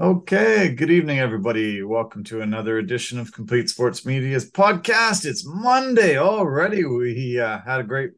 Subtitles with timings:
[0.00, 1.82] Okay, good evening, everybody.
[1.82, 5.26] Welcome to another edition of Complete Sports Media's podcast.
[5.26, 6.86] It's Monday already.
[6.86, 8.12] We uh, had a great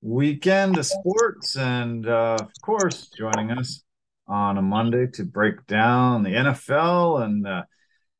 [0.00, 3.82] weekend of sports, and uh, of course, joining us
[4.28, 7.64] on a Monday to break down the NFL and uh,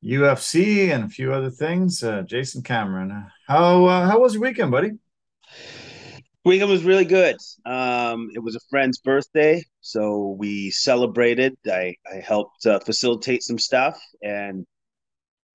[0.05, 2.03] UFC and a few other things.
[2.03, 4.91] Uh, Jason Cameron, how uh, how was your weekend, buddy?
[6.45, 7.37] Weekend was really good.
[7.65, 11.57] Um, it was a friend's birthday, so we celebrated.
[11.67, 14.67] I I helped uh, facilitate some stuff, and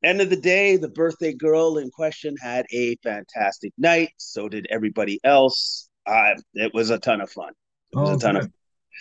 [0.04, 4.10] end of the day, the birthday girl in question had a fantastic night.
[4.18, 5.90] So did everybody else.
[6.08, 7.54] Uh, it was a ton of fun.
[7.92, 8.44] It was oh, a ton good.
[8.46, 8.52] of.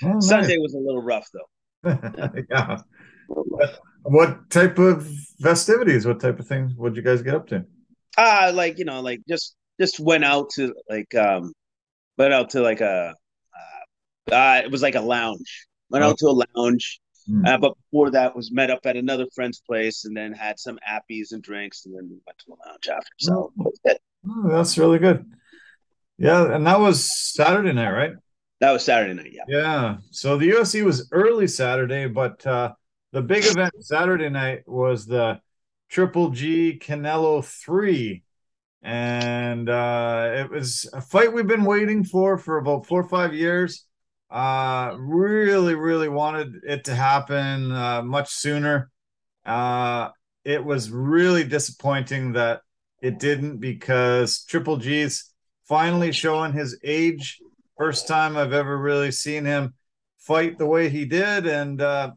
[0.03, 0.29] Oh, nice.
[0.29, 1.99] Sunday was a little rough though.
[2.51, 2.79] yeah.
[4.03, 5.09] What type of
[5.41, 6.07] festivities?
[6.07, 6.75] What type of things?
[6.77, 7.65] What'd you guys get up to?
[8.17, 11.53] Uh like you know, like just just went out to like um
[12.19, 13.15] went out to like a
[14.31, 15.67] uh, uh, it was like a lounge.
[15.91, 16.09] Went oh.
[16.09, 17.01] out to a lounge.
[17.31, 17.47] Mm.
[17.47, 20.79] Uh, but before that was met up at another friend's place and then had some
[20.89, 23.11] appies and drinks and then we went to the lounge after.
[23.19, 23.73] So oh.
[24.29, 25.31] oh, that's really good.
[26.17, 28.13] Yeah, and that was Saturday night, right?
[28.61, 29.45] That was Saturday night, yeah.
[29.47, 29.97] Yeah.
[30.11, 32.73] So the UFC was early Saturday, but uh
[33.13, 35.41] the big event Saturday night was the
[35.89, 38.23] Triple G Canelo 3
[38.83, 43.35] and uh, it was a fight we've been waiting for for about four or five
[43.35, 43.85] years.
[44.31, 48.91] Uh, really, really wanted it to happen uh, much sooner.
[49.45, 50.11] Uh,
[50.45, 52.61] it was really disappointing that
[53.01, 55.33] it didn't because Triple G's
[55.65, 57.39] finally showing his age.
[57.77, 59.75] First time I've ever really seen him
[60.19, 62.11] fight the way he did, and uh,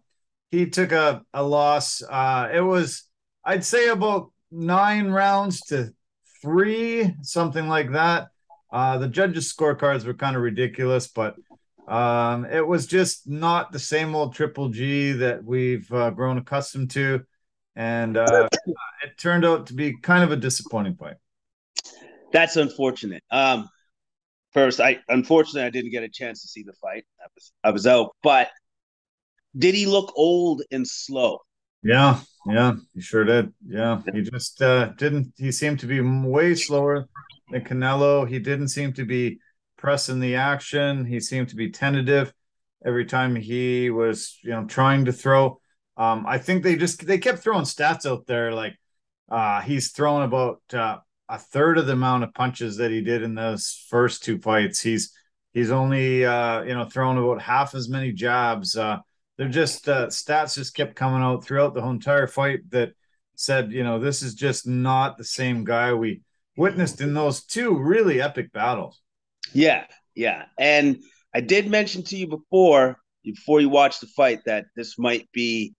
[0.49, 2.01] he took a, a loss.
[2.01, 3.03] Uh, it was,
[3.45, 5.93] I'd say, about nine rounds to
[6.41, 8.29] three, something like that.
[8.71, 11.35] Uh, the judges' scorecards were kind of ridiculous, but
[11.87, 16.91] um, it was just not the same old Triple G that we've uh, grown accustomed
[16.91, 17.25] to.
[17.75, 18.49] And uh,
[19.03, 21.15] it turned out to be kind of a disappointing fight.
[22.31, 23.23] That's unfortunate.
[23.31, 23.69] Um,
[24.51, 27.05] first, I unfortunately I didn't get a chance to see the fight.
[27.19, 28.49] I was I was out, but
[29.57, 31.39] did he look old and slow?
[31.83, 33.53] Yeah, yeah, he sure did.
[33.67, 35.33] Yeah, he just uh, didn't.
[35.37, 37.07] He seemed to be way slower
[37.51, 38.27] than Canelo.
[38.27, 39.39] He didn't seem to be
[39.77, 41.05] pressing the action.
[41.05, 42.33] He seemed to be tentative
[42.85, 45.59] every time he was, you know, trying to throw.
[45.97, 48.75] Um, I think they just they kept throwing stats out there like
[49.29, 50.97] uh, he's thrown about uh,
[51.29, 54.81] a third of the amount of punches that he did in those first two fights.
[54.81, 55.13] He's
[55.53, 58.75] he's only uh, you know thrown about half as many jabs.
[58.75, 58.99] Uh,
[59.41, 62.91] they're just uh, stats just kept coming out throughout the whole entire fight that
[63.33, 66.21] said, you know, this is just not the same guy we
[66.57, 69.01] witnessed in those two really epic battles.
[69.51, 71.01] Yeah, yeah, and
[71.33, 75.73] I did mention to you before, before you watched the fight, that this might be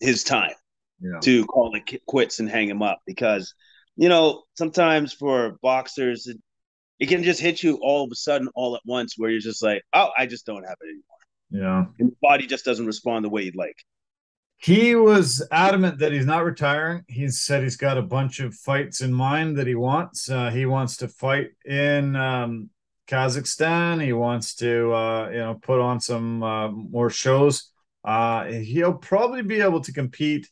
[0.00, 0.54] his time
[0.98, 1.20] yeah.
[1.20, 3.52] to call it quits and hang him up because
[3.96, 6.38] you know sometimes for boxers it,
[6.98, 9.62] it can just hit you all of a sudden all at once where you're just
[9.62, 11.15] like oh i just don't have it anymore
[11.50, 11.86] yeah.
[11.98, 13.76] And the body just doesn't respond the way you'd like.
[14.58, 17.04] He was adamant that he's not retiring.
[17.08, 20.30] He said he's got a bunch of fights in mind that he wants.
[20.30, 22.70] Uh, he wants to fight in um,
[23.06, 24.02] Kazakhstan.
[24.02, 27.70] He wants to, uh, you know, put on some uh, more shows.
[28.02, 30.48] Uh, he'll probably be able to compete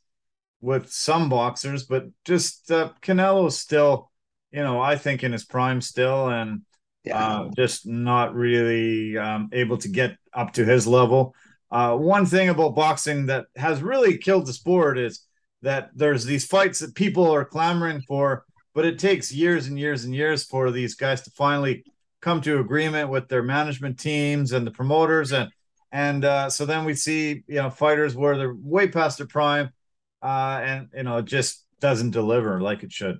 [0.60, 4.10] with some boxers, but just uh, Canelo's still,
[4.50, 6.62] you know, I think in his prime still, and
[7.04, 7.18] yeah.
[7.18, 11.34] uh, just not really um, able to get up to his level.
[11.70, 15.20] Uh, one thing about boxing that has really killed the sport is
[15.62, 18.44] that there's these fights that people are clamoring for,
[18.74, 21.84] but it takes years and years and years for these guys to finally
[22.24, 25.50] come to agreement with their management teams and the promoters and
[25.92, 29.68] and uh, so then we see you know fighters where they're way past their prime
[30.22, 33.18] uh, and you know it just doesn't deliver like it should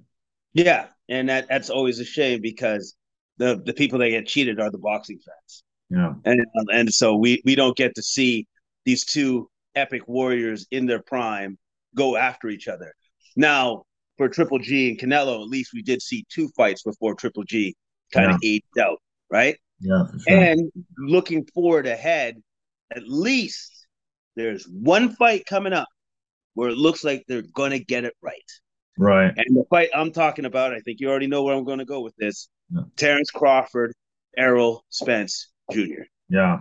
[0.55, 2.95] yeah and that that's always a shame because
[3.39, 5.65] the the people that get cheated are the boxing fans.
[5.91, 8.47] Yeah, and um, and so we we don't get to see
[8.85, 11.59] these two epic warriors in their prime
[11.95, 12.93] go after each other.
[13.37, 13.85] Now
[14.17, 17.75] for Triple G and Canelo, at least we did see two fights before Triple G
[18.13, 18.35] kind yeah.
[18.35, 18.99] of aged out,
[19.31, 19.57] right?
[19.81, 20.05] Yeah.
[20.29, 20.39] Sure.
[20.39, 22.37] And looking forward ahead,
[22.95, 23.87] at least
[24.37, 25.89] there's one fight coming up
[26.55, 28.51] where it looks like they're gonna get it right.
[28.97, 29.33] Right.
[29.37, 31.85] And the fight I'm talking about, I think you already know where I'm going to
[31.85, 32.49] go with this.
[32.71, 32.83] Yeah.
[32.97, 33.93] Terrence Crawford,
[34.37, 36.03] Errol Spence Jr.
[36.29, 36.61] Yeah.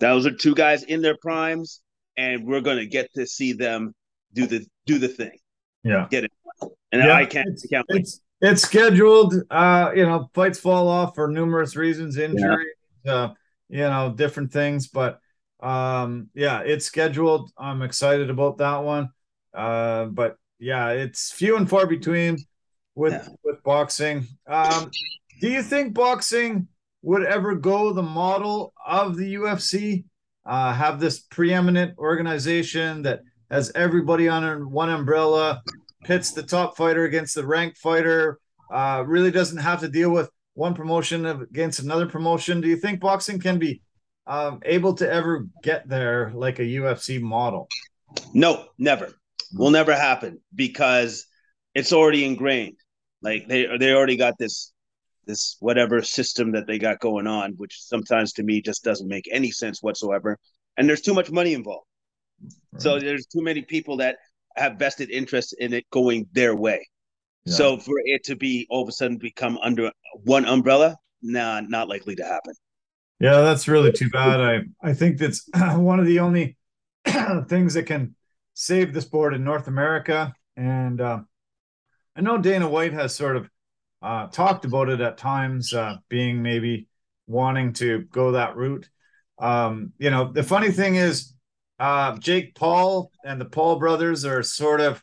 [0.00, 1.80] Those are two guys in their primes,
[2.16, 3.94] and we're going to get to see them
[4.32, 5.38] do the do the thing.
[5.84, 6.06] Yeah.
[6.10, 6.32] Get it.
[6.92, 7.86] And yeah, I can't, it's, I can't.
[7.88, 9.34] It's, it's scheduled.
[9.50, 12.66] Uh, you know, fights fall off for numerous reasons, injury,
[13.04, 13.12] yeah.
[13.12, 13.34] uh,
[13.68, 14.88] you know, different things.
[14.88, 15.20] But
[15.62, 17.52] Um, yeah, it's scheduled.
[17.56, 19.10] I'm excited about that one.
[19.54, 22.38] Uh, but yeah, it's few and far between
[22.96, 23.28] with yeah.
[23.44, 24.26] with boxing.
[24.48, 24.90] Um,
[25.42, 26.68] do you think boxing
[27.02, 30.04] would ever go the model of the UFC?
[30.46, 35.60] Uh, have this preeminent organization that has everybody under one umbrella,
[36.04, 38.38] pits the top fighter against the ranked fighter,
[38.72, 42.60] uh, really doesn't have to deal with one promotion against another promotion.
[42.60, 43.82] Do you think boxing can be
[44.28, 47.68] um, able to ever get there like a UFC model?
[48.32, 49.12] No, never.
[49.54, 51.26] Will never happen because
[51.74, 52.76] it's already ingrained.
[53.22, 54.71] Like they they already got this
[55.32, 59.26] this whatever system that they got going on, which sometimes to me just doesn't make
[59.32, 60.38] any sense whatsoever.
[60.76, 61.86] And there's too much money involved.
[62.72, 62.82] Right.
[62.82, 64.16] So there's too many people that
[64.56, 66.86] have vested interest in it going their way.
[67.46, 67.54] Yeah.
[67.54, 69.90] So for it to be all of a sudden become under
[70.24, 72.54] one umbrella, nah, not likely to happen.
[73.18, 74.40] Yeah, that's really too bad.
[74.40, 76.56] I I think that's one of the only
[77.48, 78.14] things that can
[78.52, 80.34] save the sport in North America.
[80.56, 81.20] And uh,
[82.14, 83.48] I know Dana White has sort of
[84.02, 86.88] uh, talked about it at times, uh, being maybe
[87.26, 88.88] wanting to go that route.
[89.38, 91.34] Um, you know, the funny thing is,
[91.78, 95.02] uh, Jake Paul and the Paul brothers are sort of,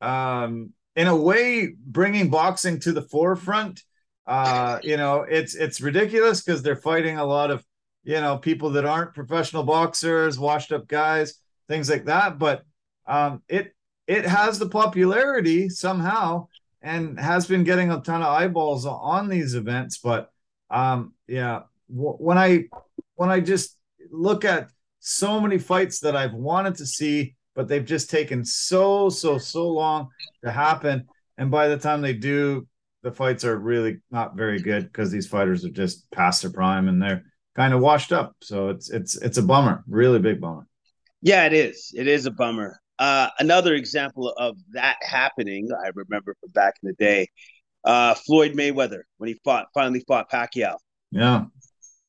[0.00, 3.82] um, in a way, bringing boxing to the forefront.
[4.26, 7.62] Uh, you know, it's it's ridiculous because they're fighting a lot of,
[8.04, 11.34] you know, people that aren't professional boxers, washed up guys,
[11.68, 12.38] things like that.
[12.38, 12.62] But
[13.06, 13.74] um, it
[14.06, 16.48] it has the popularity somehow
[16.84, 19.98] and has been getting a ton of eyeballs on these events.
[19.98, 20.30] But
[20.70, 22.66] um, yeah, when I
[23.16, 23.76] when I just
[24.10, 24.68] look at
[25.00, 29.68] so many fights that I've wanted to see, but they've just taken so so so
[29.68, 30.08] long
[30.44, 31.06] to happen,
[31.38, 32.68] and by the time they do,
[33.02, 36.88] the fights are really not very good because these fighters are just past their prime
[36.88, 37.24] and they're
[37.56, 38.36] kind of washed up.
[38.42, 40.66] So it's it's it's a bummer, really big bummer.
[41.22, 41.94] Yeah, it is.
[41.96, 42.78] It is a bummer.
[42.98, 47.28] Uh, another example of that happening, I remember from back in the day,
[47.84, 50.76] uh, Floyd Mayweather when he fought finally fought Pacquiao.
[51.10, 51.46] Yeah,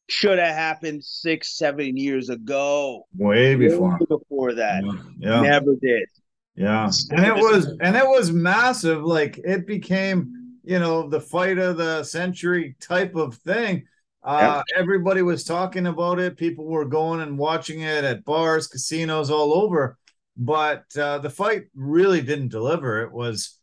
[0.08, 3.08] should have happened six, seven years ago.
[3.18, 3.98] Way before.
[4.00, 4.84] Way before that.
[4.84, 4.94] Yeah.
[5.20, 5.42] yeah.
[5.42, 6.08] Never did.
[6.56, 9.04] Yeah, and it was and it was massive.
[9.04, 13.86] Like it became, you know, the fight of the century type of thing.
[14.24, 14.80] Uh, yeah.
[14.80, 16.38] Everybody was talking about it.
[16.38, 19.98] People were going and watching it at bars, casinos, all over
[20.38, 23.02] but uh, the fight really didn't deliver.
[23.02, 23.58] It was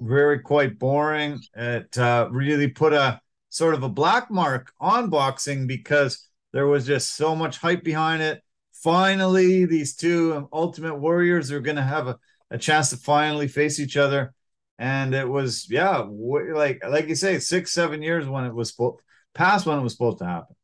[0.00, 1.40] very quite boring.
[1.54, 6.86] It uh, really put a sort of a black mark on boxing because there was
[6.86, 8.42] just so much hype behind it.
[8.72, 12.18] Finally, these two ultimate warriors are going to have a,
[12.50, 14.34] a chance to finally face each other.
[14.78, 18.70] And it was, yeah, w- like like you say, six, seven years when it was
[18.70, 18.98] supposed
[19.32, 20.54] past when it was supposed to happen.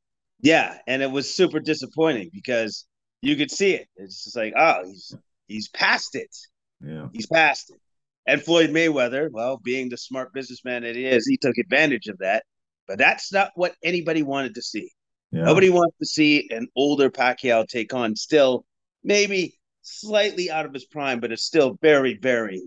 [0.40, 2.86] Yeah, and it was super disappointing because
[3.22, 3.88] you could see it.
[3.96, 6.34] It's just like, oh, he's He's past it.
[6.80, 7.08] Yeah.
[7.12, 7.80] He's past it.
[8.26, 12.18] And Floyd Mayweather, well, being the smart businessman that he is, he took advantage of
[12.18, 12.44] that.
[12.86, 14.90] But that's not what anybody wanted to see.
[15.30, 15.44] Yeah.
[15.44, 18.64] Nobody wants to see an older Pacquiao take on still
[19.02, 22.62] maybe slightly out of his prime, but it's still very, very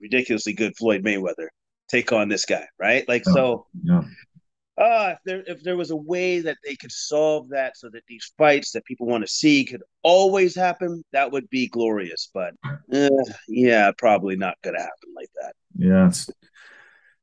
[0.00, 1.48] ridiculously good Floyd Mayweather
[1.88, 3.08] take on this guy, right?
[3.08, 4.02] Like, so yeah
[4.78, 8.02] uh, if there if there was a way that they could solve that so that
[8.06, 12.30] these fights that people want to see could always happen, that would be glorious.
[12.34, 12.54] But
[12.92, 13.08] uh,
[13.48, 15.54] yeah, probably not going to happen like that.
[15.78, 16.30] Yeah, it's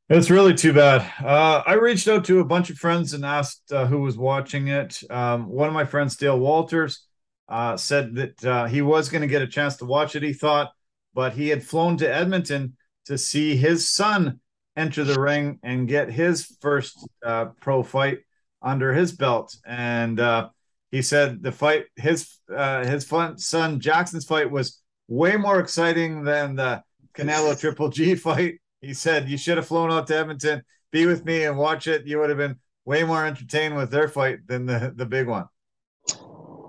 [0.09, 1.01] it's really too bad.
[1.23, 4.67] Uh, I reached out to a bunch of friends and asked uh, who was watching
[4.67, 5.01] it.
[5.09, 7.05] Um, one of my friends, Dale Walters,
[7.49, 10.23] uh, said that uh, he was going to get a chance to watch it.
[10.23, 10.71] He thought,
[11.13, 14.39] but he had flown to Edmonton to see his son
[14.75, 18.19] enter the ring and get his first uh, pro fight
[18.61, 19.55] under his belt.
[19.65, 20.49] And uh,
[20.91, 26.55] he said the fight, his uh, his son Jackson's fight was way more exciting than
[26.55, 28.59] the Canelo Triple G fight.
[28.81, 32.05] He said you should have flown out to Edmonton, be with me, and watch it.
[32.05, 35.45] You would have been way more entertained with their fight than the the big one.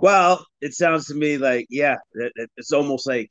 [0.00, 1.96] Well, it sounds to me like yeah,
[2.56, 3.30] it's almost like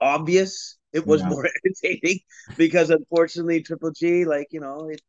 [0.00, 1.28] obvious it was yeah.
[1.28, 2.20] more entertaining
[2.56, 5.00] because unfortunately Triple G, like you know, it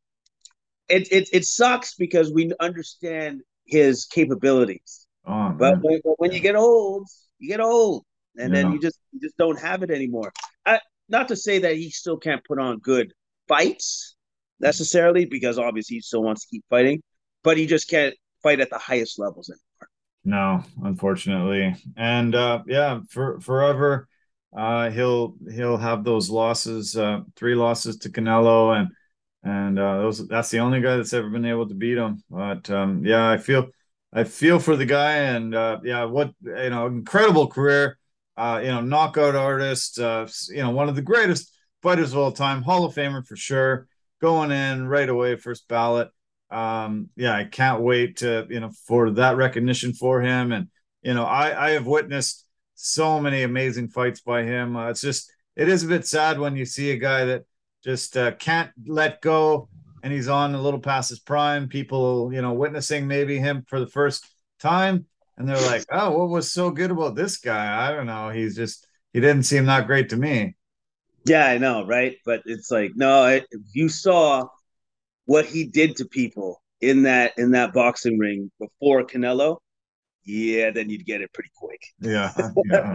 [0.89, 5.08] it it, it sucks because we understand his capabilities.
[5.25, 7.08] Oh, but when, when, you get old,
[7.39, 8.06] you get old,
[8.38, 8.62] and yeah.
[8.62, 10.32] then you just you just don't have it anymore.
[10.65, 10.79] I,
[11.10, 13.13] not to say that he still can't put on good
[13.48, 14.15] fights
[14.60, 17.01] necessarily, because obviously he still wants to keep fighting,
[17.44, 19.89] but he just can't fight at the highest levels anymore.
[20.24, 24.08] No, unfortunately, and uh, yeah, for forever
[24.56, 28.89] uh, he'll he'll have those losses, uh, three losses to Canelo, and
[29.44, 32.24] and uh, those that's the only guy that's ever been able to beat him.
[32.30, 33.68] But um, yeah, I feel
[34.13, 37.98] I feel for the guy, and uh, yeah, what you know, incredible career.
[38.36, 40.00] Uh, you know, knockout artist.
[40.00, 41.51] Uh, you know, one of the greatest
[41.82, 43.88] fighters of all time, Hall of Famer for sure.
[44.22, 46.10] Going in right away, first ballot.
[46.50, 50.70] Um, yeah, I can't wait to you know for that recognition for him, and
[51.01, 52.47] you know, I I have witnessed
[52.77, 54.77] so many amazing fights by him.
[54.77, 57.43] Uh, it's just it is a bit sad when you see a guy that
[57.84, 59.67] just uh, can't let go
[60.03, 61.67] and he's on a little past his prime.
[61.67, 64.25] People, you know, witnessing maybe him for the first
[64.60, 65.05] time,
[65.38, 68.29] and they're like, "Oh, what was so good about this guy?" I don't know.
[68.29, 70.55] He's just he didn't seem that great to me.
[71.25, 72.17] Yeah, I know, right?
[72.25, 73.41] But it's like, no,
[73.74, 74.48] you saw
[75.25, 79.57] what he did to people in that in that boxing ring before Canelo,
[80.27, 81.81] yeah, then you'd get it pretty quick.
[82.00, 82.31] Yeah,
[82.65, 82.93] yeah.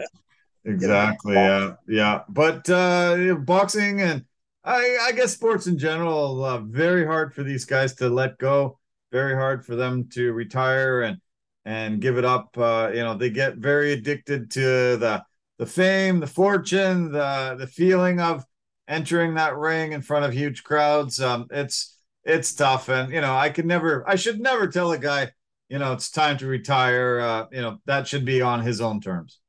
[0.64, 1.34] exactly.
[1.34, 2.20] Yeah, yeah.
[2.28, 4.24] But uh boxing and
[4.64, 8.78] I, I guess sports in general, uh, very hard for these guys to let go.
[9.10, 11.18] Very hard for them to retire and
[11.64, 12.56] and give it up.
[12.56, 15.22] Uh, you know, they get very addicted to the
[15.58, 18.44] the fame, the fortune, the the feeling of
[18.88, 21.20] entering that ring in front of huge crowds.
[21.20, 24.98] Um, it's it's tough, and you know, I could never, I should never tell a
[24.98, 25.32] guy,
[25.72, 27.18] you know, it's time to retire.
[27.18, 29.40] Uh, you know, that should be on his own terms.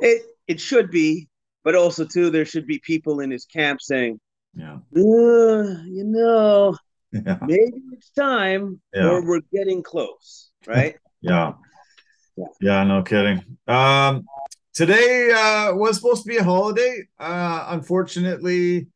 [0.00, 1.28] It it should be,
[1.62, 4.18] but also too, there should be people in his camp saying,
[4.52, 4.78] yeah.
[4.90, 6.76] You know,
[7.12, 7.38] yeah.
[7.42, 9.06] maybe it's time yeah.
[9.06, 10.96] or we're getting close, right?
[11.20, 11.52] yeah.
[12.36, 12.44] yeah.
[12.60, 13.44] Yeah, no kidding.
[13.68, 14.24] Um
[14.72, 17.06] today uh was supposed to be a holiday.
[17.16, 18.88] Uh unfortunately,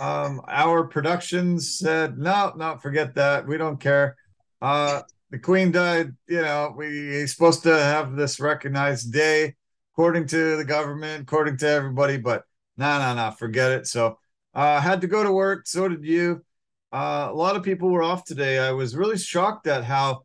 [0.00, 3.46] um our productions said no, no, forget that.
[3.46, 4.16] We don't care.
[4.62, 9.54] Uh the queen died, you know, we are supposed to have this recognized day
[9.92, 12.44] according to the government, according to everybody, but
[12.76, 13.86] no, no, no, forget it.
[13.86, 14.18] So
[14.54, 15.66] uh, had to go to work.
[15.66, 16.44] So did you.
[16.92, 18.58] Uh, a lot of people were off today.
[18.58, 20.22] I was really shocked at how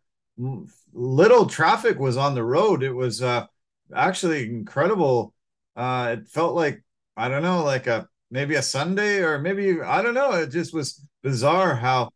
[0.93, 2.83] little traffic was on the road.
[2.83, 3.45] It was uh,
[3.93, 5.33] actually incredible.
[5.75, 6.83] Uh, it felt like
[7.17, 10.33] I don't know, like a maybe a Sunday or maybe I don't know.
[10.33, 12.11] It just was bizarre how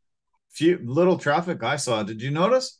[0.55, 2.01] few little traffic I saw.
[2.03, 2.79] Did you notice?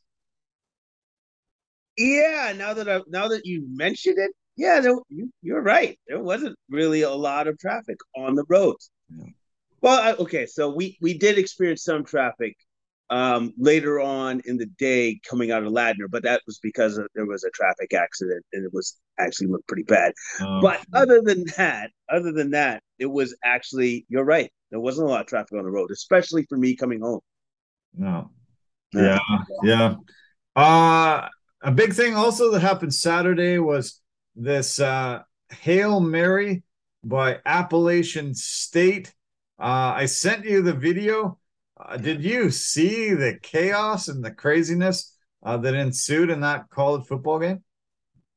[1.98, 6.00] Yeah, now that I now that you mentioned it, yeah, there, you, you're right.
[6.08, 8.90] There wasn't really a lot of traffic on the roads.
[9.10, 9.28] Yeah.
[9.82, 12.56] Well, okay, so we we did experience some traffic
[13.10, 17.08] um, later on in the day coming out of Ladner, but that was because of,
[17.14, 20.12] there was a traffic accident and it was actually looked pretty bad.
[20.42, 24.52] Oh, but other than that, other than that, it was actually you're right.
[24.72, 27.22] There wasn't a lot of traffic on the road, especially for me coming home.
[27.98, 28.32] No.
[28.94, 29.20] Yeah,
[29.64, 29.96] yeah.
[30.56, 31.28] Uh
[31.62, 34.02] a big thing also that happened Saturday was
[34.36, 36.64] this uh Hail Mary
[37.04, 39.14] by Appalachian State.
[39.60, 41.40] Uh, I sent you the video.
[41.78, 47.06] Uh, did you see the chaos and the craziness uh, that ensued in that college
[47.06, 47.64] football game?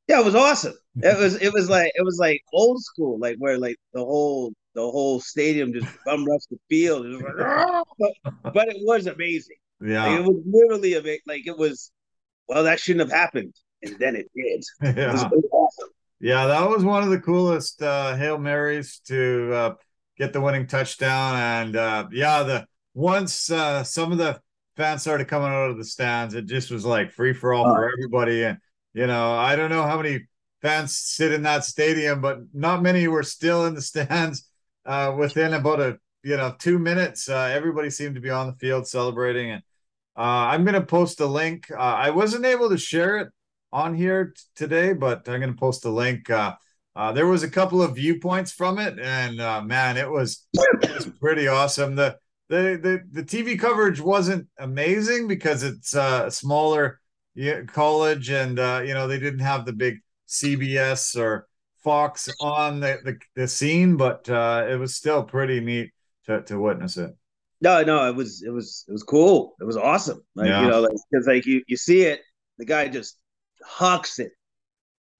[0.06, 0.74] Yeah, it was awesome.
[1.02, 4.52] It was it was like it was like old school, like where like the whole
[4.78, 7.04] the whole stadium just bum rushed the field.
[7.04, 7.82] It like, ah!
[7.98, 9.56] but, but, it was amazing.
[9.80, 11.90] Yeah, like, it was literally a like it was.
[12.48, 14.64] Well, that shouldn't have happened, and then it did.
[14.82, 14.92] Yeah.
[15.08, 15.88] It was, it was awesome.
[16.20, 19.74] Yeah, that was one of the coolest uh, hail marys to uh,
[20.16, 24.40] get the winning touchdown, and uh, yeah, the once uh, some of the
[24.76, 27.90] fans started coming out of the stands, it just was like free for all for
[27.90, 28.44] everybody.
[28.44, 28.58] And
[28.94, 30.26] you know, I don't know how many
[30.62, 34.47] fans sit in that stadium, but not many were still in the stands.
[34.88, 38.54] Uh, within about a you know two minutes, uh, everybody seemed to be on the
[38.54, 39.62] field celebrating, and
[40.16, 41.70] uh, I'm gonna post a link.
[41.70, 43.28] Uh, I wasn't able to share it
[43.70, 46.30] on here t- today, but I'm going to post a link.
[46.30, 46.54] Uh,
[47.12, 49.36] there was a couple of viewpoints from it, and
[49.68, 51.94] man, it was, it was pretty awesome.
[51.94, 52.16] The,
[52.48, 56.98] the the the TV coverage wasn't amazing because it's a smaller
[57.66, 58.56] college, and
[58.88, 61.47] you know they didn't have the big CBS or
[61.82, 65.90] Fox on the the, the scene, but uh, it was still pretty neat
[66.26, 67.14] to to witness it.
[67.60, 69.54] No, no, it was it was it was cool.
[69.60, 70.22] It was awesome.
[70.34, 70.62] Like yeah.
[70.62, 72.20] you know, because like, like you you see it,
[72.58, 73.18] the guy just
[73.62, 74.32] hucks it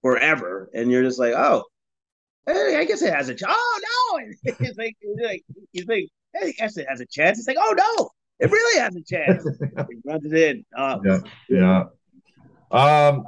[0.01, 1.63] forever, and you're just like, oh,
[2.45, 3.53] hey, I guess it has a chance.
[3.55, 4.19] Oh no!
[4.43, 7.39] It's like, it's like you think, hey, I guess it has a chance.
[7.39, 9.43] It's like, oh no, it really has a chance.
[9.89, 10.65] he runs it in.
[10.75, 11.83] Uh, yeah, yeah.
[12.71, 13.25] Um,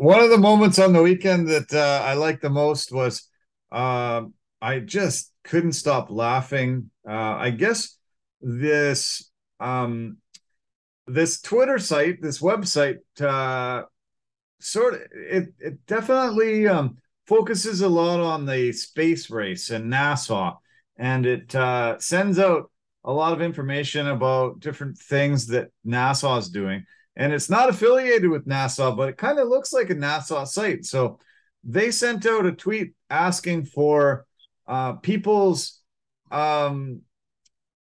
[0.00, 3.28] one of the moments on the weekend that uh, I liked the most was
[3.70, 6.90] um, I just couldn't stop laughing.
[7.06, 7.98] Uh, I guess
[8.40, 9.30] this
[9.60, 10.16] um,
[11.06, 13.82] this Twitter site, this website, uh,
[14.58, 20.56] sort of it it definitely um, focuses a lot on the space race and NASA,
[20.96, 22.70] and it uh, sends out
[23.04, 26.86] a lot of information about different things that NASA is doing.
[27.16, 30.84] And it's not affiliated with NASA, but it kind of looks like a NASA site.
[30.84, 31.18] So
[31.64, 34.26] they sent out a tweet asking for
[34.66, 35.80] uh, people's
[36.30, 37.02] um,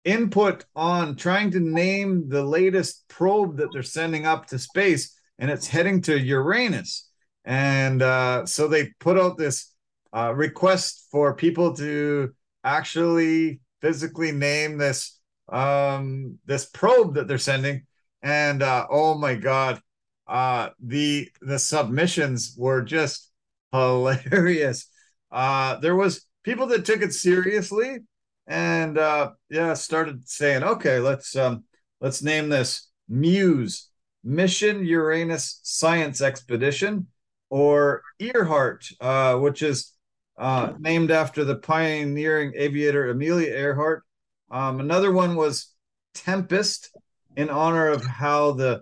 [0.06, 5.52] input on trying to name the latest probe that they're sending up to space, and
[5.52, 7.10] it's heading to Uranus.
[7.44, 9.74] And uh, so they put out this
[10.14, 12.34] uh, request for people to
[12.64, 15.20] actually physically name this
[15.50, 17.87] um, this probe that they're sending.
[18.22, 19.82] And uh, oh my god,
[20.28, 23.32] uh, the the submissions were just
[23.72, 24.90] hilarious.
[25.32, 28.00] Uh, there was people that took it seriously
[28.48, 31.66] and uh, yeah, started saying, okay, let's um,
[32.02, 33.90] let's name this Muse
[34.24, 37.08] Mission Uranus Science Expedition
[37.50, 39.94] or Earhart, uh, which is
[40.38, 44.04] uh, named after the pioneering aviator Amelia Earhart.
[44.52, 45.74] Um, another one was
[46.14, 46.92] Tempest
[47.38, 48.82] in honor of how the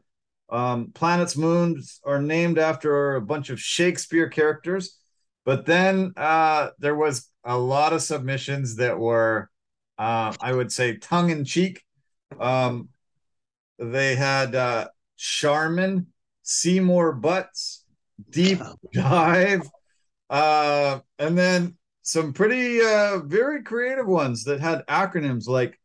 [0.49, 4.97] um, planets moons are named after a bunch of Shakespeare characters.
[5.43, 9.49] But then uh, there was a lot of submissions that were,
[9.99, 11.83] uh, I would say, tongue in cheek.
[12.39, 12.89] Um,
[13.77, 16.07] they had uh, Charmin,
[16.43, 17.83] Seymour Butts,
[18.29, 18.61] Deep
[18.93, 19.69] Dive,
[20.29, 25.77] uh, and then some pretty uh, very creative ones that had acronyms like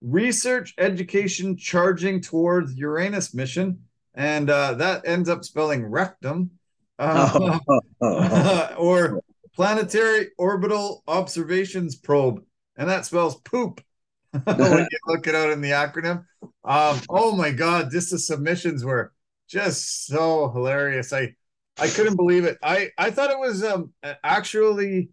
[0.00, 3.80] Research Education Charging Towards Uranus Mission,
[4.14, 6.50] and uh, that ends up spelling rectum,
[6.98, 7.58] uh,
[8.78, 9.20] or
[9.54, 12.42] Planetary Orbital Observations Probe,
[12.76, 13.82] and that spells poop
[14.44, 16.24] when you look it out in the acronym.
[16.64, 19.12] Um, oh my God, just the submissions were
[19.48, 21.12] just so hilarious.
[21.12, 21.34] I
[21.78, 22.58] I couldn't believe it.
[22.62, 25.10] I I thought it was um actually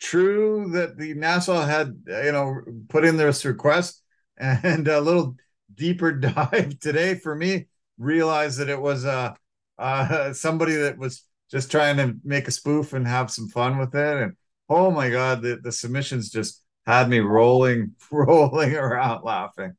[0.00, 4.02] true that the NASA had you know put in this request
[4.38, 5.36] and a little
[5.74, 7.66] deeper dive today for me
[7.98, 9.34] realized that it was uh,
[9.78, 13.94] uh somebody that was just trying to make a spoof and have some fun with
[13.94, 14.22] it.
[14.22, 14.32] And
[14.68, 19.72] oh my god the, the submissions just had me rolling rolling around laughing.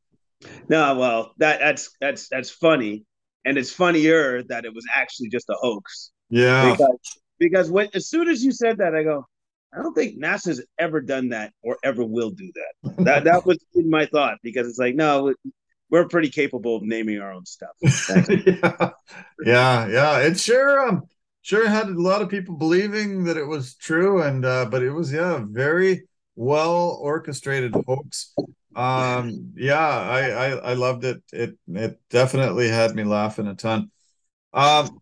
[0.68, 3.06] No well that that's that's that's funny.
[3.46, 6.12] And it's funnier that it was actually just a hoax.
[6.30, 6.72] Yeah.
[6.72, 9.26] Because, because when as soon as you said that i go
[9.74, 12.94] I don't think NASA's ever done that or ever will do that.
[13.06, 15.34] That that was in my thought because it's like, no,
[15.90, 17.72] we're pretty capable of naming our own stuff.
[17.82, 18.90] yeah.
[19.46, 20.20] yeah, yeah.
[20.20, 21.04] It sure um
[21.42, 24.92] sure had a lot of people believing that it was true, and uh, but it
[24.92, 26.04] was yeah, very
[26.36, 28.34] well orchestrated hoax.
[28.76, 31.24] Um, yeah, I, I I loved it.
[31.34, 33.92] It it definitely had me laughing a ton.
[34.54, 35.00] Um,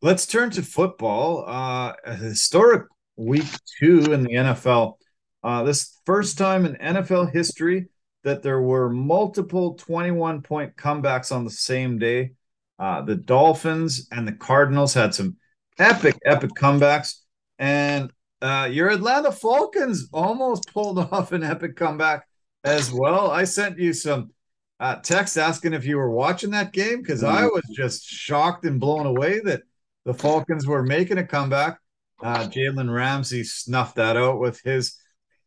[0.00, 1.44] let's turn to football.
[1.46, 3.46] Uh, a historic week
[3.78, 4.94] two in the NFL.
[5.42, 7.88] Uh, this first time in NFL history
[8.24, 12.32] that there were multiple 21 point comebacks on the same day.
[12.78, 15.36] Uh, the Dolphins and the Cardinals had some
[15.78, 17.20] epic, epic comebacks.
[17.58, 18.10] And
[18.42, 22.26] uh, your Atlanta Falcons almost pulled off an epic comeback
[22.64, 23.30] as well.
[23.30, 24.32] I sent you some
[24.80, 27.54] uh, text asking if you were watching that game because I mm-hmm.
[27.54, 29.62] was just shocked and blown away that
[30.04, 31.78] the Falcons were making a comeback.
[32.22, 34.96] Uh, Jalen Ramsey snuffed that out with his,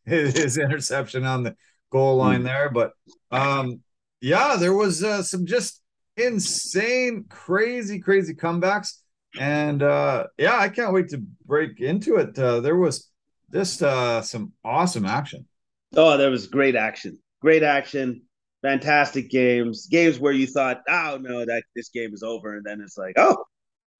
[0.04, 1.56] his, his interception on the
[1.90, 2.20] goal hmm.
[2.20, 2.70] line there.
[2.70, 2.92] But
[3.30, 3.80] um,
[4.20, 5.80] yeah, there was uh, some just
[6.16, 8.94] insane, crazy, crazy comebacks.
[9.38, 12.38] And uh, yeah, I can't wait to break into it.
[12.38, 13.10] Uh, there was
[13.52, 15.46] just uh, some awesome action.
[15.96, 17.18] Oh, there was great action.
[17.40, 18.22] Great action.
[18.62, 19.86] Fantastic games.
[19.86, 23.14] Games where you thought, oh no, that this game is over, and then it's like,
[23.16, 23.36] oh,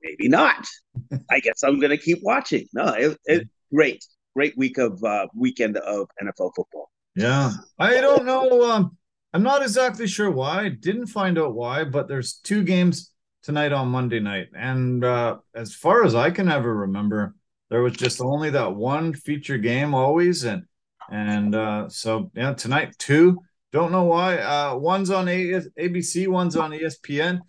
[0.02, 0.66] maybe not.
[1.30, 2.66] I guess I'm going to keep watching.
[2.72, 6.90] No, it, it great, great week of uh, weekend of NFL football.
[7.14, 8.70] Yeah, I don't know.
[8.70, 8.96] Um,
[9.32, 10.68] I'm not exactly sure why.
[10.68, 15.74] Didn't find out why, but there's two games tonight on Monday night, and uh, as
[15.74, 17.34] far as I can ever remember,
[17.70, 20.64] there was just only that one feature game always, and
[21.10, 23.38] and uh, so yeah, tonight two.
[23.70, 24.38] Don't know why.
[24.38, 27.40] Uh, one's on A- ABC, one's on ESPN,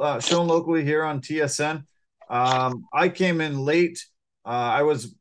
[0.00, 1.84] uh, shown locally here on TSN.
[2.28, 4.04] Um, I came in late.
[4.44, 5.14] Uh, I was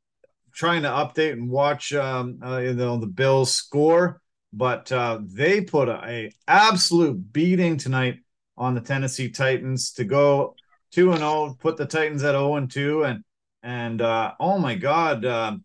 [0.53, 5.61] trying to update and watch, um, uh, you know, the Bills score, but uh, they
[5.61, 8.19] put a, a, absolute beating tonight
[8.57, 10.55] on the Tennessee Titans to go
[10.91, 13.23] two and zero, oh, put the Titans at zero oh and two, and
[13.61, 15.57] and uh, oh my God, uh,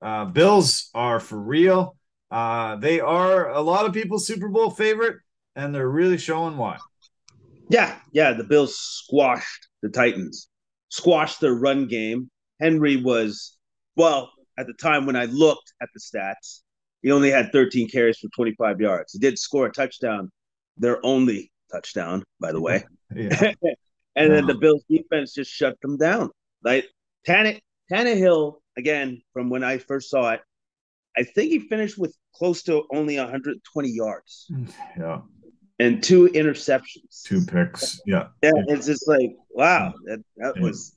[0.00, 1.96] uh, Bills are for real.
[2.30, 5.18] Uh, they are a lot of people's Super Bowl favorite,
[5.54, 6.78] and they're really showing why.
[7.68, 10.48] Yeah, yeah, the Bills squashed the Titans
[10.92, 12.30] squashed their run game.
[12.60, 13.56] Henry was,
[13.96, 16.60] well, at the time when I looked at the stats,
[17.00, 19.14] he only had 13 carries for 25 yards.
[19.14, 20.30] He did score a touchdown,
[20.76, 22.84] their only touchdown, by the way.
[23.10, 23.56] and yeah.
[24.14, 26.28] then the Bills defense just shut them down.
[26.62, 26.86] Like
[27.24, 27.54] Tanner
[27.90, 30.40] Tannehill again from when I first saw it,
[31.16, 34.50] I think he finished with close to only 120 yards.
[34.98, 35.22] Yeah.
[35.82, 37.22] And two interceptions.
[37.24, 38.00] Two picks.
[38.06, 38.28] Yeah.
[38.42, 38.50] Yeah.
[38.68, 40.62] It's just like, wow, that, that yeah.
[40.62, 40.96] was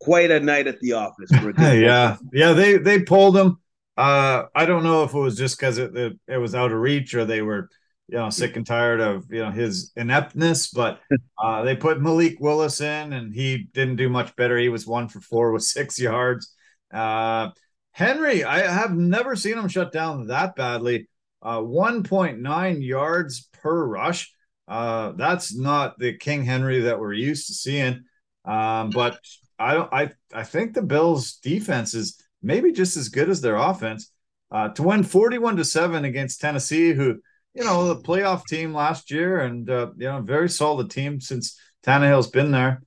[0.00, 1.30] quite a night at the office.
[1.58, 2.16] yeah.
[2.32, 2.52] Yeah.
[2.52, 3.58] They, they pulled him.
[3.96, 6.78] Uh, I don't know if it was just because it, it, it was out of
[6.78, 7.68] reach or they were,
[8.08, 10.68] you know, sick and tired of you know his ineptness.
[10.68, 11.00] But
[11.42, 14.58] uh, they put Malik Willis in, and he didn't do much better.
[14.58, 16.52] He was one for four with six yards.
[16.92, 17.50] Uh,
[17.92, 21.08] Henry, I have never seen him shut down that badly.
[21.44, 24.32] Uh, 1.9 yards per rush.
[24.66, 28.04] Uh, that's not the King Henry that we're used to seeing.
[28.44, 29.18] Um, but
[29.58, 29.92] I don't.
[29.92, 34.10] I I think the Bills' defense is maybe just as good as their offense.
[34.50, 37.20] Uh, to win 41 to seven against Tennessee, who
[37.54, 41.58] you know the playoff team last year, and uh, you know very solid team since
[41.84, 42.82] Tannehill's been there.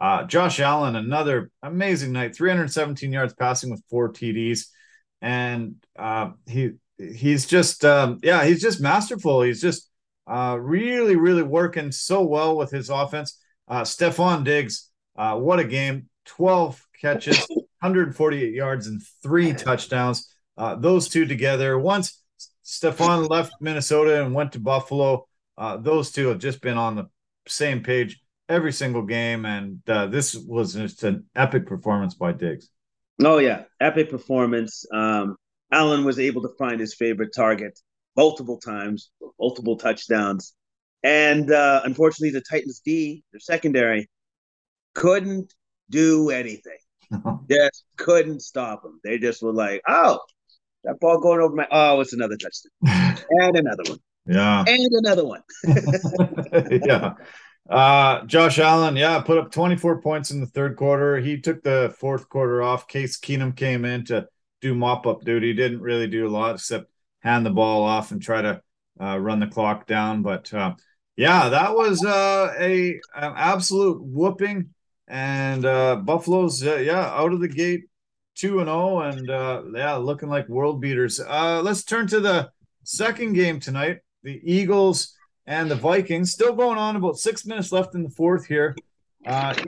[0.00, 4.66] Uh, Josh Allen, another amazing night, 317 yards passing with four TDs,
[5.20, 6.72] and uh, he
[7.14, 9.42] he's just um, yeah he's just masterful.
[9.42, 9.88] He's just
[10.26, 13.38] uh, really really working so well with his offense.
[13.68, 16.08] Uh, Stefon Diggs, uh, what a game!
[16.26, 17.38] 12 catches,
[17.80, 20.34] 148 yards, and three touchdowns.
[20.56, 21.78] Uh, those two together.
[21.78, 22.22] Once
[22.64, 25.26] Stefon left Minnesota and went to Buffalo,
[25.58, 27.08] uh, those two have just been on the
[27.48, 32.68] same page every single game, and uh, this was just an epic performance by Diggs.
[33.22, 34.84] Oh yeah, epic performance.
[34.92, 35.36] Um,
[35.72, 37.78] Allen was able to find his favorite target
[38.16, 40.54] multiple times, multiple touchdowns,
[41.02, 44.08] and uh, unfortunately, the Titans D, their secondary,
[44.94, 45.52] couldn't
[45.90, 46.78] do anything.
[47.50, 49.00] just couldn't stop them.
[49.02, 50.20] They just were like, "Oh,
[50.84, 54.64] that ball going over my oh, it's another touchdown, and another one." Yeah.
[54.66, 55.42] And another one.
[56.86, 57.14] yeah.
[57.68, 61.18] Uh, Josh Allen, yeah, put up 24 points in the third quarter.
[61.18, 62.88] He took the fourth quarter off.
[62.88, 64.26] Case Keenum came in to
[64.62, 65.52] do mop up duty.
[65.52, 66.86] Didn't really do a lot except
[67.20, 68.62] hand the ball off and try to
[69.00, 70.22] uh, run the clock down.
[70.22, 70.76] But uh,
[71.16, 74.70] yeah, that was uh, a an absolute whooping.
[75.08, 77.82] And uh, Buffalo's uh, yeah out of the gate
[78.34, 81.20] two and zero, oh, and uh, yeah, looking like world beaters.
[81.20, 82.50] Let's turn to the
[82.84, 83.98] second game tonight.
[84.22, 86.32] The Eagles and the Vikings.
[86.32, 88.74] Still going on, about six minutes left in the fourth here.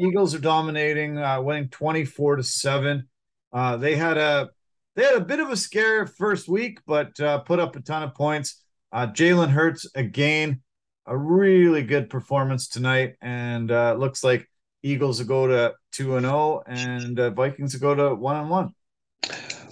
[0.00, 3.07] Eagles are dominating, winning 24 to 7.
[3.52, 4.50] Uh, they had a
[4.94, 8.02] they had a bit of a scare first week, but uh, put up a ton
[8.02, 8.62] of points.
[8.92, 10.62] Uh, Jalen Hurts again,
[11.07, 14.48] a really good performance tonight, and uh, looks like
[14.83, 18.37] Eagles will go to two and zero, oh, and uh, Vikings will go to one
[18.37, 18.74] and one.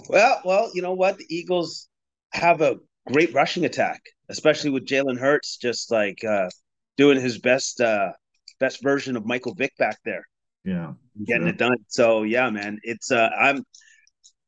[0.09, 1.17] Well, well, you know what?
[1.17, 1.87] The Eagles
[2.33, 6.49] have a great rushing attack especially with Jalen Hurts just like uh,
[6.97, 8.11] doing his best uh,
[8.59, 10.27] best version of Michael Vick back there.
[10.63, 10.93] Yeah,
[11.25, 11.77] getting it done.
[11.87, 13.63] So yeah, man, it's uh, I'm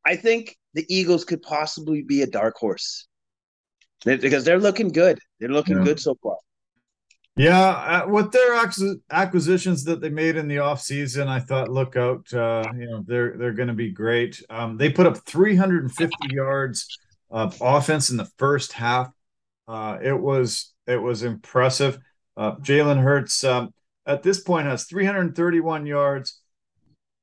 [0.05, 3.07] I think the Eagles could possibly be a dark horse
[4.05, 5.17] because they're looking good.
[5.39, 5.83] They're looking yeah.
[5.83, 6.37] good so far.
[7.37, 8.55] Yeah, uh, with their
[9.11, 13.35] acquisitions that they made in the offseason, I thought, look out, uh, you know, they're
[13.37, 14.41] they're going to be great.
[14.49, 16.97] Um, they put up 350 yards
[17.29, 19.11] of offense in the first half.
[19.67, 21.99] Uh, it was it was impressive.
[22.37, 23.73] Uh, Jalen Hurts um,
[24.05, 26.39] at this point has 331 yards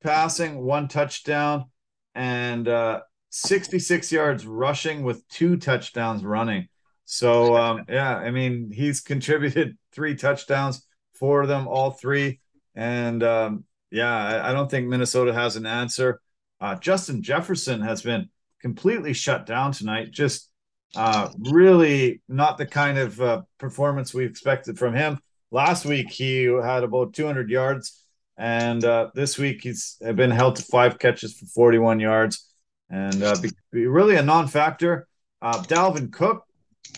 [0.03, 1.67] passing, one touchdown,
[2.15, 3.01] and uh,
[3.35, 6.69] 66 yards rushing with two touchdowns running.
[7.07, 12.41] So um, yeah, I mean he's contributed three touchdowns for them, all three,
[12.75, 16.21] and um, yeah, I, I, don't think Minnesota has an answer.
[16.61, 18.29] Uh, Justin Jefferson has been
[18.61, 20.11] completely shut down tonight.
[20.11, 20.51] Just
[20.95, 25.19] uh, really not the kind of uh, performance we expected from him.
[25.51, 28.05] Last week he had about 200 yards,
[28.37, 32.52] and uh, this week he's been held to five catches for 41 yards,
[32.93, 33.35] and uh,
[33.73, 35.09] be, really a non-factor.
[35.41, 36.45] Uh, Dalvin Cook,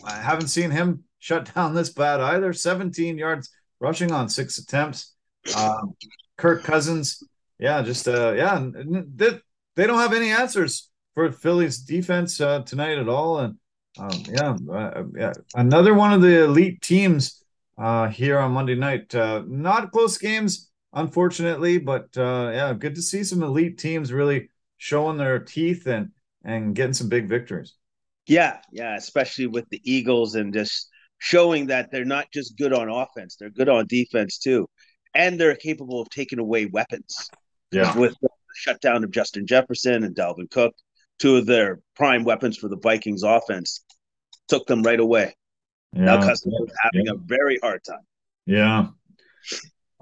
[0.05, 2.53] I haven't seen him shut down this bad either.
[2.53, 3.49] 17 yards
[3.81, 5.15] rushing on six attempts.
[5.57, 5.95] Um,
[6.37, 7.23] Kirk Cousins,
[7.59, 9.39] yeah, just uh, yeah, they,
[9.77, 13.57] they don't have any answers for Philly's defense uh, tonight at all, and
[13.99, 17.45] um, yeah, uh, yeah, another one of the elite teams
[17.79, 19.15] uh, here on Monday night.
[19.15, 24.49] Uh, not close games, unfortunately, but uh, yeah, good to see some elite teams really
[24.79, 26.11] showing their teeth and
[26.45, 27.75] and getting some big victories.
[28.27, 32.89] Yeah, yeah, especially with the Eagles and just showing that they're not just good on
[32.89, 34.69] offense; they're good on defense too,
[35.15, 37.29] and they're capable of taking away weapons.
[37.73, 40.75] Yeah, with the shutdown of Justin Jefferson and Dalvin Cook,
[41.19, 43.85] two of their prime weapons for the Vikings offense
[44.49, 45.35] took them right away.
[45.93, 46.05] Yeah.
[46.05, 47.13] Now Cousins is having yeah.
[47.13, 48.01] a very hard time.
[48.47, 48.89] Yeah.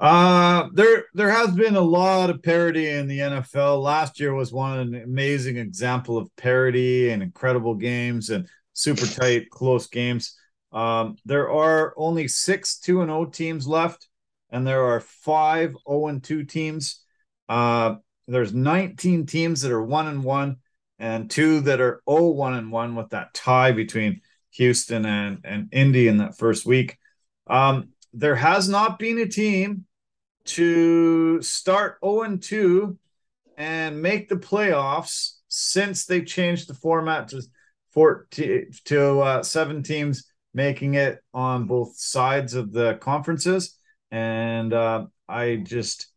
[0.02, 3.80] Uh, there there has been a lot of parity in the NFL.
[3.80, 9.48] Last year was one an amazing example of parity and incredible games and super tight,
[9.50, 10.36] close games.
[10.72, 14.08] Um, there are only six two and O teams left,
[14.50, 17.04] and there are five zero oh and two teams.
[17.48, 17.94] Uh,
[18.26, 20.56] there's 19 teams that are one and one,
[20.98, 25.68] and two that are 0 one and one with that tie between Houston and and
[25.70, 26.98] Indy in that first week.
[27.46, 29.86] Um, there has not been a team
[30.44, 32.98] to start 0 2
[33.56, 37.42] and make the playoffs since they changed the format to
[37.92, 43.78] 14 to uh, seven teams making it on both sides of the conferences.
[44.10, 46.08] And uh, i just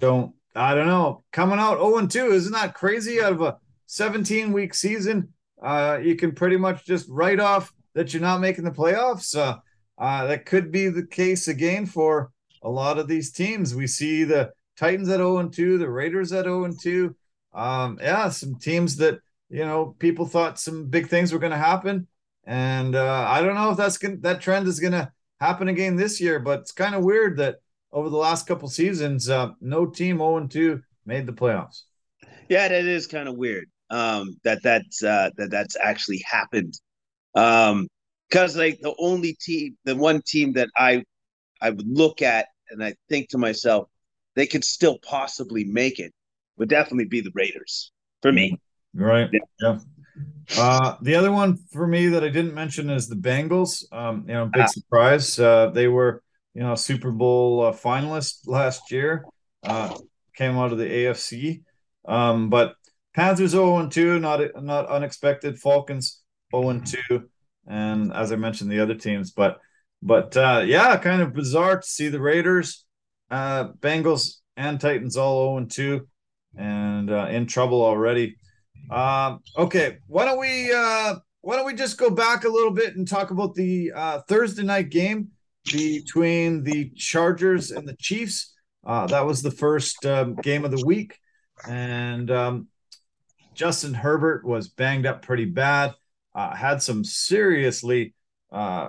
[0.00, 1.24] don't i don't know.
[1.32, 3.20] Coming out 0 2 isn't that crazy?
[3.20, 8.12] Out of a 17 week season uh, you can pretty much just write off that
[8.12, 9.36] you're not making the playoffs.
[9.36, 9.58] Uh,
[9.98, 12.30] uh, that could be the case again for
[12.62, 13.74] a lot of these teams.
[13.74, 17.14] We see the Titans at 0 and 2, the Raiders at 0 and 2.
[17.54, 21.58] Um, yeah, some teams that you know people thought some big things were going to
[21.58, 22.06] happen,
[22.44, 25.96] and uh, I don't know if that's gonna, that trend is going to happen again
[25.96, 26.38] this year.
[26.38, 27.56] But it's kind of weird that
[27.92, 31.82] over the last couple seasons, uh, no team 0 and 2 made the playoffs.
[32.48, 33.68] Yeah, that is kind of weird.
[33.90, 36.74] Um, that that's uh, that that's actually happened.
[37.34, 37.88] Um,
[38.28, 41.02] because like the only team, the one team that I
[41.60, 43.88] I would look at and I think to myself,
[44.36, 46.12] they could still possibly make it,
[46.56, 47.92] would definitely be the Raiders
[48.22, 48.58] for me.
[48.94, 49.28] Right.
[49.32, 49.40] Yeah.
[49.60, 49.78] yeah.
[50.56, 53.84] Uh, the other one for me that I didn't mention is the Bengals.
[53.92, 54.66] Um, you know, big ah.
[54.66, 55.38] surprise.
[55.38, 56.22] Uh, they were,
[56.54, 59.24] you know, Super Bowl uh, finalist last year.
[59.62, 59.96] Uh,
[60.36, 61.62] came out of the AFC.
[62.06, 62.74] Um, but
[63.14, 65.58] Panthers 0 2, not not unexpected.
[65.58, 66.22] Falcons
[66.54, 67.28] 0 2,
[67.66, 69.32] and as I mentioned, the other teams.
[69.32, 69.58] But
[70.02, 72.84] but uh, yeah, kind of bizarre to see the Raiders,
[73.30, 76.08] uh, Bengals, and Titans all 0 2
[76.56, 78.36] and uh, in trouble already.
[78.90, 82.96] Um, okay, why don't we uh, why don't we just go back a little bit
[82.96, 85.28] and talk about the uh, Thursday night game
[85.70, 88.54] between the Chargers and the Chiefs?
[88.86, 91.18] Uh, that was the first um, game of the week,
[91.68, 92.68] and um,
[93.54, 95.94] Justin Herbert was banged up pretty bad.
[96.34, 98.14] Uh, had some seriously
[98.52, 98.88] uh,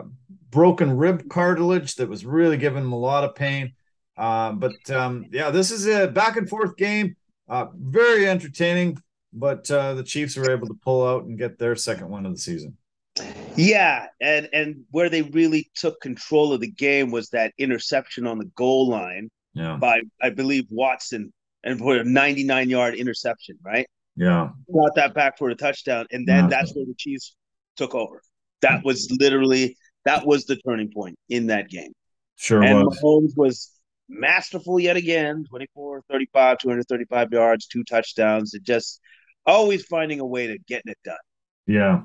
[0.51, 3.73] broken rib cartilage that was really giving him a lot of pain.
[4.17, 7.15] Uh, but um, yeah, this is a back and forth game.
[7.47, 9.01] Uh, very entertaining,
[9.33, 12.33] but uh, the Chiefs were able to pull out and get their second one of
[12.33, 12.77] the season.
[13.55, 18.37] Yeah, and and where they really took control of the game was that interception on
[18.37, 19.77] the goal line yeah.
[19.77, 21.33] by I believe Watson
[21.63, 23.87] and for a 99 yard interception, right?
[24.15, 26.49] Yeah, got that back for a touchdown, and then yeah.
[26.49, 27.35] that's where the Chiefs
[27.77, 28.21] took over.
[28.61, 31.91] That was literally that was the turning point in that game.
[32.35, 32.99] Sure and was.
[32.99, 33.71] Mahomes was
[34.09, 38.99] masterful yet again 24 35 235 yards two touchdowns and just
[39.45, 41.15] always finding a way to getting it done.
[41.67, 42.01] Yeah.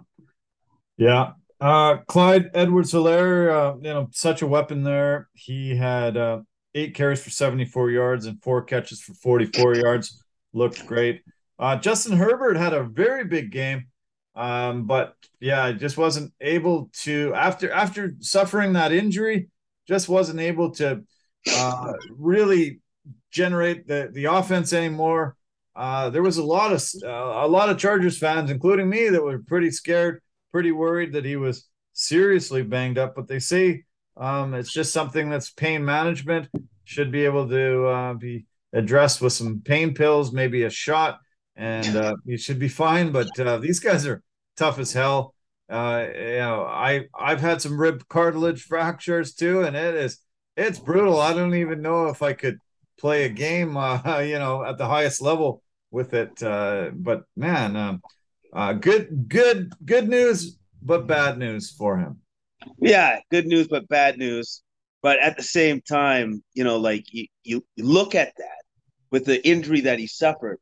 [0.97, 1.33] Yeah.
[1.61, 5.29] Uh clyde edwards helaire uh, you know such a weapon there.
[5.33, 6.41] He had uh
[6.75, 10.23] eight carries for 74 yards and four catches for 44 yards.
[10.53, 11.23] Looked great.
[11.59, 13.87] Uh justin herbert had a very big game
[14.35, 19.49] um, but yeah, I just wasn't able to after after suffering that injury,
[19.87, 21.05] just wasn't able to
[21.53, 22.81] uh, really
[23.31, 25.37] generate the the offense anymore.
[25.77, 29.23] Uh, there was a lot of uh, a lot of Chargers fans, including me, that
[29.23, 33.15] were pretty scared, pretty worried that he was seriously banged up.
[33.15, 33.85] But they say
[34.17, 36.49] um, it's just something that's pain management
[36.85, 41.21] should be able to uh, be addressed with some pain pills, maybe a shot
[41.57, 43.13] and uh, you should be fine.
[43.13, 44.23] But uh, these guys are
[44.57, 45.35] tough as hell.
[45.69, 50.19] Uh, you know, I I've had some rib cartilage fractures too, and it is
[50.57, 51.21] it's brutal.
[51.21, 52.59] I don't even know if I could
[52.99, 56.43] play a game, uh, you know, at the highest level with it.
[56.43, 58.03] Uh, but man, um,
[58.53, 62.21] uh, good good good news, but bad news for him.
[62.79, 64.63] Yeah, good news, but bad news.
[65.03, 68.63] But at the same time, you know, like you, you look at that
[69.11, 70.59] with the injury that he suffered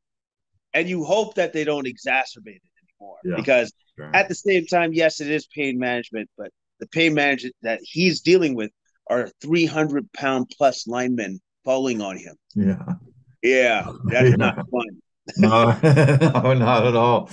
[0.74, 3.16] and you hope that they don't exacerbate it anymore.
[3.24, 4.10] Yeah, because sure.
[4.14, 8.20] at the same time yes it is pain management but the pain management that he's
[8.20, 8.70] dealing with
[9.08, 12.36] are 300 pound plus linemen falling on him.
[12.54, 12.82] Yeah.
[13.42, 14.36] Yeah that's yeah.
[14.36, 15.02] not fun
[15.36, 17.30] no, no not at all.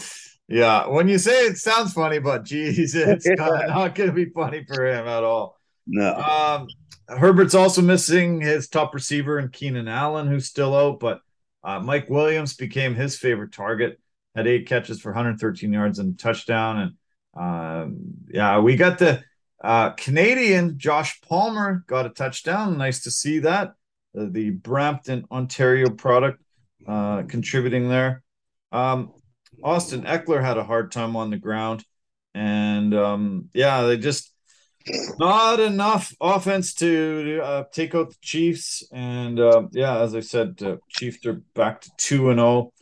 [0.48, 4.26] Yeah when you say it sounds funny but geez it's not, not going to be
[4.26, 5.58] funny for him at all.
[5.88, 6.16] No.
[6.16, 6.68] Um
[7.08, 11.22] herbert's also missing his top receiver and keenan allen who's still out but
[11.64, 14.00] uh, Mike Williams became his favorite target,
[14.36, 16.78] had eight catches for 113 yards and touchdown.
[17.36, 17.98] And um,
[18.30, 19.24] yeah, we got the
[19.64, 22.78] uh, Canadian Josh Palmer got a touchdown.
[22.78, 23.74] Nice to see that.
[24.18, 26.42] uh, the Brampton, Ontario product,
[26.88, 28.24] uh, contributing there.
[28.72, 29.14] Um,
[29.64, 31.84] Austin Ekeler had a hard time on the ground,
[32.34, 34.32] and um, yeah, they just
[35.18, 38.88] not enough offense to uh, take out the Chiefs.
[38.92, 42.74] And uh, yeah, as I said, uh, Chiefs are back to two and zero oh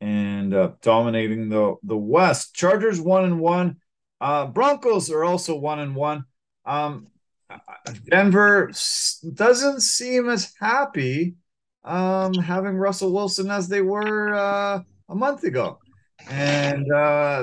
[0.00, 2.54] and uh, dominating the the West.
[2.54, 3.76] Chargers one and one.
[4.20, 6.24] Uh, Broncos are also one and one.
[6.64, 7.08] Um,
[8.08, 8.72] Denver
[9.34, 11.34] doesn't seem as happy
[11.84, 15.78] um, having Russell Wilson as they were uh, a month ago,
[16.28, 16.86] and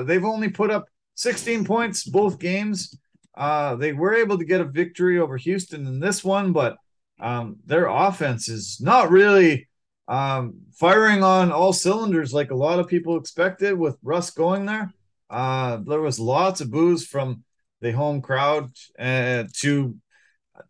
[0.06, 2.96] they've only put up 16 points both games.
[3.34, 6.76] Uh, they were able to get a victory over Houston in this one, but
[7.20, 9.68] um, their offense is not really
[10.08, 14.92] um, firing on all cylinders like a lot of people expected with Russ going there.
[15.30, 17.44] Uh, there was lots of boos from
[17.80, 19.96] the home crowd uh, to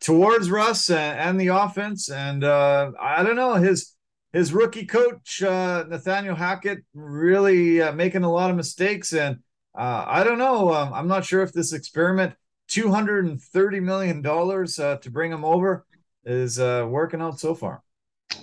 [0.01, 3.94] towards Russ and, and the offense, and uh, I don't know his
[4.33, 9.38] his rookie coach uh, Nathaniel Hackett really uh, making a lot of mistakes, and
[9.77, 10.72] uh, I don't know.
[10.72, 12.35] Um, I'm not sure if this experiment,
[12.73, 15.85] two hundred and thirty million dollars uh, to bring him over,
[16.25, 17.83] is uh, working out so far.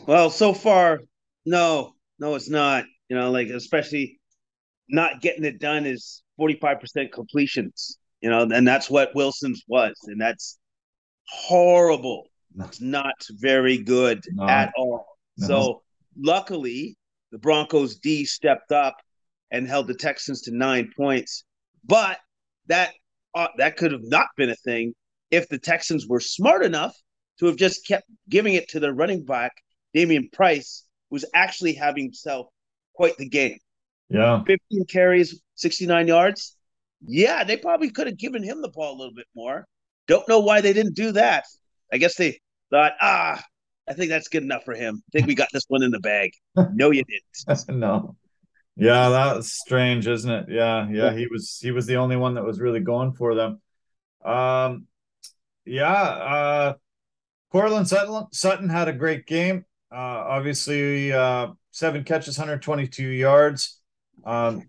[0.05, 0.99] Well, so far,
[1.45, 2.85] no, no, it's not.
[3.09, 4.19] You know, like especially
[4.87, 9.93] not getting it done is 45% completions, you know, and that's what Wilson's was.
[10.05, 10.57] And that's
[11.27, 12.27] horrible.
[12.59, 14.47] It's not very good no.
[14.47, 15.05] at all.
[15.37, 15.47] No.
[15.47, 15.81] So
[16.19, 16.97] luckily,
[17.31, 18.97] the Broncos D stepped up
[19.51, 21.43] and held the Texans to nine points.
[21.85, 22.17] But
[22.67, 22.91] that
[23.35, 24.93] uh, that could have not been a thing
[25.31, 26.95] if the Texans were smart enough
[27.39, 29.53] to have just kept giving it to their running back
[29.95, 32.47] Dameon Pierce, who's actually having himself
[32.93, 33.57] quite the game.
[34.09, 34.43] Yeah.
[34.43, 36.55] 15 carries, 69 yards.
[37.05, 39.65] Yeah, they probably could have given him the ball a little bit more.
[40.07, 41.45] Don't know why they didn't do that.
[41.93, 42.39] I guess they
[42.71, 43.41] thought, ah,
[43.87, 45.01] I think that's good enough for him.
[45.07, 46.31] I think we got this one in the bag.
[46.73, 47.67] No, you didn't.
[47.79, 48.15] no.
[48.79, 50.45] Yeah, that's strange, isn't it?
[50.49, 51.13] Yeah, yeah.
[51.13, 53.61] He was he was the only one that was really going for them.
[54.23, 54.87] Um
[55.65, 56.73] yeah, uh
[57.51, 59.65] Courtland Sutton, Sutton had a great game.
[59.91, 59.95] Uh,
[60.29, 63.81] obviously, uh, seven catches, 122 yards.
[64.23, 64.63] Um,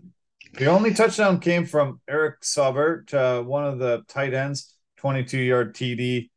[0.55, 5.75] the only touchdown came from Eric Saubert, uh, one of the tight ends, 22 yard
[5.75, 6.31] TD.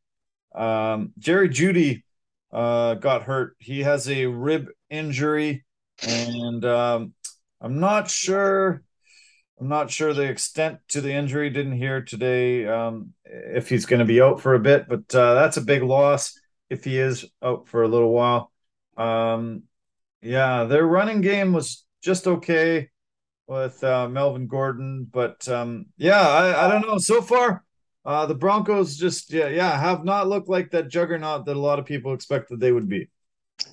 [0.54, 2.04] Um, Jerry Jeudy
[2.52, 3.56] uh, got hurt.
[3.60, 5.64] He has a rib injury,
[6.06, 7.14] and um,
[7.64, 8.84] I'm not sure.
[9.60, 11.50] I'm not sure the extent to the injury.
[11.50, 15.36] Didn't hear today um, if he's going to be out for a bit, but uh,
[15.36, 16.38] that's a big loss
[16.70, 18.52] if he is out for a little while.
[18.98, 19.64] Um,
[20.22, 22.90] yeah, their running game was just okay
[23.48, 26.98] with uh, Melvin Gordon, but um, yeah, I, I don't know.
[26.98, 27.64] So far,
[28.06, 31.80] uh, the Broncos just yeah yeah have not looked like that juggernaut that a lot
[31.80, 33.10] of people expected they would be.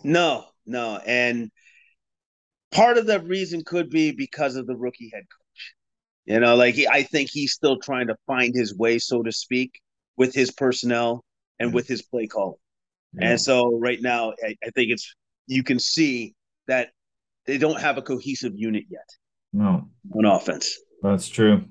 [0.05, 1.50] No, no, and
[2.73, 5.75] part of the reason could be because of the rookie head coach.
[6.27, 9.33] You know, like he, I think he's still trying to find his way, so to
[9.33, 9.81] speak,
[10.17, 11.25] with his personnel
[11.59, 12.59] and with his play calling.
[13.15, 13.31] Yeah.
[13.31, 15.15] And so right now, I, I think it's
[15.47, 16.35] you can see
[16.69, 16.91] that
[17.47, 19.09] they don't have a cohesive unit yet.
[19.53, 20.79] No, on offense.
[21.03, 21.65] That's true.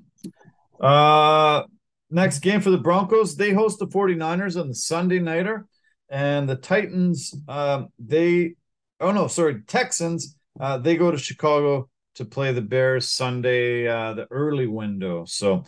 [0.82, 1.64] Uh,
[2.10, 5.66] next game for the Broncos, they host the 49ers on the Sunday nighter,
[6.10, 8.56] and the Titans, um, they,
[9.00, 14.14] oh no, sorry, Texans, uh, they go to Chicago to play the Bears Sunday, uh,
[14.14, 15.26] the early window.
[15.26, 15.64] So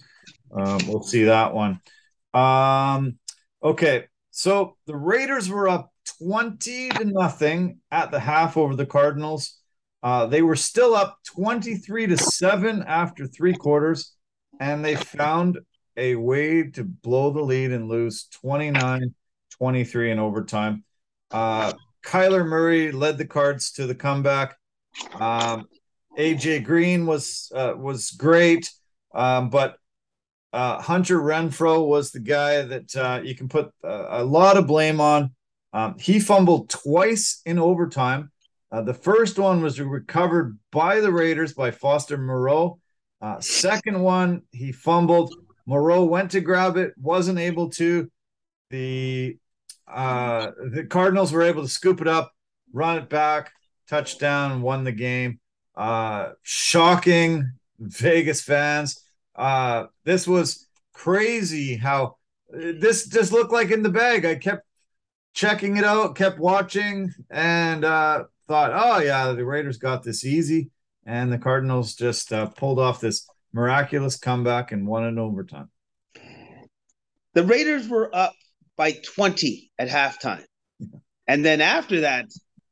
[0.54, 1.80] um, we'll see that one.
[2.34, 3.17] Um,
[3.63, 9.58] okay, so the Raiders were up 20 to nothing at the half over the Cardinals.
[10.04, 14.13] Uh, they were still up 23 to 7 after three quarters,
[14.60, 15.60] and they found
[15.97, 19.13] a way to blow the lead and lose 29
[19.58, 20.84] 23 in overtime.
[21.30, 21.71] Uh,
[22.04, 24.58] Kyler Murray led the Cards to the comeback.
[25.13, 25.67] Um,
[26.17, 28.69] AJ Green was uh, was great,
[29.13, 29.77] um, but
[30.54, 34.67] uh, Hunter Renfrow was the guy that uh, you can put uh, a lot of
[34.67, 35.32] blame on.
[35.73, 38.31] Um, he fumbled twice in overtime.
[38.71, 42.79] Uh, the first one was recovered by the Raiders by Foster Moreau.
[43.21, 45.33] Uh, second one, he fumbled.
[45.65, 48.12] Moreau went to grab it, wasn't able to.
[48.69, 49.37] The
[49.87, 52.31] the Cardinals were able to scoop it up,
[52.73, 53.52] run it back,
[53.90, 55.40] touchdown, won the game.
[55.75, 59.02] Uh, shocking Vegas fans
[59.36, 62.15] uh, this was crazy how
[62.50, 64.25] this just looked like in the bag.
[64.25, 64.65] I kept
[65.34, 70.69] checking it out, kept watching, and uh, thought, oh, yeah, the Raiders got this easy.
[71.06, 75.69] And the Cardinals just uh, pulled off this miraculous comeback and won in overtime.
[77.34, 78.34] The Raiders were up
[78.77, 80.44] by 20 at halftime.
[81.27, 82.25] And then after that,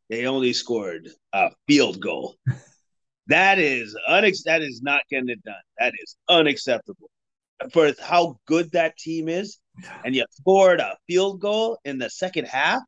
[0.09, 2.35] they only scored a field goal.
[3.27, 5.55] that is unex- that is not getting it done.
[5.77, 7.09] That is unacceptable.
[7.71, 9.59] For how good that team is,
[10.05, 12.81] and you scored a field goal in the second half.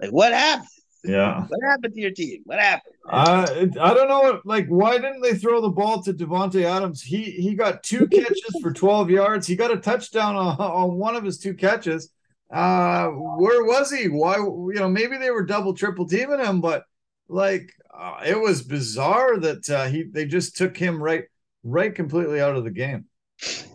[0.00, 0.68] Like what happened?
[1.04, 1.42] Yeah.
[1.42, 2.42] What happened to your team?
[2.44, 2.94] What happened?
[3.08, 3.46] Uh,
[3.80, 4.40] I don't know.
[4.44, 7.02] Like, why didn't they throw the ball to Davante Adams?
[7.02, 9.46] He he got two catches for 12 yards.
[9.46, 12.10] He got a touchdown on, on one of his two catches.
[12.50, 14.08] Uh, where was he?
[14.08, 14.36] Why?
[14.36, 16.84] You know, maybe they were double, triple teaming him, but
[17.28, 21.24] like, uh, it was bizarre that uh, he they just took him right,
[21.62, 23.04] right, completely out of the game.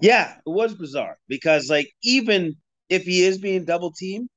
[0.02, 2.56] Yeah, it was bizarre because like even
[2.90, 4.30] if he is being double teamed,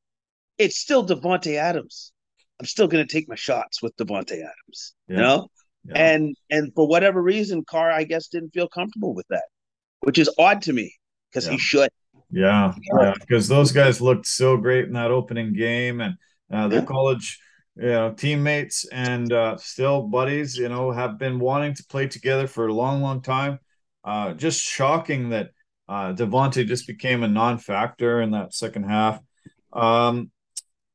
[0.59, 2.13] it's still Davante Adams.
[2.61, 4.95] I'm still going to take my shots with Davante Adams.
[5.09, 5.17] Yeah.
[5.17, 5.49] You know,
[5.87, 5.95] yeah.
[5.95, 9.45] and and for whatever reason, Carr I guess didn't feel comfortable with that,
[10.01, 10.95] which is odd to me
[11.31, 11.53] because yeah.
[11.53, 11.91] he should.
[12.31, 16.17] Yeah, yeah, because those guys looked so great in that opening game, and
[16.53, 17.39] uh, their college,
[17.77, 20.57] you know, teammates and uh, still buddies.
[20.57, 23.61] You know, have been wanting to play together for a long, long time.
[24.05, 25.51] Uh, just shocking that
[25.89, 29.21] uh, Davante just became a non-factor in that second half.
[29.73, 30.31] Um,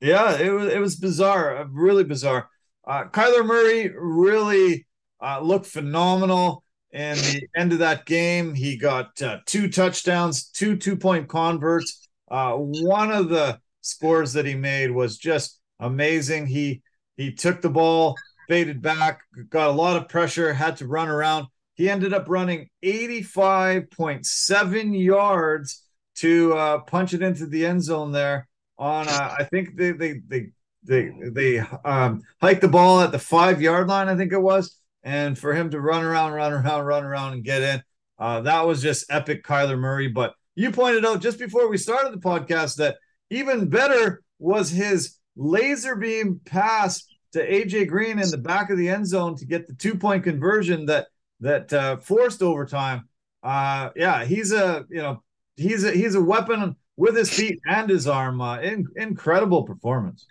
[0.02, 2.50] yeah, it was it was bizarre, uh, really bizarre.
[2.86, 4.88] Uh, Kyler Murray really
[5.22, 6.64] uh, looked phenomenal
[6.94, 8.54] in the end of that game.
[8.54, 12.08] He got uh, two touchdowns, two two point converts.
[12.30, 16.46] Uh, one of the scores that he made was just amazing.
[16.48, 16.82] He
[17.18, 18.16] he took the ball,
[18.48, 21.48] faded back, got a lot of pressure, had to run around.
[21.76, 25.84] He ended up running 85.7 yards
[26.16, 30.20] to uh, punch it into the end zone there on uh, I think they they
[30.28, 30.48] they
[30.84, 34.76] they they um, hiked the ball at the five yard line, I think it was,
[35.04, 37.84] and for him to run around, run around, run around, and get in,
[38.20, 40.08] uh, that was just epic, Kyler Murray.
[40.08, 42.98] But you pointed out just before we started the podcast that
[43.30, 48.90] even better was his laser beam pass to AJ Green in the back of the
[48.90, 51.08] end zone to get the two point conversion that
[51.40, 53.08] that uh, forced overtime.
[53.42, 55.24] Uh, yeah, he's a you know
[55.56, 58.42] he's a he's a weapon with his feet and his arm.
[58.42, 60.26] Uh, in, incredible performance.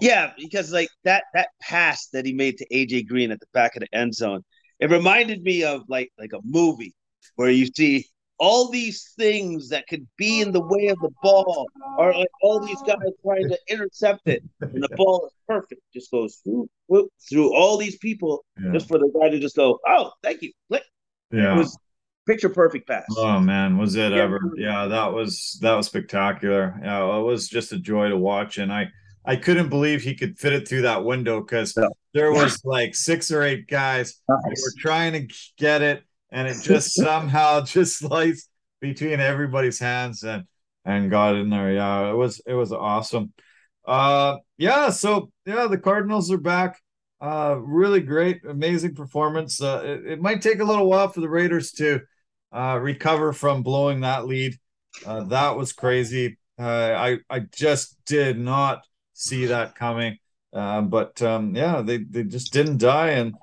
[0.00, 3.76] Yeah, because like that that pass that he made to AJ Green at the back
[3.76, 4.44] of the end zone,
[4.80, 6.94] it reminded me of like like a movie
[7.36, 8.06] where you see
[8.38, 12.58] all these things that could be in the way of the ball, or like all
[12.58, 16.68] these guys trying to intercept it, and the ball is perfect, just goes through
[17.30, 18.72] through all these people, yeah.
[18.72, 20.82] just for the guy to just go, oh, thank you, click.
[21.30, 21.78] Yeah, it was
[22.26, 23.06] picture perfect pass.
[23.16, 24.22] Oh man, was it yeah.
[24.22, 24.40] ever?
[24.56, 26.78] Yeah, that was that was spectacular.
[26.82, 28.88] Yeah, it was just a joy to watch, and I
[29.24, 31.88] I couldn't believe he could fit it through that window because no.
[32.12, 34.62] there was like six or eight guys nice.
[34.62, 38.48] were trying to get it, and it just somehow just sliced
[38.80, 40.44] between everybody's hands and
[40.84, 41.72] and got in there.
[41.72, 43.32] Yeah, it was it was awesome.
[43.86, 44.90] Uh, yeah.
[44.90, 46.80] So yeah, the Cardinals are back.
[47.20, 49.62] Uh, really great, amazing performance.
[49.62, 52.00] Uh, it, it might take a little while for the Raiders to
[52.50, 54.56] uh, recover from blowing that lead.
[55.06, 56.38] Uh, that was crazy.
[56.58, 58.82] Uh, I I just did not
[59.22, 60.18] see that coming.
[60.52, 63.34] Uh, but um, yeah, they they just didn't die, and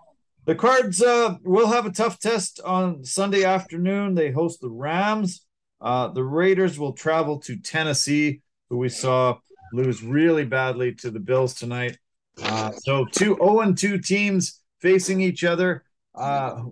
[0.45, 4.13] the Cards uh, will have a tough test on Sunday afternoon.
[4.13, 5.45] They host the Rams.
[5.81, 9.37] Uh, the Raiders will travel to Tennessee, who we saw
[9.71, 11.97] lose really badly to the Bills tonight.
[12.41, 15.83] Uh, so two 0 2 teams facing each other.
[16.13, 16.63] Uh,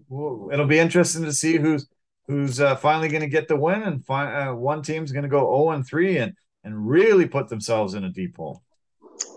[0.52, 1.88] it'll be interesting to see who's
[2.28, 5.40] who's uh, finally going to get the win, and fi- one team's going to go
[5.40, 6.34] 0 and 3 and
[6.64, 8.62] and really put themselves in a deep hole.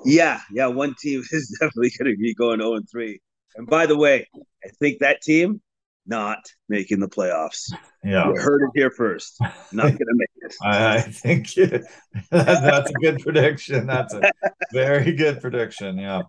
[0.04, 3.20] Yeah, yeah, one team is definitely going to be going 0 and 3.
[3.56, 4.28] And by the way,
[4.64, 5.60] I think that team
[6.06, 7.72] not making the playoffs.
[8.02, 9.38] Yeah, you heard it here first.
[9.72, 10.54] Not going to make it.
[10.62, 11.48] I, I think
[12.30, 13.86] that's a good prediction.
[13.86, 14.30] That's a
[14.72, 15.98] very good prediction.
[15.98, 16.22] Yeah.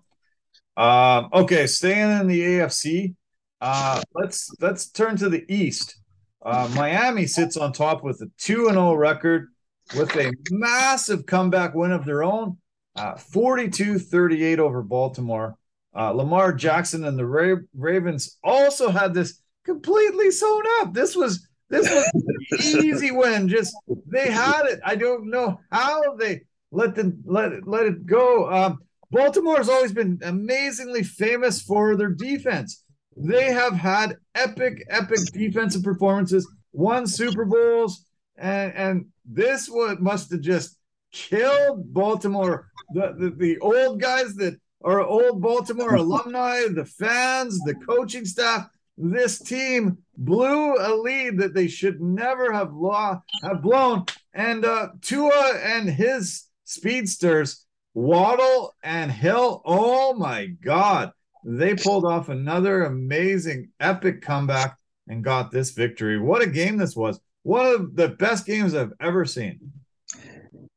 [0.77, 3.15] Um, okay, staying in the AFC,
[3.59, 5.97] uh, let's let's turn to the East.
[6.43, 9.49] Uh, Miami sits on top with a 2 and 0 record
[9.95, 12.57] with a massive comeback win of their own,
[12.95, 15.55] uh, 42 uh, 38 over Baltimore.
[15.95, 20.93] Uh, Lamar Jackson and the Ra- Ravens also had this completely sewn up.
[20.93, 22.05] This was this was
[22.51, 23.47] an easy win.
[23.47, 23.75] Just
[24.07, 24.79] they had it.
[24.85, 28.49] I don't know how they let them let it let it go.
[28.51, 28.79] Um,
[29.11, 32.83] Baltimore has always been amazingly famous for their defense.
[33.17, 38.05] They have had epic, epic defensive performances, won Super Bowls,
[38.37, 40.77] and and this what must have just
[41.11, 42.70] killed Baltimore.
[42.93, 48.67] The, the the old guys that are old Baltimore alumni, the fans, the coaching staff.
[48.97, 54.89] This team blew a lead that they should never have law have blown, and uh,
[55.01, 59.61] Tua and his speedsters Waddle and Hill.
[59.65, 61.11] Oh my God.
[61.43, 64.77] They pulled off another amazing, epic comeback
[65.07, 66.19] and got this victory.
[66.19, 67.19] What a game this was.
[67.43, 69.59] One of the best games I've ever seen.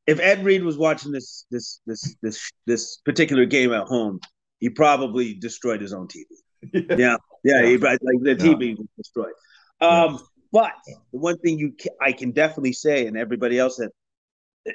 [0.06, 4.20] If Ed Reed was watching this this this this this particular game at home,
[4.60, 6.24] he probably destroyed his own TV.
[6.72, 7.66] Yeah, yeah, yeah.
[7.66, 8.74] He, like the TV yeah.
[8.78, 9.32] was destroyed.
[9.80, 10.18] Um,
[10.52, 10.72] but
[11.12, 13.88] the one thing you can, I can definitely say, and everybody else said,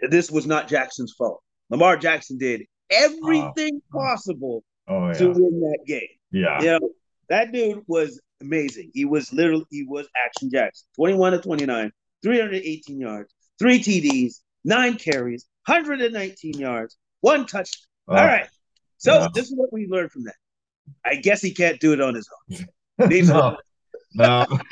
[0.09, 1.41] this was not Jackson's fault.
[1.69, 5.13] Lamar Jackson did everything uh, possible oh, yeah.
[5.13, 6.07] to win that game.
[6.32, 6.89] Yeah, you know
[7.30, 8.91] that dude was amazing.
[8.93, 10.88] He was literally he was Action Jackson.
[10.95, 16.14] Twenty one to twenty nine, three hundred eighteen yards, three TDs, nine carries, hundred and
[16.14, 17.86] nineteen yards, one touchdown.
[18.07, 18.47] Uh, All right.
[18.97, 19.28] So yeah.
[19.34, 20.36] this is what we learned from that.
[21.05, 22.66] I guess he can't do it on his own.
[23.28, 23.57] no,
[24.16, 24.45] no.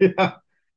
[0.00, 0.32] yeah.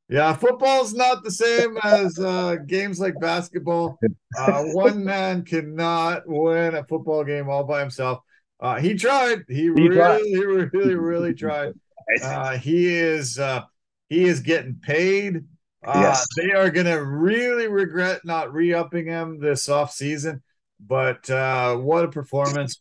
[0.08, 3.98] Yeah, football's not the same as uh, games like basketball.
[4.38, 8.20] Uh, one man cannot win a football game all by himself.
[8.60, 9.42] Uh, he tried.
[9.48, 10.22] He, he really, tried.
[10.22, 11.72] he really, really tried.
[12.22, 13.62] Uh, he is uh,
[14.08, 15.42] he is getting paid.
[15.86, 16.26] Uh, yes.
[16.36, 20.42] They are going to really regret not re-upping him this off season.
[20.80, 21.28] But
[21.80, 22.78] what a performance!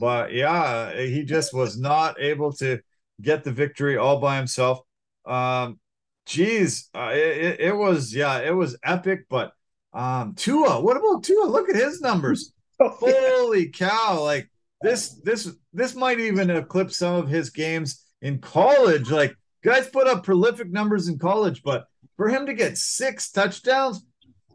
[0.00, 2.80] But yeah, he just was not able to
[3.20, 4.80] get the victory all by himself.
[5.24, 5.78] Um,
[6.26, 9.26] geez, uh, it, it was yeah, it was epic.
[9.28, 9.52] But
[9.92, 11.46] um, Tua, what about Tua?
[11.46, 12.52] Look at his numbers.
[12.78, 14.22] Oh, Holy cow!
[14.22, 14.50] Like
[14.82, 19.10] this, this, this might even eclipse some of his games in college.
[19.10, 19.34] Like
[19.64, 21.86] guys put up prolific numbers in college, but
[22.16, 24.04] for him to get six touchdowns,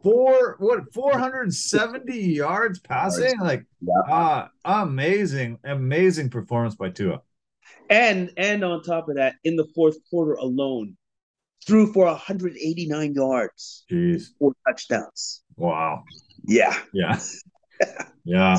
[0.02, 4.14] four what 470 yards passing, like yeah.
[4.14, 7.22] uh amazing, amazing performance by Tua.
[7.90, 10.96] And and on top of that, in the fourth quarter alone,
[11.66, 14.28] threw for 189 yards, Jeez.
[14.38, 15.42] four touchdowns.
[15.56, 16.04] Wow.
[16.44, 16.76] Yeah.
[16.92, 17.20] Yeah.
[18.24, 18.58] yeah.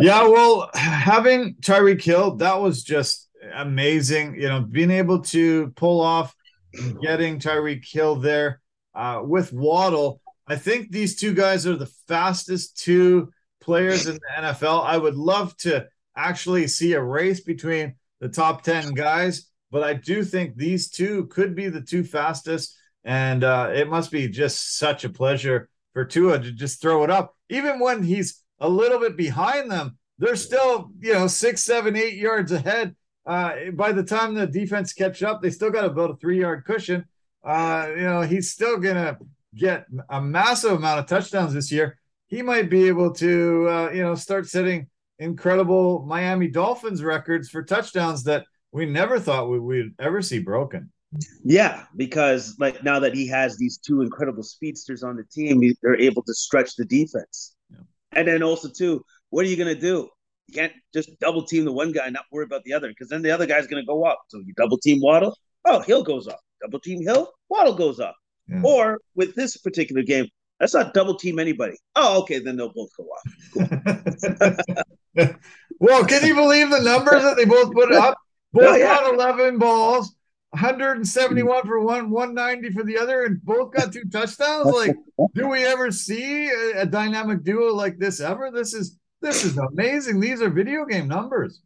[0.00, 0.22] Yeah.
[0.28, 4.40] Well, having Tyreek Hill, that was just amazing.
[4.40, 6.35] You know, being able to pull off
[7.02, 8.60] getting Tyreek Hill there
[8.94, 10.20] uh, with Waddle.
[10.46, 14.84] I think these two guys are the fastest two players in the NFL.
[14.84, 19.94] I would love to actually see a race between the top 10 guys but I
[19.94, 22.76] do think these two could be the two fastest.
[23.04, 27.10] And uh, it must be just such a pleasure for Tua to just throw it
[27.10, 27.34] up.
[27.48, 32.14] Even when he's a little bit behind them, they're still, you know, six, seven, eight
[32.14, 32.96] yards ahead.
[33.26, 36.64] Uh, by the time the defense catch up, they still got about a three yard
[36.64, 37.04] cushion.
[37.44, 39.18] Uh, you know, he's still going to
[39.54, 41.98] get a massive amount of touchdowns this year.
[42.28, 47.62] He might be able to, uh, you know, start setting incredible Miami Dolphins records for
[47.62, 50.90] touchdowns that we never thought we, would ever see broken.
[51.44, 55.98] Yeah, because like now that he has these two incredible speedsters on the team, they're
[55.98, 57.54] able to stretch the defense.
[57.70, 57.78] Yeah.
[58.12, 60.10] And then also too, what are you gonna do?
[60.48, 63.08] You can't just double team the one guy and not worry about the other, because
[63.08, 64.20] then the other guy's gonna go up.
[64.28, 66.40] So you double team Waddle, oh Hill goes up.
[66.62, 68.16] Double team Hill, Waddle goes up.
[68.48, 68.62] Yeah.
[68.62, 70.28] Or with this particular game,
[70.60, 71.76] let's not double team anybody.
[71.96, 73.96] Oh, okay, then they'll both go up.
[74.36, 74.74] Cool.
[75.80, 78.16] well, can you believe the numbers that they both put up?
[78.54, 78.86] Oh, both oh, yeah.
[78.86, 80.16] got 11 balls,
[80.50, 84.72] 171 for one, 190 for the other, and both got two touchdowns.
[84.72, 84.96] Like,
[85.34, 88.50] do we ever see a, a dynamic duo like this ever?
[88.50, 90.20] This is this is amazing.
[90.20, 91.60] These are video game numbers.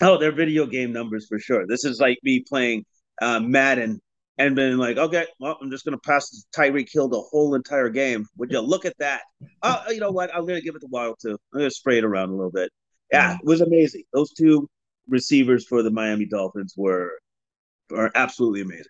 [0.00, 1.66] Oh, they're video game numbers for sure.
[1.66, 2.84] This is like me playing
[3.20, 4.00] uh, Madden
[4.38, 7.90] and being like, okay, well, I'm just going to pass Tyreek Hill the whole entire
[7.90, 8.26] game.
[8.38, 9.22] Would you look at that?
[9.62, 10.34] Oh, you know what?
[10.34, 11.38] I'm going to give it the Wild too.
[11.52, 12.70] I'm going to spray it around a little bit.
[13.12, 14.04] Yeah, it was amazing.
[14.12, 14.68] Those two
[15.08, 17.12] receivers for the Miami Dolphins were
[17.94, 18.86] are absolutely amazing.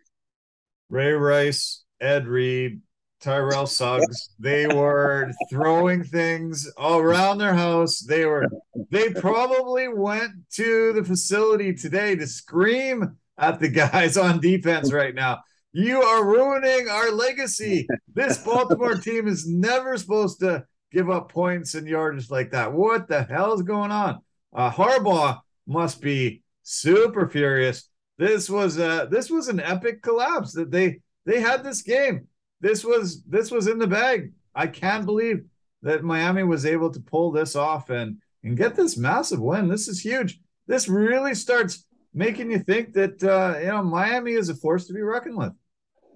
[0.89, 2.83] Ray Rice, Ed Reed,
[3.23, 8.01] Terrell Suggs, they were throwing things all around their house.
[8.01, 8.47] They were
[8.91, 15.15] they probably went to the facility today to scream at the guys on defense right
[15.15, 15.41] now.
[15.73, 17.87] You are ruining our legacy.
[18.13, 22.73] This Baltimore team is never supposed to give up points and yards like that.
[22.73, 24.19] What the hell is going on?
[24.53, 27.89] Uh, Harbaugh must be super furious.
[28.19, 32.27] This was a this was an epic collapse that they they had this game.
[32.63, 34.33] This was this was in the bag.
[34.55, 35.45] I can't believe
[35.83, 39.69] that Miami was able to pull this off and and get this massive win.
[39.69, 40.41] This is huge.
[40.67, 41.85] This really starts
[42.15, 45.53] making you think that uh, you know Miami is a force to be reckoned with.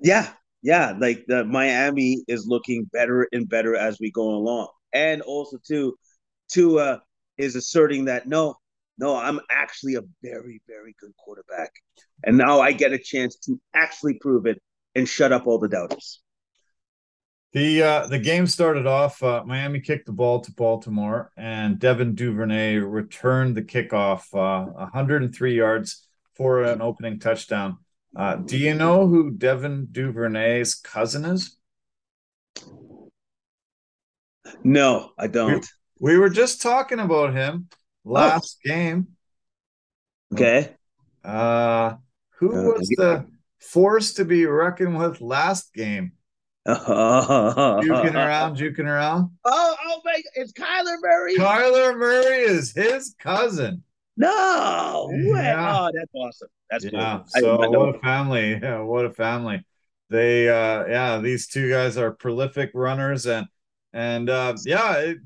[0.02, 0.30] Yeah,
[0.62, 0.94] yeah.
[0.98, 5.98] Like the Miami is looking better and better as we go along, and also too,
[6.48, 7.02] Tua
[7.38, 8.54] is asserting that no,
[8.98, 11.72] no, I'm actually a very, very good quarterback.
[12.24, 14.62] And now I get a chance to actually prove it
[14.94, 16.22] and shut up all the doubters.
[17.52, 19.22] The uh, the game started off.
[19.22, 25.54] Uh, Miami kicked the ball to Baltimore, and Devin Duvernay returned the kickoff, uh, 103
[25.54, 27.78] yards for an opening touchdown.
[28.14, 31.56] Uh, do you know who Devin Duvernay's cousin is?
[34.62, 35.66] No, I don't.
[35.98, 37.68] We, we were just talking about him
[38.04, 38.68] last oh.
[38.68, 39.08] game.
[40.32, 40.74] Okay.
[41.24, 41.94] Uh,
[42.38, 43.26] who uh, was the
[43.60, 46.12] force to be reckoned with last game?
[46.66, 49.30] Juking around, juking around.
[49.44, 50.20] Oh, oh my!
[50.34, 51.36] It's Kyler Murray.
[51.36, 53.82] Kyler Murray is his cousin.
[54.16, 55.42] No way!
[55.42, 55.78] Yeah.
[55.78, 56.48] Oh, that's awesome.
[56.70, 57.20] That's yeah.
[57.40, 57.42] Cool.
[57.42, 58.58] So what a family!
[58.60, 59.64] Yeah, what a family.
[60.08, 63.46] They, uh, yeah, these two guys are prolific runners, and
[63.92, 65.18] and uh, yeah, it,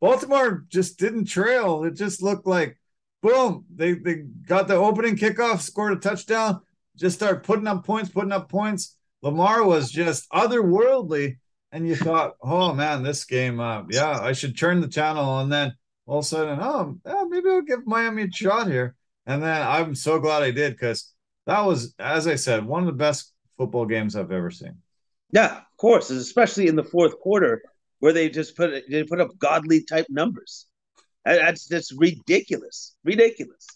[0.00, 1.84] Baltimore just didn't trail.
[1.84, 2.78] It just looked like,
[3.22, 6.60] boom, they they got the opening kickoff, scored a touchdown,
[6.96, 11.38] just start putting up points, putting up points Lamar was just otherworldly,
[11.72, 15.52] and you thought, oh man, this game, uh, yeah, I should turn the channel, and
[15.52, 15.74] then
[16.06, 18.94] all of a sudden, oh, yeah, maybe I'll give Miami a shot here,
[19.26, 21.12] and then I'm so glad I did because
[21.46, 24.76] that was, as I said, one of the best football games I've ever seen.
[25.32, 27.62] Yeah, of course, especially in the fourth quarter
[27.98, 30.66] where they just put they put up godly type numbers.
[31.24, 33.66] That's that's ridiculous, ridiculous.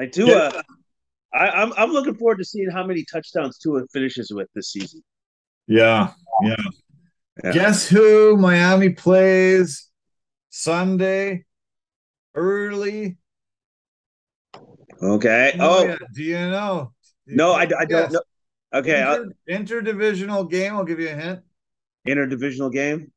[0.00, 0.62] Like Tua, yeah.
[1.36, 4.72] I, am I'm, I'm looking forward to seeing how many touchdowns Tua finishes with this
[4.72, 5.02] season.
[5.66, 6.12] Yeah,
[6.42, 6.56] yeah.
[7.44, 7.52] yeah.
[7.52, 9.90] Guess who Miami plays
[10.50, 11.44] Sunday
[12.34, 13.18] early?
[15.02, 15.52] Okay.
[15.60, 15.96] Oh, oh yeah.
[16.14, 16.92] do you know?
[17.26, 18.22] no, I, I don't know.
[18.72, 19.02] Okay.
[19.02, 20.74] Uh Inter, interdivisional game.
[20.74, 21.40] I'll give you a hint.
[22.08, 23.12] Interdivisional game.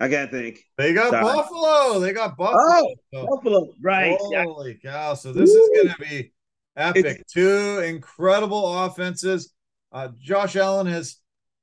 [0.00, 0.64] I can't think.
[0.76, 1.24] They got Sorry.
[1.24, 1.98] Buffalo.
[2.00, 2.94] They got Buffalo.
[3.14, 3.68] Oh, Buffalo.
[3.80, 4.16] Right.
[4.20, 4.90] Holy yeah.
[4.90, 5.14] cow.
[5.14, 6.32] So this is going to be
[6.76, 7.04] epic.
[7.20, 9.52] It's, Two incredible offenses.
[9.90, 11.16] Uh, Josh Allen has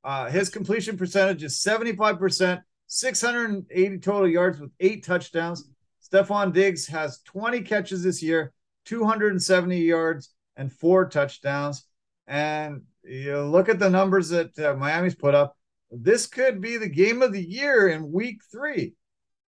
[0.03, 5.67] uh, his completion percentage is 75%, 680 total yards with eight touchdowns.
[6.03, 8.53] Stefon Diggs has 20 catches this year,
[8.85, 11.85] 270 yards, and four touchdowns.
[12.27, 15.57] And you look at the numbers that uh, Miami's put up
[16.01, 18.93] this could be the game of the year in week three.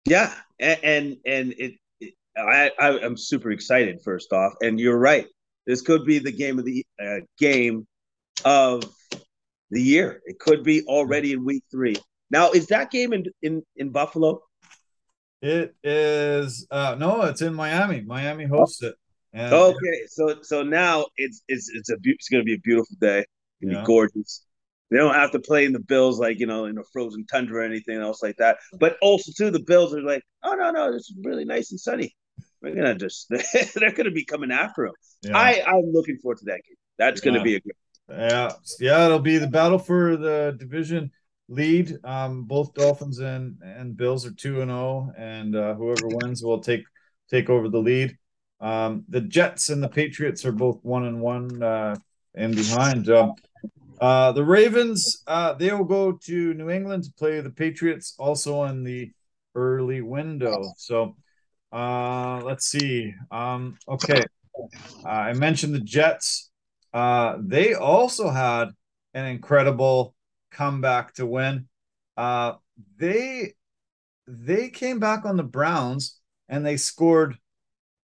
[0.04, 4.00] Yeah, and and, and it, it, I, I am super excited.
[4.04, 5.26] First off, and you're right.
[5.66, 7.86] This could be the game of the uh, game
[8.44, 8.84] of
[9.70, 10.20] the year.
[10.26, 11.96] It could be already in week three.
[12.30, 14.42] Now, is that game in in in Buffalo?
[15.42, 16.66] It is.
[16.70, 18.00] Uh, no, it's in Miami.
[18.00, 18.94] Miami hosts it.
[19.32, 22.96] And, okay, so so now it's it's it's a it's going to be a beautiful
[23.00, 23.18] day.
[23.18, 23.28] It's
[23.60, 23.82] going to yeah.
[23.82, 24.45] be gorgeous.
[24.90, 27.60] They don't have to play in the Bills like you know in a frozen tundra
[27.60, 28.58] or anything else like that.
[28.78, 31.80] But also too, the Bills are like, oh no no, this is really nice and
[31.80, 32.14] sunny.
[32.62, 33.28] We're gonna just
[33.74, 34.94] they're gonna be coming after them.
[35.22, 35.36] Yeah.
[35.36, 36.76] I I'm looking forward to that game.
[36.98, 37.32] That's yeah.
[37.32, 37.72] gonna be a good.
[38.08, 41.10] Yeah, yeah, it'll be the battle for the division
[41.48, 41.96] lead.
[42.04, 46.42] Um, both Dolphins and and Bills are two and zero, oh, and uh, whoever wins
[46.42, 46.84] will take
[47.30, 48.16] take over the lead.
[48.60, 51.96] Um, the Jets and the Patriots are both one and one uh,
[52.34, 53.08] and behind.
[53.08, 53.34] Um,
[54.00, 58.64] uh, the Ravens, uh, they will go to New England to play the Patriots also
[58.64, 59.10] in the
[59.54, 60.74] early window.
[60.76, 61.16] So
[61.72, 63.14] uh, let's see.
[63.30, 64.22] Um, okay.
[65.04, 66.50] Uh, I mentioned the Jets.
[66.92, 68.70] Uh, they also had
[69.14, 70.14] an incredible
[70.50, 71.68] comeback to win.
[72.16, 72.54] Uh,
[72.98, 73.54] they
[74.26, 76.18] they came back on the Browns
[76.48, 77.36] and they scored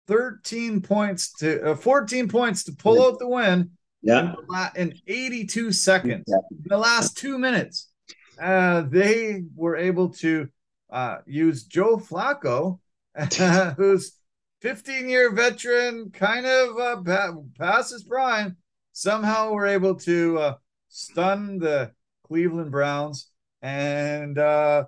[0.06, 3.70] 13 points to uh, 14 points to pull out the win
[4.02, 4.34] yeah.
[4.76, 7.90] In, 82 seconds, in the last two minutes,
[8.40, 10.48] uh, they were able to
[10.90, 12.78] uh, use Joe Flacco,
[13.76, 14.16] who's
[14.62, 18.56] 15 year veteran, kind of uh, past his prime,
[18.92, 20.54] somehow were able to uh,
[20.88, 21.92] stun the
[22.26, 23.28] Cleveland Browns
[23.62, 24.84] and uh,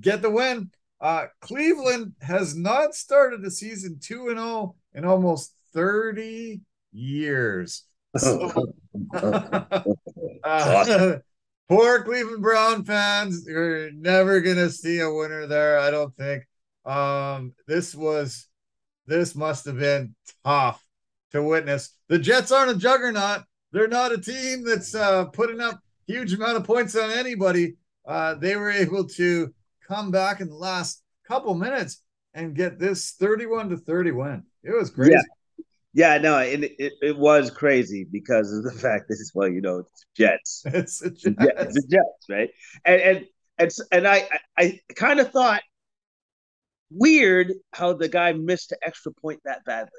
[0.00, 0.70] get the win.
[1.00, 6.60] Uh, Cleveland has not started the season 2 and 0 in almost 30
[6.92, 7.84] years.
[8.18, 8.72] So,
[10.44, 11.16] uh,
[11.68, 15.78] poor Cleveland Brown fans, you're never gonna see a winner there.
[15.78, 16.44] I don't think.
[16.84, 18.46] Um, this was,
[19.06, 20.14] this must have been
[20.44, 20.82] tough
[21.32, 21.96] to witness.
[22.08, 23.42] The Jets aren't a juggernaut.
[23.72, 27.74] They're not a team that's uh, putting up huge amount of points on anybody.
[28.06, 29.52] Uh, they were able to
[29.86, 32.02] come back in the last couple minutes
[32.34, 34.42] and get this 31 to 30 win.
[34.62, 35.12] It was crazy.
[35.12, 35.20] Yeah.
[35.96, 39.78] Yeah, no, it, it, it was crazy because of the fact that well, you know,
[39.78, 40.62] it's Jets.
[40.66, 41.34] It's the Jets.
[41.58, 42.50] It's the Jets, right?
[42.84, 43.26] And and
[43.58, 45.62] and and I I kind of thought
[46.90, 49.90] weird how the guy missed the extra point that badly.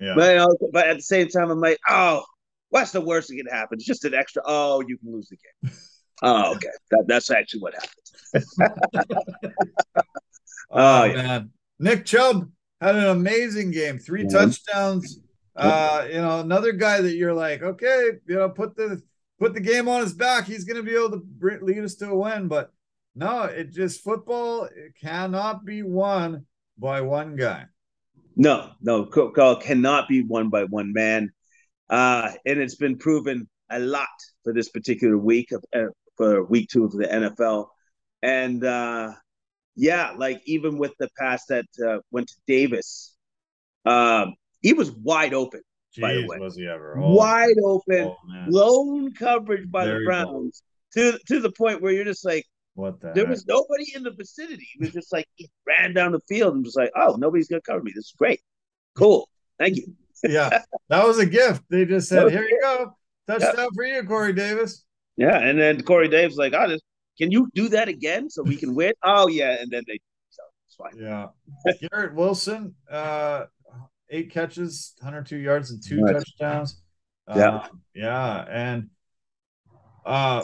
[0.00, 0.14] Yeah.
[0.16, 2.22] But, you know, but at the same time, I'm like, oh,
[2.70, 3.76] What's the worst that can happen?
[3.76, 4.42] It's just an extra.
[4.44, 5.72] Oh, you can lose the game.
[6.22, 6.68] oh, okay.
[6.90, 8.44] That, that's actually what happened.
[10.70, 11.14] Oh, oh, yeah.
[11.14, 11.50] man.
[11.78, 12.50] Nick Chubb
[12.80, 13.98] had an amazing game.
[13.98, 14.36] 3 mm-hmm.
[14.36, 15.20] touchdowns.
[15.56, 19.02] Uh, you know, another guy that you're like, okay, you know, put the
[19.40, 20.46] put the game on his back.
[20.46, 22.46] He's going to be able to lead us to a win.
[22.46, 22.72] But
[23.16, 26.46] no, it just football it cannot be won
[26.78, 27.64] by one guy.
[28.36, 31.30] No, no, call cannot be won by one man.
[31.90, 34.06] Uh, and it's been proven a lot
[34.44, 37.66] for this particular week of uh, for week two of the NFL.
[38.22, 39.12] And uh,
[39.78, 43.14] yeah, like even with the pass that uh, went to Davis,
[43.86, 45.60] um, he was wide open.
[45.96, 48.16] Jeez, by the way, was he ever oh, wide open, oh,
[48.48, 50.62] lone coverage by the Browns
[50.94, 53.12] to to the point where you're just like, what the?
[53.14, 53.30] There heck?
[53.30, 54.68] was nobody in the vicinity.
[54.72, 57.62] He was just like he ran down the field and was like, "Oh, nobody's gonna
[57.62, 57.92] cover me.
[57.94, 58.40] This is great,
[58.96, 59.28] cool,
[59.60, 61.62] thank you." yeah, that was a gift.
[61.70, 62.96] They just said, "Here you go,
[63.28, 63.66] touchdown yeah.
[63.74, 64.84] for you, Corey Davis."
[65.16, 66.82] Yeah, and then Corey Davis like, "Oh, just,
[67.18, 69.98] can you do that again so we can win?" oh yeah, and then they
[70.30, 71.00] so it's fine.
[71.00, 71.28] Yeah,
[71.90, 73.46] Garrett Wilson, uh,
[74.10, 76.80] eight catches, 102 yards, and two touchdowns.
[77.28, 78.90] Yeah, uh, yeah, and
[80.06, 80.42] uh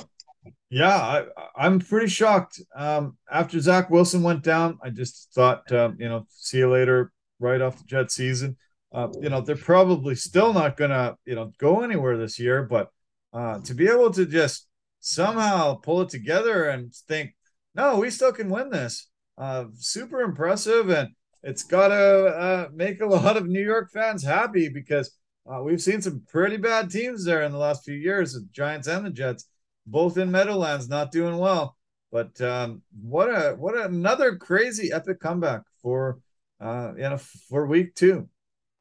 [0.70, 1.25] yeah,
[1.57, 2.61] I, am pretty shocked.
[2.75, 7.12] Um, after Zach Wilson went down, I just thought, um, you know, see you later,
[7.39, 8.57] right off the Jet season.
[8.93, 12.91] Uh, you know, they're probably still not gonna, you know, go anywhere this year, but
[13.33, 14.66] uh, to be able to just
[15.05, 17.35] somehow pull it together and think,
[17.75, 21.11] no, we still can win this, uh, super impressive, and
[21.43, 25.11] it's gotta uh, make a lot of New York fans happy because
[25.47, 28.89] uh, we've seen some pretty bad teams there in the last few years, the Giants
[28.89, 29.47] and the Jets
[29.87, 31.77] both in Meadowlands, not doing well.
[32.11, 36.21] But um, what a what another crazy epic comeback for
[36.61, 38.29] uh, you know for week two.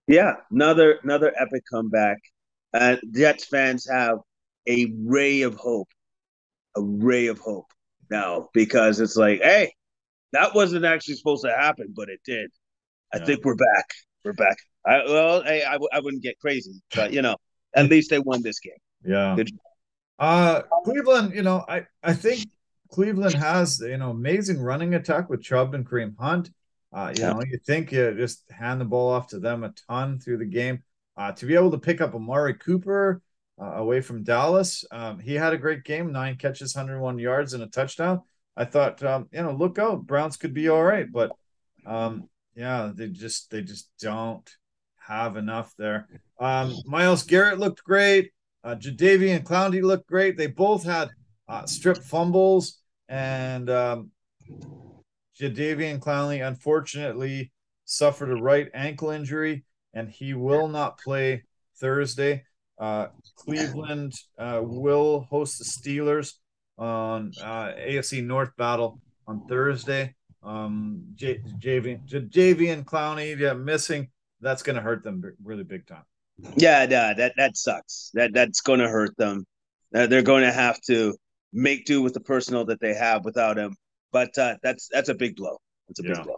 [0.07, 2.19] Yeah, another another epic comeback.
[2.73, 4.19] Uh, Jets fans have
[4.69, 5.89] a ray of hope,
[6.75, 7.71] a ray of hope
[8.09, 9.73] now because it's like, hey,
[10.31, 12.49] that wasn't actually supposed to happen, but it did.
[13.13, 13.25] I yeah.
[13.25, 13.89] think we're back.
[14.25, 14.57] We're back.
[14.85, 17.35] I, well, hey, I, I wouldn't get crazy, but you know,
[17.75, 18.73] at least they won this game.
[19.05, 19.35] Yeah.
[20.19, 22.47] Uh, Cleveland, you know, I, I think
[22.89, 26.51] Cleveland has, you know, amazing running attack with Chubb and Kareem Hunt.
[26.91, 27.33] Uh, you yeah.
[27.33, 30.45] know, you think you just hand the ball off to them a ton through the
[30.45, 30.83] game.
[31.17, 33.21] Uh, to be able to pick up Amari Cooper
[33.63, 37.63] uh, away from Dallas, um, he had a great game, nine catches, 101 yards, and
[37.63, 38.21] a touchdown.
[38.57, 41.31] I thought, um, you know, look out, Browns could be all right, but
[41.85, 44.47] um, yeah, they just they just don't
[44.99, 46.07] have enough there.
[46.39, 48.31] Um, Myles Garrett looked great.
[48.63, 50.37] Uh, Jadeveon Clowney looked great.
[50.37, 51.09] They both had
[51.47, 54.11] uh, strip fumbles, and um,
[55.39, 57.51] Jadeveon Clowney unfortunately
[57.85, 61.43] suffered a right ankle injury, and he will not play
[61.77, 62.43] Thursday.
[62.79, 63.07] Uh,
[63.37, 66.33] Cleveland uh, will host the Steelers
[66.77, 70.15] on uh, AFC North battle on Thursday.
[70.41, 74.09] Um, J- Jadeveon, Jadeveon Clowney yeah, missing.
[74.41, 76.03] That's going to hurt them really big time.
[76.57, 78.09] Yeah, yeah, that that sucks.
[78.15, 79.45] That that's going to hurt them.
[79.93, 81.15] Uh, they're going to have to
[81.53, 83.75] make do with the personnel that they have without him.
[84.11, 85.57] But uh, that's that's a big blow.
[85.89, 86.15] It's a yeah.
[86.15, 86.35] big blow.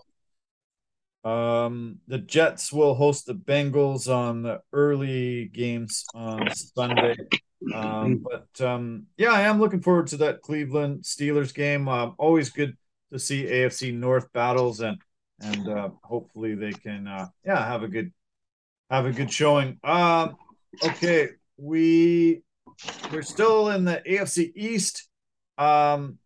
[1.26, 7.16] Um, the Jets will host the Bengals on the early games on Sunday.
[7.74, 11.88] Um, but um, yeah, I am looking forward to that Cleveland Steelers game.
[11.88, 12.78] Um, always good
[13.12, 14.98] to see AFC North battles and
[15.42, 18.14] and uh, hopefully they can uh, yeah have a good
[18.90, 19.80] have a good showing.
[19.84, 20.36] Um,
[20.84, 22.44] okay, we
[23.12, 25.10] we're still in the AFC East.
[25.58, 26.20] Um,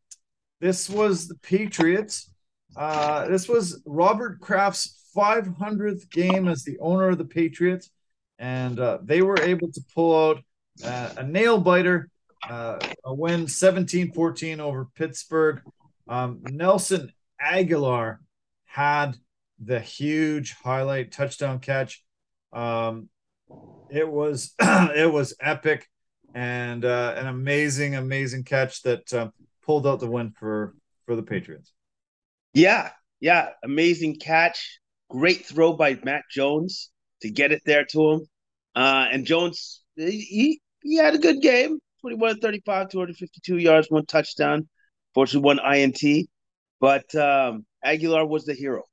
[0.59, 2.31] this was the Patriots.
[2.75, 7.89] Uh, this was Robert Kraft's 500th game as the owner of the Patriots,
[8.37, 10.43] and uh, they were able to pull out
[10.83, 12.09] uh, a nail biter,
[12.49, 15.61] uh, a win 17 14 over Pittsburgh.
[16.07, 17.11] Um, Nelson
[17.41, 18.19] Agholor
[18.65, 19.17] had
[19.63, 22.03] the huge highlight touchdown catch.
[22.53, 23.09] Um,
[23.89, 25.87] it was it was epic
[26.33, 29.29] and uh, an amazing, amazing catch that uh,
[29.65, 31.73] pulled out the win for for the Patriots.
[32.53, 32.89] Yeah,
[33.19, 34.79] yeah, amazing catch,
[35.09, 36.89] great throw by Mac Jones
[37.21, 38.25] to get it there to him.
[38.75, 44.67] Uh, and Jones, he he had a good game 21 35, 252 yards, one touchdown,
[45.13, 46.29] fortunately, one INT.
[46.79, 48.83] But um, Agholor was the hero,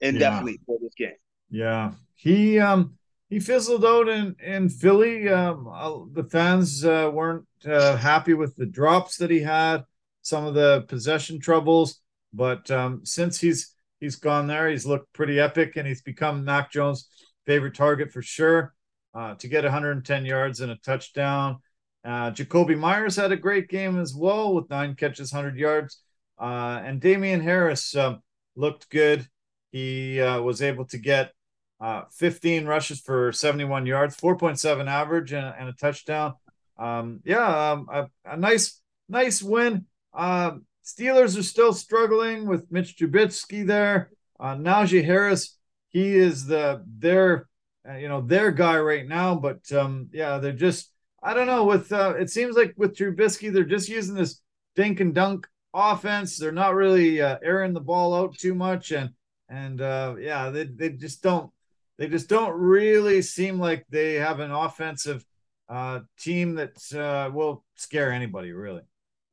[0.00, 0.64] indefinitely yeah.
[0.66, 1.16] for this game.
[1.50, 2.98] Yeah, he um
[3.28, 5.28] he fizzled out in in Philly.
[5.28, 9.84] Um, uh, the fans uh, weren't uh, happy with the drops that he had,
[10.22, 12.00] some of the possession troubles.
[12.32, 16.70] But um, since he's he's gone there, he's looked pretty epic, and he's become Mac
[16.72, 17.08] Jones'
[17.46, 18.74] favorite target for sure.
[19.14, 21.58] uh, to get 110 yards and a touchdown.
[22.04, 26.00] Uh, Jakobi Meyers had a great game as well with nine catches, 100 yards.
[26.40, 28.22] Uh, and Damien Harris um,
[28.56, 29.26] looked good.
[29.72, 31.32] He uh, was able to get
[31.80, 36.34] uh, 15 rushes for 71 yards, 4.7 average, and, and a touchdown.
[36.78, 39.86] Um, yeah, um, a, a, nice, nice win.
[40.14, 40.52] Uh,
[40.88, 44.10] Steelers are still struggling with Mitch Trubisky there.
[44.40, 45.58] Uh, Najee Harris,
[45.90, 47.46] he is the their,
[47.86, 49.34] uh, you know, their guy right now.
[49.34, 50.90] But um, yeah, they're just,
[51.22, 51.64] I don't know.
[51.64, 54.40] With uh, it seems like with Trubisky, they're just using this
[54.76, 56.38] dink and dunk offense.
[56.38, 59.10] They're not really uh, airing the ball out too much, and
[59.50, 61.50] and uh, yeah, they they just don't
[61.98, 65.22] they just don't really seem like they have an offensive
[65.68, 68.82] uh, team that uh, will scare anybody really.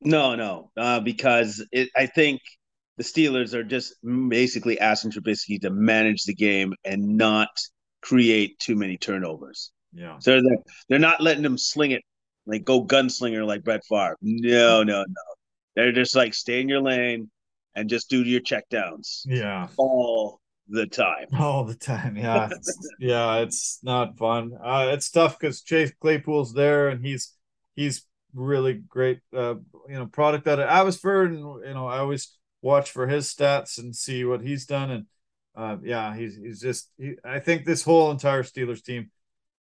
[0.02, 2.42] No, no, uh, because it, I think
[2.98, 7.50] the Steelers are just basically asking Trubisky to manage the game and not
[8.02, 9.72] create too many turnovers.
[9.94, 10.20] Yeah.
[10.20, 10.58] So they're
[10.90, 12.04] they're not letting them sling it
[12.46, 14.18] like go gunslinger like Brett Favre.
[14.22, 15.22] No, no, no.
[15.76, 17.30] They're just like stay in your lane
[17.76, 19.22] and just do your checkdowns.
[19.26, 19.68] Yeah.
[19.78, 21.28] All the time.
[21.38, 22.16] All the time.
[22.16, 22.50] Yeah.
[22.52, 24.52] It's, yeah, it's not fun.
[24.62, 27.34] Uh, it's tough because Chase Claypool's there and he's
[27.76, 28.06] he's
[28.36, 29.56] really great uh,
[29.88, 33.78] you know product out of Abbotsford and you know I always watch for his stats
[33.78, 35.06] and see what he's done and
[35.56, 39.12] uh, yeah he's he's just he, I think this whole entire Steelers team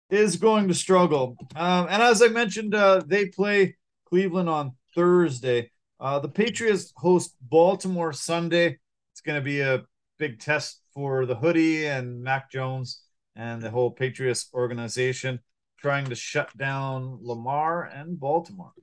[0.09, 1.35] is going to struggle.
[1.55, 5.71] Um, and as I mentioned uh, they play Cleveland on Thursday.
[5.99, 8.77] Uh, the Patriots host Baltimore Sunday.
[9.11, 9.83] It's going to be a
[10.19, 13.01] big test for the hoodie and Mac Jones
[13.35, 15.39] and the whole Patriots organization
[15.79, 18.73] trying to shut down Lamar and Baltimore.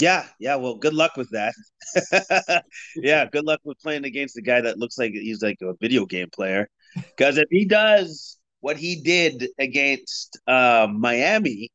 [0.00, 0.56] Yeah, yeah.
[0.56, 2.64] Well, good luck with that.
[2.96, 6.06] yeah, good luck with playing against the guy that looks like he's like a video
[6.06, 6.68] game player.
[6.94, 11.70] Because if he does what he did against uh, Miami,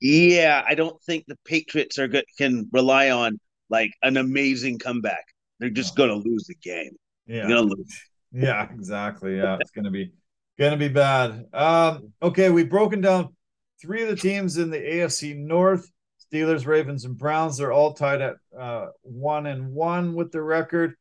[0.00, 3.38] yeah, I don't think the Patriots are good can rely on
[3.68, 5.24] like an amazing comeback.
[5.60, 6.96] They're just gonna lose the game.
[7.26, 8.00] Yeah, gonna lose.
[8.32, 9.36] Yeah, exactly.
[9.36, 10.12] Yeah, it's gonna be
[10.58, 11.46] gonna be bad.
[11.52, 13.34] Um, okay, we've broken down
[13.80, 15.88] three of the teams in the AFC North.
[16.32, 17.58] Steelers, Ravens, and Browns.
[17.58, 20.94] They're all tied at uh, one and one with the record.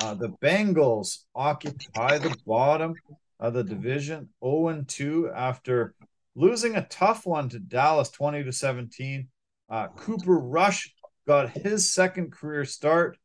[0.00, 2.94] Uh, the Bengals occupy the bottom
[3.40, 5.94] of the division, 0 and 2 after
[6.34, 9.28] losing a tough one to Dallas, 20 to 17.
[9.68, 10.94] Uh, Cooper Rush
[11.26, 13.18] got his second career start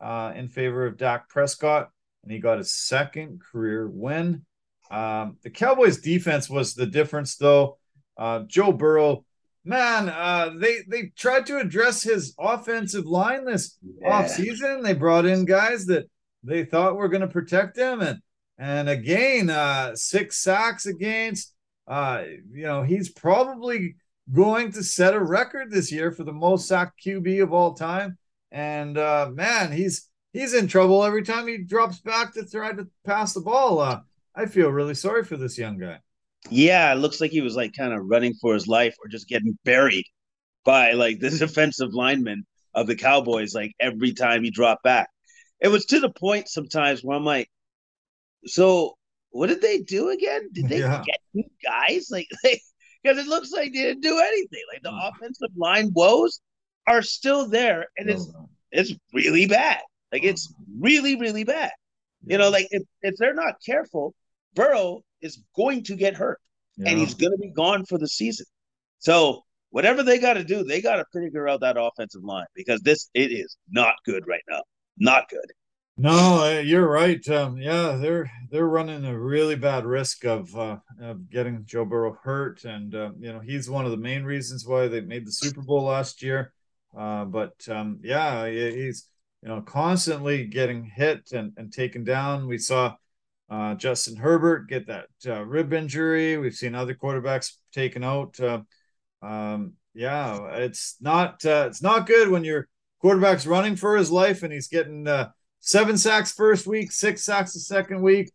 [0.00, 1.90] uh, in favor of Dak Prescott,
[2.22, 4.44] and he got his second career win.
[4.90, 7.78] Um, the Cowboys' defense was the difference, though.
[8.16, 9.24] Uh, Joe Burrow,
[9.64, 14.22] man, uh, they they tried to address his offensive line this yeah.
[14.22, 14.82] offseason.
[14.82, 16.08] They brought in guys that
[16.42, 18.20] they thought were going to protect him, and
[18.58, 21.52] and again, uh, six sacks against.
[21.86, 23.96] Uh, you know, he's probably
[24.32, 28.16] going to set a record this year for the most sacked QB of all time.
[28.50, 32.86] And uh, man, he's he's in trouble every time he drops back to try to
[33.04, 34.02] pass the ball.
[34.34, 35.98] I feel really sorry for this young guy.
[36.50, 39.28] Yeah, it looks like he was like kind of running for his life or just
[39.28, 40.04] getting buried
[40.64, 43.54] by like this offensive lineman of the Cowboys.
[43.54, 45.08] Like every time he dropped back,
[45.60, 47.48] it was to the point sometimes where I'm like,
[48.44, 48.96] so
[49.30, 50.48] what did they do again?
[50.52, 51.02] Did they yeah.
[51.04, 52.08] get two guys?
[52.10, 54.62] Like, because it looks like they didn't do anything.
[54.72, 56.40] Like the offensive line woes
[56.86, 58.30] are still there, and it's
[58.70, 59.80] it's really bad.
[60.12, 61.70] Like it's really really bad.
[62.26, 64.14] You know, like if if they're not careful,
[64.54, 66.40] Burrow is going to get hurt,
[66.76, 66.90] yeah.
[66.90, 68.46] and he's going to be gone for the season.
[68.98, 72.80] So whatever they got to do, they got to figure out that offensive line because
[72.82, 74.62] this it is not good right now.
[74.98, 75.50] Not good.
[75.96, 77.26] No, you're right.
[77.28, 82.18] Um, yeah, they're they're running a really bad risk of, uh, of getting Joe Burrow
[82.22, 85.32] hurt, and uh, you know he's one of the main reasons why they made the
[85.32, 86.52] Super Bowl last year.
[86.96, 89.08] Uh, but um, yeah, he's
[89.42, 92.48] you know constantly getting hit and, and taken down.
[92.48, 92.94] We saw
[93.50, 96.36] uh, Justin Herbert get that uh, rib injury.
[96.36, 98.38] We've seen other quarterbacks taken out.
[98.40, 98.60] Uh,
[99.22, 102.68] um, yeah, it's not it's not good when your
[103.00, 105.06] quarterback's running for his life and he's getting
[105.60, 108.30] seven sacks first week, six sacks the second week.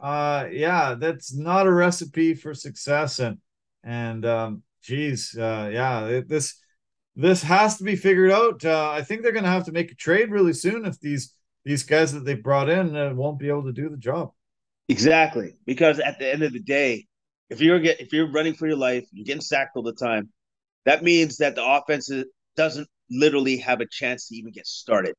[0.00, 3.18] Uh, yeah, that's not a recipe for success.
[3.18, 3.38] And
[3.82, 6.60] and um, geez, uh, yeah, this
[7.16, 8.64] this has to be figured out.
[8.64, 11.34] Uh, I think they're going to have to make a trade really soon if these
[11.64, 14.32] these guys that they brought in uh, won't be able to do the job.
[14.88, 17.06] Exactly, because at the end of the day,
[17.50, 20.30] if you're get if you're running for your life, you're getting sacked all the time.
[20.84, 22.10] That means that the offense
[22.56, 25.14] doesn't literally have a chance to even get started.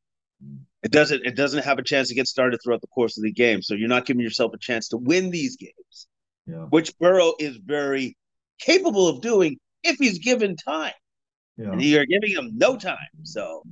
[0.83, 3.31] It doesn't it doesn't have a chance to get started throughout the course of the
[3.31, 3.61] game.
[3.61, 6.07] So you're not giving yourself a chance to win these games.
[6.45, 6.65] Yeah.
[6.69, 8.15] Which Burrow is very
[8.59, 10.93] capable of doing if he's given time.
[11.57, 11.71] Yeah.
[11.71, 12.97] And you're giving him no time.
[13.23, 13.63] So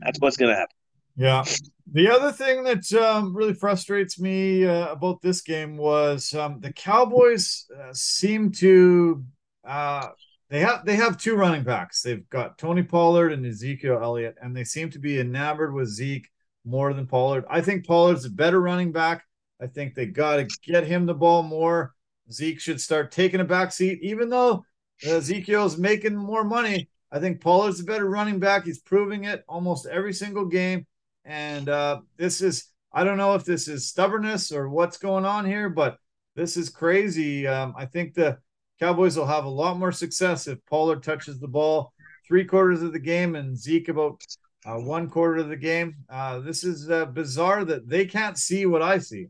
[0.00, 0.76] that's what's going to happen.
[1.18, 1.44] Yeah.
[1.90, 6.72] The other thing that um, really frustrates me uh, about this game was um, the
[6.72, 9.24] Cowboys uh, seem to
[9.66, 10.08] uh,
[10.48, 12.02] they have they have two running backs.
[12.02, 16.28] They've got Tony Pollard and Ezekiel Elliott, and they seem to be enamored with Zeke
[16.64, 17.44] more than Pollard.
[17.50, 19.24] I think Pollard's a better running back.
[19.60, 21.94] I think they got to get him the ball more.
[22.30, 24.64] Zeke should start taking a back seat, even though
[25.02, 26.88] Ezekiel's making more money.
[27.10, 28.64] I think Pollard's a better running back.
[28.64, 30.86] He's proving it almost every single game.
[31.28, 35.44] And uh, this is, I don't know if this is stubbornness or what's going on
[35.44, 35.98] here, but
[36.34, 37.46] this is crazy.
[37.46, 38.38] Um, I think the
[38.80, 41.92] Cowboys will have a lot more success if Pollard touches the ball
[42.26, 44.22] three quarters of the game and Zeke about
[44.64, 45.96] uh, one quarter of the game.
[46.08, 49.26] Uh, this is uh, bizarre that they can't see what I see.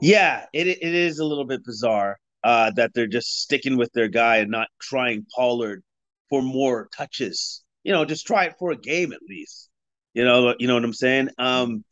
[0.00, 4.08] Yeah, it, it is a little bit bizarre uh, that they're just sticking with their
[4.08, 5.84] guy and not trying Pollard
[6.28, 7.62] for more touches.
[7.84, 9.70] You know, just try it for a game at least.
[10.14, 11.30] You know, you know what I'm saying.
[11.38, 11.84] Um,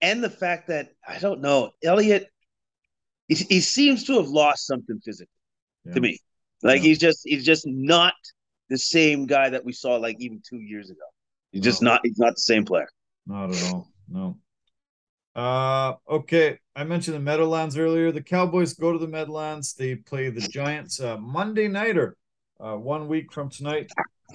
[0.00, 2.28] and the fact that I don't know, Elliott,
[3.26, 5.32] he, he seems to have lost something physically
[5.84, 5.94] yeah.
[5.94, 6.18] to me.
[6.62, 6.88] Like yeah.
[6.88, 8.14] he's just he's just not
[8.68, 11.00] the same guy that we saw like even two years ago.
[11.52, 12.88] He's just not he's not the same player.
[13.26, 13.90] Not at all.
[14.08, 14.38] No.
[15.34, 16.58] Uh okay.
[16.74, 18.12] I mentioned the Meadowlands earlier.
[18.12, 19.74] The Cowboys go to the Meadowlands.
[19.74, 22.16] They play the Giants uh, Monday nighter,
[22.60, 23.90] uh, one week from tonight.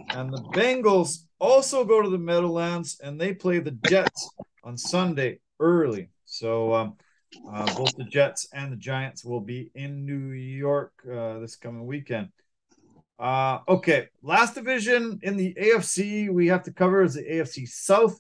[0.10, 4.30] And the Bengals also go to the Meadowlands and they play the Jets
[4.64, 6.10] on Sunday early.
[6.26, 6.94] So um,
[7.52, 11.86] uh, both the Jets and the Giants will be in New York uh, this coming
[11.86, 12.30] weekend.
[13.20, 18.18] Uh, okay, last division in the AFC we have to cover is the AFC South.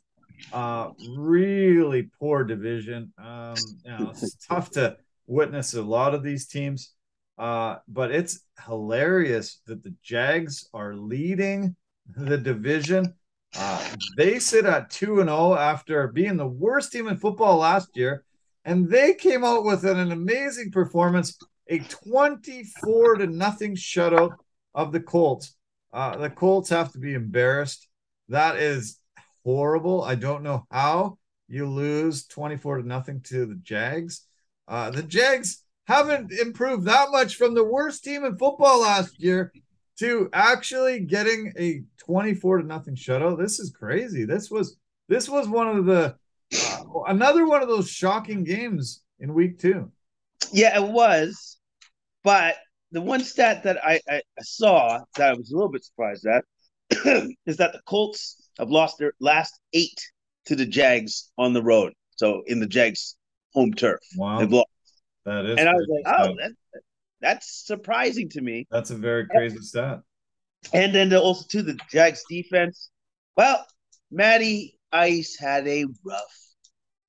[0.51, 3.13] Uh, really poor division.
[3.17, 3.55] Um,
[3.85, 4.97] you know, it's tough to
[5.27, 6.93] witness a lot of these teams.
[7.37, 11.75] Uh, but it's hilarious that the Jags are leading
[12.09, 13.13] the division.
[13.55, 17.89] Uh, they sit at 2 and 0 after being the worst team in football last
[17.95, 18.23] year.
[18.65, 21.37] And they came out with an, an amazing performance,
[21.67, 24.31] a 24 to nothing shutout
[24.73, 25.55] of the Colts.
[25.91, 27.87] Uh, the Colts have to be embarrassed.
[28.29, 28.99] That is
[29.43, 30.03] horrible.
[30.03, 34.25] I don't know how you lose 24 to nothing to the Jags.
[34.67, 39.51] Uh, the Jags haven't improved that much from the worst team in football last year
[39.99, 43.39] to actually getting a 24 to nothing shutout.
[43.39, 44.25] This is crazy.
[44.25, 44.77] This was
[45.09, 46.15] this was one of the
[46.53, 49.91] uh, another one of those shocking games in week two.
[50.51, 51.57] Yeah, it was.
[52.23, 52.55] But
[52.91, 56.45] the one stat that I, I saw that I was a little bit surprised at
[57.45, 59.99] is that the Colts have lost their last eight
[60.45, 61.93] to the Jags on the road.
[62.15, 63.15] So in the Jags
[63.53, 63.99] home turf.
[64.15, 64.39] Wow.
[64.39, 64.67] They've lost.
[65.25, 66.51] That is and I was like, oh, that,
[67.23, 68.67] that's surprising to me.
[68.69, 70.01] That's a very crazy stat.
[70.73, 72.89] And then the, also to the Jags defense.
[73.35, 73.65] Well,
[74.11, 76.37] Matty Ice had a rough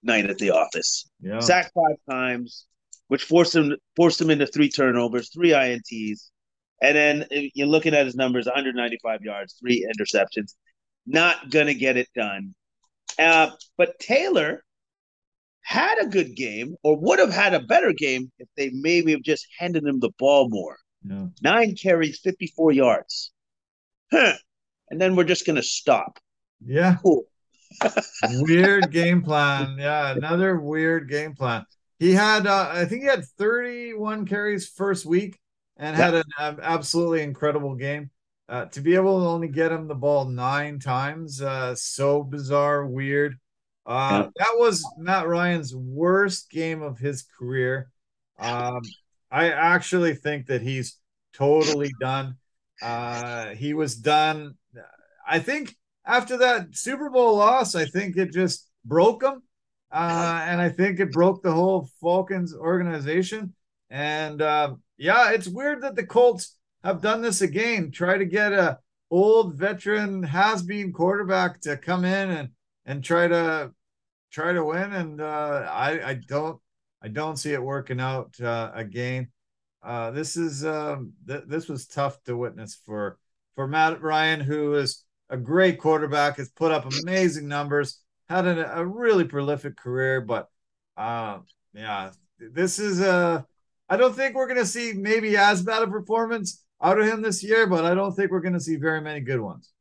[0.02, 1.10] night at the office.
[1.20, 1.40] Yeah.
[1.40, 2.66] Sacked five times,
[3.08, 6.30] which forced him forced him into three turnovers, three ints,
[6.80, 10.54] and then you're looking at his numbers: 195 yards, three interceptions.
[11.06, 12.54] Not gonna get it done.
[13.18, 14.64] Uh, but Taylor
[15.64, 19.22] had a good game, or would have had a better game if they maybe have
[19.22, 20.76] just handed him the ball more.
[21.02, 21.26] Yeah.
[21.42, 23.32] Nine carries, 54 yards.
[24.12, 24.34] Huh.
[24.90, 26.18] And then we're just gonna stop.
[26.64, 26.96] Yeah.
[27.02, 27.24] Cool.
[28.28, 29.76] weird game plan.
[29.78, 31.64] Yeah, another weird game plan.
[31.98, 35.38] He had, uh, I think he had 31 carries first week
[35.76, 38.10] and had an absolutely incredible game.
[38.46, 42.84] Uh, to be able to only get him the ball nine times, uh, so bizarre,
[42.84, 43.38] weird.
[43.86, 47.90] Uh, that was Matt Ryan's worst game of his career.
[48.38, 48.80] Um,
[49.30, 50.98] I actually think that he's
[51.34, 52.36] totally done.
[52.82, 54.54] Uh, he was done.
[55.26, 55.76] I think
[56.06, 59.42] after that Super Bowl loss, I think it just broke him.
[59.92, 63.54] Uh, and I think it broke the whole Falcons organization.
[63.90, 67.90] And uh, yeah, it's weird that the Colts have done this again.
[67.92, 68.78] Try to get a
[69.10, 72.48] old veteran has been quarterback to come in and
[72.86, 73.72] and try to
[74.30, 74.92] try to win.
[74.92, 76.60] And uh, I I don't
[77.02, 79.28] I don't see it working out uh, again.
[79.82, 83.18] Uh, this is um, th- this was tough to witness for
[83.54, 88.84] for Matt Ryan, who is a great quarterback, has put up amazing numbers, had a,
[88.84, 90.48] really prolific career, but
[90.96, 91.38] uh,
[91.74, 93.44] yeah, this is a.
[93.88, 97.20] I don't think we're going to see maybe as bad a performance out of him
[97.20, 99.73] this year, but I don't think we're going to see very many good ones.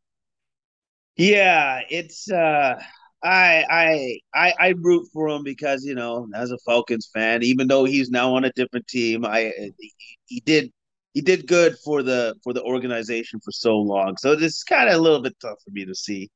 [1.15, 2.81] Yeah, it's uh
[3.23, 7.67] I I I I root for him because you know, as a Falcons fan, even
[7.67, 9.93] though he's now on a different team, I he,
[10.25, 10.71] he did
[11.13, 14.17] he did good for the for the organization for so long.
[14.17, 16.29] So this is kind of a little bit tough for me to see.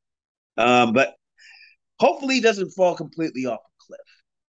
[0.57, 1.15] Um, but
[1.99, 3.99] hopefully he doesn't fall completely off a cliff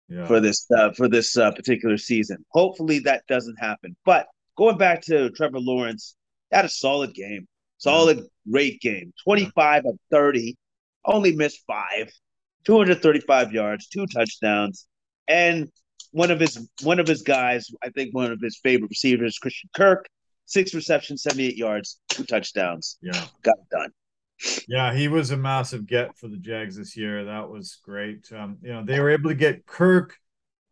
[0.09, 0.27] yeah.
[0.27, 2.37] for this uh, for this uh, particular season.
[2.51, 3.95] Hopefully that doesn't happen.
[4.05, 6.15] But going back to Trevor Lawrence,
[6.51, 7.47] had a solid game,
[7.77, 8.23] solid.
[8.51, 9.13] Great game.
[9.23, 10.55] Twenty five of thirty,
[11.05, 12.11] only missed five,
[12.65, 14.87] two hundred thirty five yards, two touchdowns,
[15.27, 15.69] and
[16.11, 19.69] one of his one of his guys, I think one of his favorite receivers, Christian
[19.75, 20.07] Kirk,
[20.45, 22.97] six receptions, seventy eight yards, two touchdowns.
[23.01, 23.91] Yeah, got it done.
[24.67, 27.25] Yeah, he was a massive get for the Jags this year.
[27.25, 28.31] That was great.
[28.31, 30.15] Um, you know, they were able to get Kirk,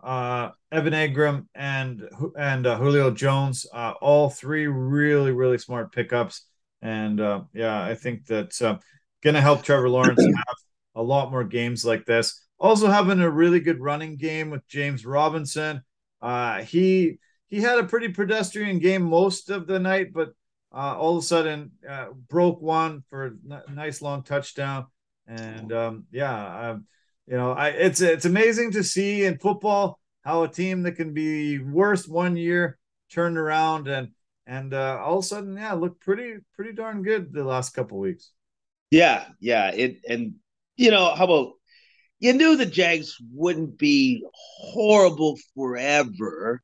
[0.03, 2.07] uh, Evan Engram, and
[2.37, 3.65] and uh, Julio Jones.
[3.73, 6.45] Uh, all three really, really smart pickups.
[6.85, 8.77] And uh, yeah, I think that's uh,
[9.23, 10.55] going to help Trevor Lawrence have
[10.93, 12.45] a lot more games like this.
[12.59, 15.81] Also having a really good running game with James Robinson.
[16.21, 17.17] Uh, he
[17.47, 20.33] he had a pretty pedestrian game most of the night, but
[20.71, 24.85] uh, all of a sudden uh, broke one for a nice long touchdown.
[25.27, 26.85] And um, yeah, um,
[27.25, 31.15] you know, I, it's it's amazing to see in football how a team that can
[31.15, 32.77] be worst one year
[33.09, 34.09] turned around and
[34.47, 37.99] and uh, all of a sudden, yeah, looked pretty pretty darn good the last couple
[37.99, 38.31] weeks.
[38.91, 40.35] Yeah, yeah, it and
[40.77, 41.53] you know how about
[42.19, 46.61] you knew the Jags wouldn't be horrible forever,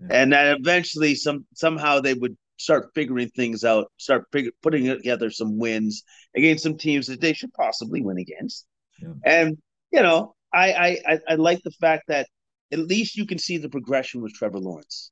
[0.00, 0.08] yeah.
[0.10, 5.30] and that eventually some somehow they would start figuring things out, start fig- putting together
[5.30, 6.04] some wins
[6.36, 8.66] against some teams that they should possibly win against.
[9.00, 9.14] Yeah.
[9.24, 9.58] And
[9.90, 12.28] you know, I, I I like the fact that
[12.70, 15.10] at least you can see the progression with Trevor Lawrence,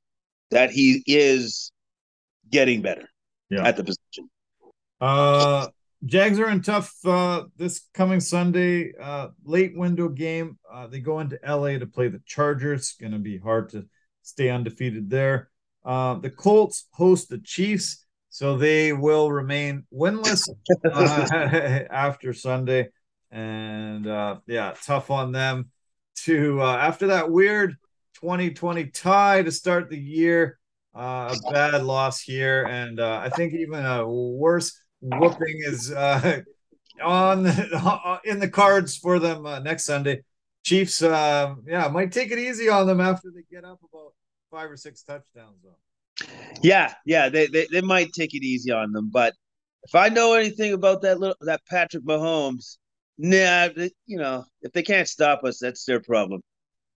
[0.51, 1.71] that he is
[2.51, 3.09] getting better
[3.49, 3.67] yeah.
[3.67, 4.29] at the position.
[4.99, 5.67] Uh,
[6.05, 10.57] Jags are in tough uh, this coming Sunday, uh, late window game.
[10.71, 12.95] Uh, they go into LA to play the Chargers.
[12.99, 13.85] Going to be hard to
[14.23, 15.49] stay undefeated there.
[15.83, 20.47] Uh, the Colts host the Chiefs, so they will remain winless
[20.91, 21.27] uh,
[21.91, 22.89] after Sunday.
[23.31, 25.71] And uh, yeah, tough on them
[26.23, 27.77] to uh, after that weird
[28.15, 30.59] 2020 tie to start the year.
[30.93, 36.41] Uh, a bad loss here, and uh, I think even a worse whooping is uh,
[37.01, 40.21] on the, in the cards for them uh, next Sunday.
[40.63, 44.13] Chiefs, uh, yeah, might take it easy on them after they get up about
[44.51, 46.27] five or six touchdowns though.
[46.61, 49.33] Yeah, yeah, they, they they might take it easy on them, but
[49.83, 52.77] if I know anything about that little that Patrick Mahomes,
[53.17, 53.69] nah,
[54.05, 56.41] you know, if they can't stop us, that's their problem.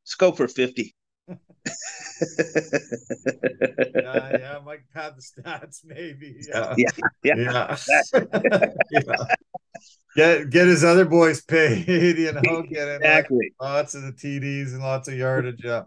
[0.04, 0.94] Let's go for fifty.
[1.28, 1.38] Yeah,
[3.96, 6.42] yeah, Mike pad the stats, maybe.
[6.48, 6.92] Yeah, yeah,
[7.24, 7.78] yeah.
[8.14, 8.70] yeah.
[8.92, 9.26] yeah.
[10.16, 13.54] Get get his other boys paid, you know, get it exactly.
[13.60, 15.62] Like lots of the TDs and lots of yardage.
[15.64, 15.84] Yeah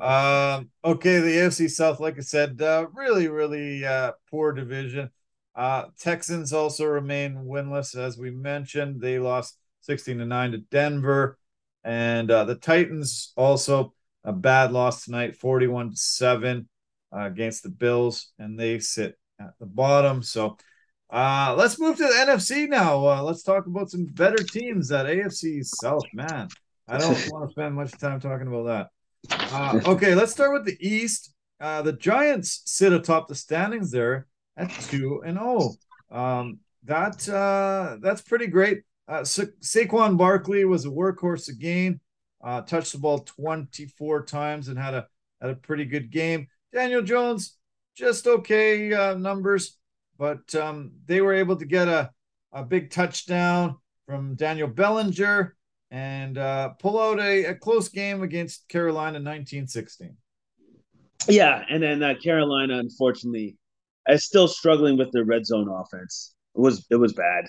[0.00, 5.10] um, okay, the AFC South, like I said, uh, really, really uh, poor division.
[5.54, 9.00] Uh, Texans also remain winless, as we mentioned.
[9.00, 11.38] They lost 16 to 9 to Denver.
[11.84, 13.94] And uh, the Titans also
[14.28, 16.68] a bad loss tonight, 41 to 7
[17.16, 20.22] uh, against the Bills, and they sit at the bottom.
[20.22, 20.58] So
[21.08, 23.06] uh, let's move to the NFC now.
[23.08, 26.04] Uh, let's talk about some better teams that AFC South.
[26.12, 26.48] Man,
[26.86, 29.50] I don't want to spend much time talking about that.
[29.50, 31.32] Uh, okay, let's start with the East.
[31.58, 34.26] Uh, the Giants sit atop the standings there
[34.58, 35.72] at two and zero.
[36.10, 36.16] Oh.
[36.16, 38.82] Um, that uh, that's pretty great.
[39.08, 42.00] Uh, Sa- Saquon Barkley was a workhorse again.
[42.42, 45.06] Uh, touched the ball 24 times and had a
[45.40, 46.46] had a pretty good game.
[46.72, 47.56] Daniel Jones
[47.96, 49.76] just okay uh, numbers,
[50.18, 52.10] but um, they were able to get a
[52.52, 55.54] a big touchdown from Daniel Bellinger
[55.90, 60.16] and uh, pull out a, a close game against Carolina 1916.
[61.28, 63.56] Yeah, and then uh, Carolina, unfortunately,
[64.08, 66.34] is still struggling with their red zone offense.
[66.54, 67.46] It was it was bad.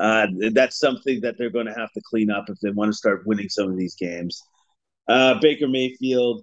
[0.00, 2.96] Uh, that's something that they're going to have to clean up if they want to
[2.96, 4.42] start winning some of these games.
[5.06, 6.42] Uh, Baker Mayfield,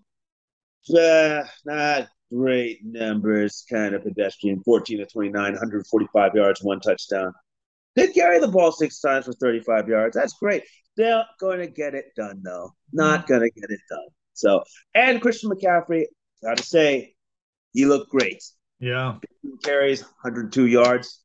[0.96, 4.62] uh, not great numbers, kind of pedestrian.
[4.64, 7.34] 14 to 29, 145 yards, one touchdown.
[7.96, 10.16] Did carry the ball six times for 35 yards.
[10.16, 10.64] That's great.
[10.96, 12.74] They're going to get it done, though.
[12.94, 13.28] Not mm-hmm.
[13.28, 14.08] going to get it done.
[14.34, 14.64] So,
[14.94, 16.04] and Christian McCaffrey,
[16.44, 17.16] got to say,
[17.74, 18.44] he looked great.
[18.80, 19.16] Yeah.
[19.64, 21.24] Carries 102 yards.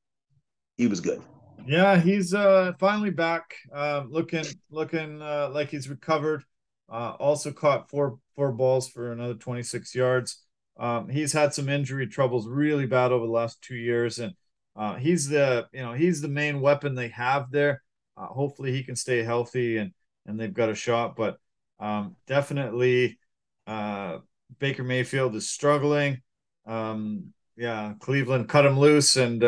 [0.78, 1.20] He was good.
[1.66, 3.54] Yeah, he's uh finally back.
[3.74, 6.44] Uh, looking looking uh, like he's recovered.
[6.90, 10.42] Uh, also caught four four balls for another 26 yards.
[10.78, 14.34] Um, he's had some injury troubles really bad over the last two years, and
[14.76, 17.82] uh, he's the you know he's the main weapon they have there.
[18.16, 19.92] Uh, hopefully he can stay healthy and
[20.26, 21.14] and they've got a shot.
[21.16, 21.38] But
[21.78, 23.18] um, definitely
[23.66, 24.18] uh,
[24.58, 26.22] Baker Mayfield is struggling.
[26.66, 29.42] Um, yeah, Cleveland cut him loose, and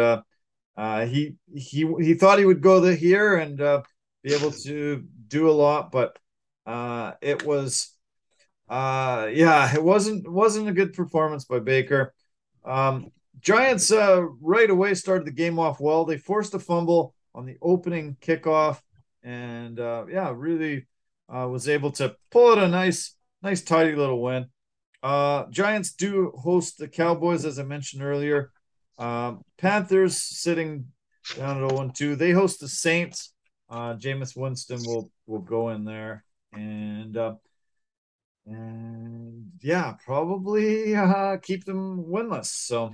[0.77, 3.83] uh, he he he thought he would go the here and uh,
[4.23, 6.19] be able to do a lot, but
[6.67, 7.95] uh, it was
[8.69, 12.15] uh, yeah, it wasn't wasn't a good performance by Baker.
[12.65, 13.11] Um,
[13.41, 16.05] Giants uh, right away started the game off well.
[16.05, 18.81] They forced a fumble on the opening kickoff,
[19.23, 20.87] and uh, yeah, really
[21.29, 24.47] uh, was able to pull out a nice, nice, tidy little win.
[25.03, 28.51] Uh, Giants do host the Cowboys, as I mentioned earlier.
[28.99, 30.87] Um, Panthers sitting
[31.37, 32.17] down at 0 2.
[32.17, 33.33] They host the Saints.
[33.69, 37.35] Uh, Jameis Winston will will go in there, and uh,
[38.47, 42.47] and yeah, probably uh, keep them winless.
[42.47, 42.93] So,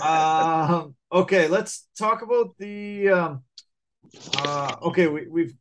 [0.02, 3.08] um, okay, let's talk about the.
[3.08, 3.42] Um,
[4.36, 5.54] uh, okay, we, we've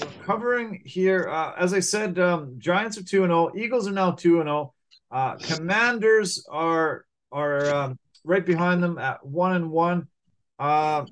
[0.00, 1.28] we're covering here.
[1.28, 3.50] Uh, as I said, um, Giants are two and zero.
[3.56, 4.74] Eagles are now two and zero.
[5.10, 10.08] Uh, Commanders are are um, right behind them at one and one.
[10.58, 11.06] Uh,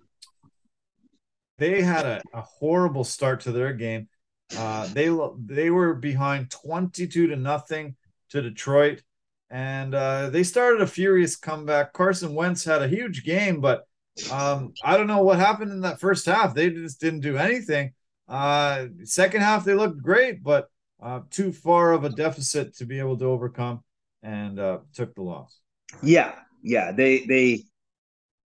[1.59, 4.09] they had a, a horrible start to their game.
[4.57, 5.15] Uh, they
[5.45, 7.97] they were behind 22 to nothing
[8.31, 9.03] to Detroit,
[9.51, 11.93] and uh, they started a furious comeback.
[11.93, 13.85] Carson Wentz had a huge game, but
[14.31, 16.55] um, I don't know what happened in that first half.
[16.55, 17.93] They just didn't do anything.
[18.27, 20.69] Uh, second half they looked great, but
[21.03, 23.82] uh, too far of a deficit to be able to overcome,
[24.23, 25.61] and uh, took the loss.
[26.02, 26.93] Yeah, yeah.
[26.93, 27.65] They they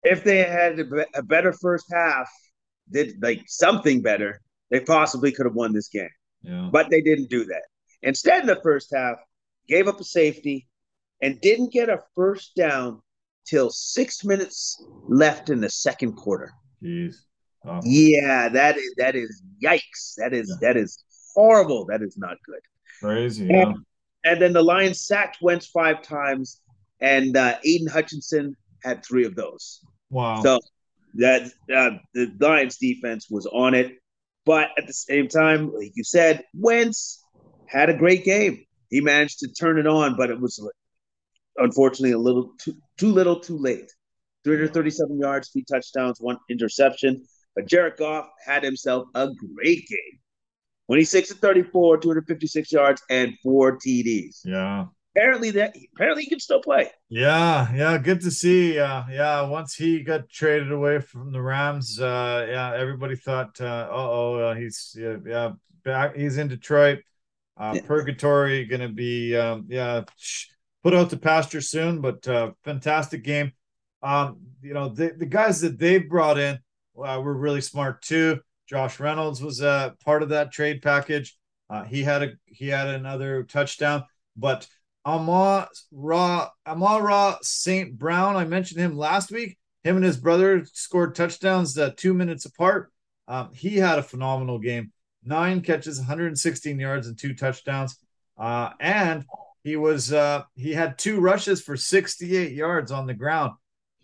[0.02, 0.80] if they had
[1.14, 2.28] a better first half,
[2.90, 4.40] did like something better,
[4.70, 6.08] they possibly could have won this game.
[6.42, 6.68] Yeah.
[6.72, 7.62] But they didn't do that.
[8.02, 9.16] Instead, in the first half,
[9.68, 10.68] gave up a safety
[11.22, 13.00] and didn't get a first down
[13.46, 16.52] till six minutes left in the second quarter.
[16.82, 17.16] Jeez.
[17.82, 20.14] Yeah, that is that is yikes.
[20.18, 20.68] That is yeah.
[20.68, 21.02] that is
[21.34, 21.84] horrible.
[21.86, 22.60] That is not good.
[23.00, 23.46] Crazy.
[23.46, 23.62] Yeah.
[23.62, 23.76] And,
[24.24, 26.60] and then the Lions sacked Wentz five times,
[27.00, 29.80] and uh, Aidan Hutchinson had three of those.
[30.10, 30.42] Wow.
[30.42, 30.60] So
[31.14, 33.98] that uh, the Lions defense was on it.
[34.44, 37.24] But at the same time, like you said, Wentz
[37.66, 38.64] had a great game.
[38.90, 40.64] He managed to turn it on, but it was
[41.56, 43.90] unfortunately a little too, too little, too late.
[44.44, 47.24] 337 yards, three touchdowns, one interception.
[47.56, 50.20] But Jared Goff had himself a great game.
[50.86, 54.42] 26 to 34, 256 yards, and four TDs.
[54.44, 54.86] Yeah
[55.16, 56.90] apparently that apparently he can still play.
[57.08, 58.78] Yeah, yeah, good to see.
[58.78, 63.88] Uh, yeah, once he got traded away from the Rams, uh, yeah, everybody thought, uh,
[63.90, 65.52] oh, uh, he's yeah, yeah,
[65.84, 66.16] back.
[66.16, 67.00] He's in Detroit.
[67.56, 67.82] Uh, yeah.
[67.86, 70.02] Purgatory going to be, um, yeah,
[70.82, 72.02] put out to pasture soon.
[72.02, 73.52] But uh, fantastic game.
[74.02, 76.58] Um, you know, the the guys that they brought in
[77.02, 78.40] uh, were really smart too.
[78.68, 81.36] Josh Reynolds was a uh, part of that trade package.
[81.70, 84.04] Uh, he had a he had another touchdown,
[84.36, 84.68] but
[85.06, 87.96] Amon Ra St.
[87.96, 88.36] Brown.
[88.36, 89.56] I mentioned him last week.
[89.84, 92.92] Him and his brother scored touchdowns uh, two minutes apart.
[93.28, 94.92] Um, he had a phenomenal game.
[95.24, 97.96] Nine catches, 116 yards, and two touchdowns.
[98.36, 99.24] Uh, and
[99.62, 103.52] he was uh, he had two rushes for 68 yards on the ground.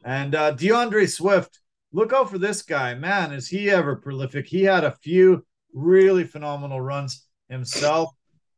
[0.04, 1.58] And uh, D'Andre Swift,
[1.92, 3.32] look out for this guy, man.
[3.32, 4.46] Is he ever prolific?
[4.46, 8.10] He had a few really phenomenal runs himself.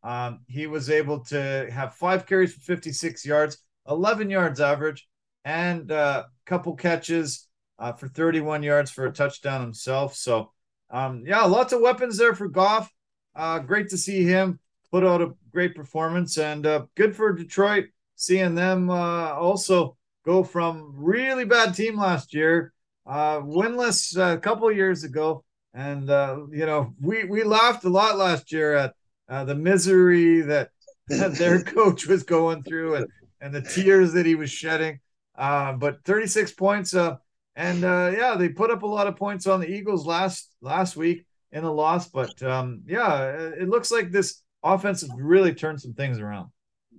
[0.05, 3.56] Um, he was able to have five carries for 56 yards,
[3.89, 5.09] 11 yards average,
[5.47, 7.48] and a uh, couple catches
[7.78, 10.14] uh, for 31 yards for a touchdown himself.
[10.14, 10.52] So,
[10.90, 12.90] um, yeah, lots of weapons there for Goff.
[13.35, 14.60] Uh, great to see him
[14.93, 20.44] put out a great performance, and uh, good for Detroit seeing them uh, also go
[20.44, 22.72] from really bad team last year,
[23.06, 26.09] uh, winless a couple years ago, and
[26.52, 28.94] you know we we laughed a lot last year at
[29.28, 30.70] uh, the misery that,
[31.09, 33.06] that their coach was going through and,
[33.40, 35.01] and the tears that he was shedding.
[35.36, 36.94] Uh, but 36 points.
[36.94, 37.16] Uh,
[37.56, 40.96] and uh, yeah, they put up a lot of points on the Eagles last last
[40.96, 42.09] week in a loss.
[42.09, 46.51] But um, yeah, it looks like this offense has really turned some things around.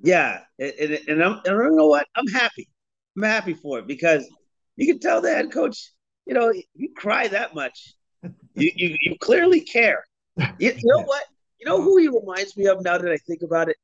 [0.01, 2.05] Yeah, and, and, I'm, and you know what?
[2.15, 2.69] I'm happy.
[3.17, 4.29] I'm happy for it because
[4.75, 5.91] you can tell the head coach,
[6.25, 7.93] you know, you cry that much,
[8.23, 10.03] you you, you clearly care.
[10.37, 11.23] You, you know what?
[11.59, 13.77] You know who he reminds me of now that I think about it?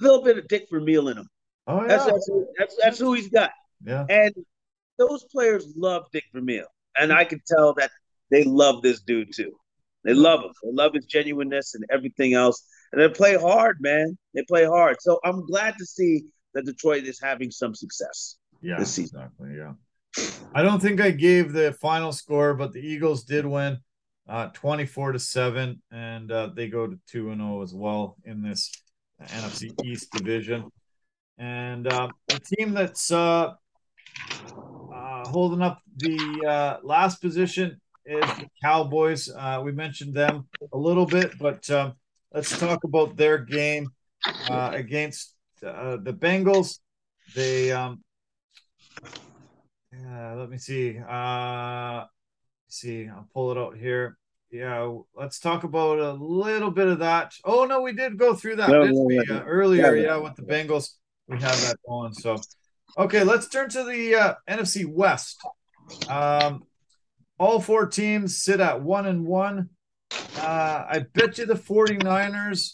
[0.00, 1.28] A little bit of Dick Vermeil in him.
[1.66, 1.88] Oh, yeah.
[1.88, 3.50] That's, that's, that's, that's who he's got.
[3.84, 4.04] Yeah.
[4.08, 4.34] And
[4.98, 6.66] those players love Dick Vermeil.
[6.98, 7.90] And I can tell that
[8.30, 9.52] they love this dude too.
[10.04, 10.50] They love him.
[10.62, 12.66] They love his genuineness and everything else.
[12.92, 14.18] And they play hard, man.
[14.34, 14.96] They play hard.
[15.00, 18.36] So I'm glad to see that Detroit is having some success.
[18.60, 19.20] Yeah, this season.
[19.20, 19.56] exactly.
[19.56, 19.72] Yeah.
[20.54, 23.78] I don't think I gave the final score, but the Eagles did win
[24.28, 28.42] uh, 24 to 7, and uh, they go to 2 and 0 as well in
[28.42, 28.72] this
[29.22, 30.64] NFC East division.
[31.38, 33.52] And uh, the team that's uh,
[34.94, 39.28] uh, holding up the uh, last position is the Cowboys.
[39.28, 41.94] Uh, we mentioned them a little bit, but um,
[42.32, 43.88] let's talk about their game
[44.48, 45.34] uh, against
[45.66, 46.78] uh, the Bengals.
[47.34, 48.02] They, um,
[49.92, 50.98] let me see.
[52.74, 54.18] See, I'll pull it out here.
[54.50, 57.32] Yeah, let's talk about a little bit of that.
[57.44, 59.36] Oh no, we did go through that no, no, no.
[59.36, 59.94] Uh, earlier.
[59.94, 60.90] Yeah, with the Bengals,
[61.28, 62.12] we have that going.
[62.14, 62.36] So,
[62.98, 65.40] okay, let's turn to the uh, NFC West.
[66.08, 66.64] Um,
[67.38, 69.68] all four teams sit at one and one.
[70.36, 72.72] Uh, I bet you the 49ers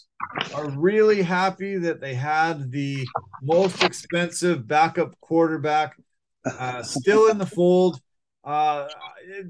[0.55, 3.07] are really happy that they had the
[3.43, 5.95] most expensive backup quarterback
[6.43, 8.01] uh, still in the fold.
[8.43, 8.87] Uh,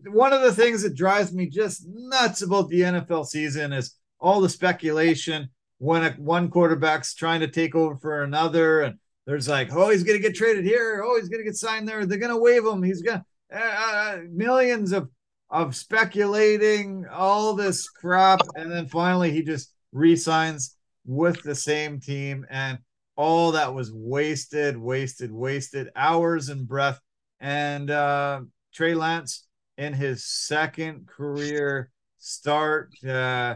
[0.08, 4.42] one of the things that drives me just nuts about the NFL season is all
[4.42, 9.74] the speculation when a, one quarterback's trying to take over for another, and there's like,
[9.74, 12.20] oh, he's going to get traded here, oh, he's going to get signed there, they're
[12.20, 15.10] going to waive him, he's going to uh, uh, millions of
[15.50, 22.46] of speculating all this crap, and then finally he just resigns with the same team,
[22.50, 22.80] and
[23.18, 27.00] all that was wasted, wasted, wasted hours and breath.
[27.40, 28.42] And uh,
[28.74, 33.56] Trey Lance in his second career start uh,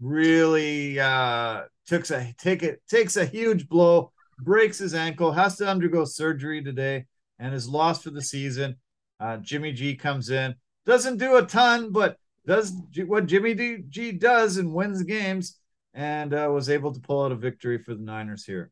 [0.00, 5.68] really uh, took a take it takes a huge blow, breaks his ankle, has to
[5.68, 7.06] undergo surgery today,
[7.38, 8.76] and is lost for the season.
[9.20, 10.54] Uh, Jimmy G comes in,
[10.86, 12.72] doesn't do a ton, but does
[13.06, 15.58] what Jimmy G does and wins games,
[15.94, 18.70] and uh, was able to pull out a victory for the Niners here.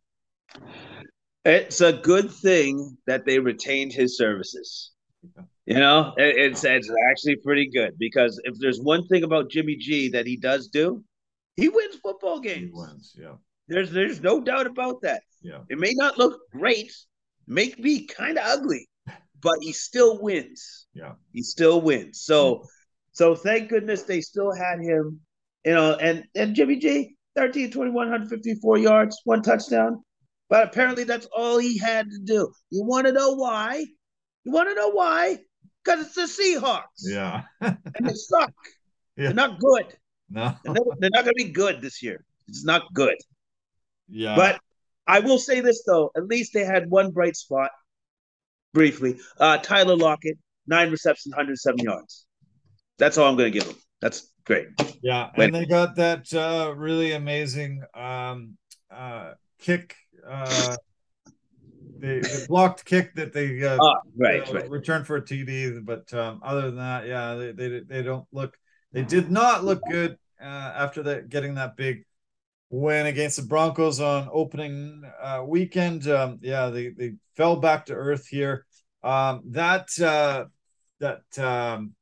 [1.44, 4.92] It's a good thing that they retained his services.
[5.66, 9.76] You know, it, it's it's actually pretty good because if there's one thing about Jimmy
[9.76, 11.04] G that he does do,
[11.56, 12.70] he wins football games.
[12.74, 13.34] He wins, yeah.
[13.68, 15.22] There's there's no doubt about that.
[15.40, 15.60] Yeah.
[15.68, 16.92] It may not look great,
[17.46, 18.88] make me kind of ugly,
[19.40, 20.86] but he still wins.
[20.94, 21.12] Yeah.
[21.32, 22.22] He still wins.
[22.22, 22.66] So mm-hmm.
[23.12, 25.20] so thank goodness they still had him,
[25.64, 30.02] you know, and and Jimmy G 13 21 154 yards, one touchdown.
[30.50, 32.52] But apparently that's all he had to do.
[32.70, 33.86] You want to know why?
[34.44, 35.38] You want to know why?
[35.84, 36.84] Because it's the Seahawks.
[37.00, 37.42] Yeah.
[37.60, 38.52] and they suck.
[39.16, 39.26] Yeah.
[39.26, 39.86] They're not good.
[40.30, 40.54] No.
[40.64, 42.24] they're, they're not going to be good this year.
[42.48, 43.16] It's not good.
[44.08, 44.36] Yeah.
[44.36, 44.60] But
[45.06, 46.10] I will say this, though.
[46.16, 47.70] At least they had one bright spot
[48.72, 49.18] briefly.
[49.38, 52.26] Uh, Tyler Lockett, nine receptions, 107 yards.
[52.98, 53.76] That's all I'm going to give him.
[54.00, 54.68] That's great.
[55.02, 55.30] Yeah.
[55.36, 58.56] And they got that uh, really amazing um,
[58.90, 59.96] uh, kick.
[60.26, 60.76] Uh,
[62.02, 64.68] the, the blocked kick that they uh, oh, right, uh, right.
[64.68, 65.84] returned for a TD.
[65.84, 68.58] But um, other than that, yeah, they, they they don't look.
[68.90, 70.44] They did not look good uh,
[70.76, 72.04] after that getting that big
[72.70, 76.08] win against the Broncos on opening uh, weekend.
[76.08, 78.66] Um, yeah, they they fell back to earth here.
[79.04, 80.46] Um, that uh,
[80.98, 81.94] that um,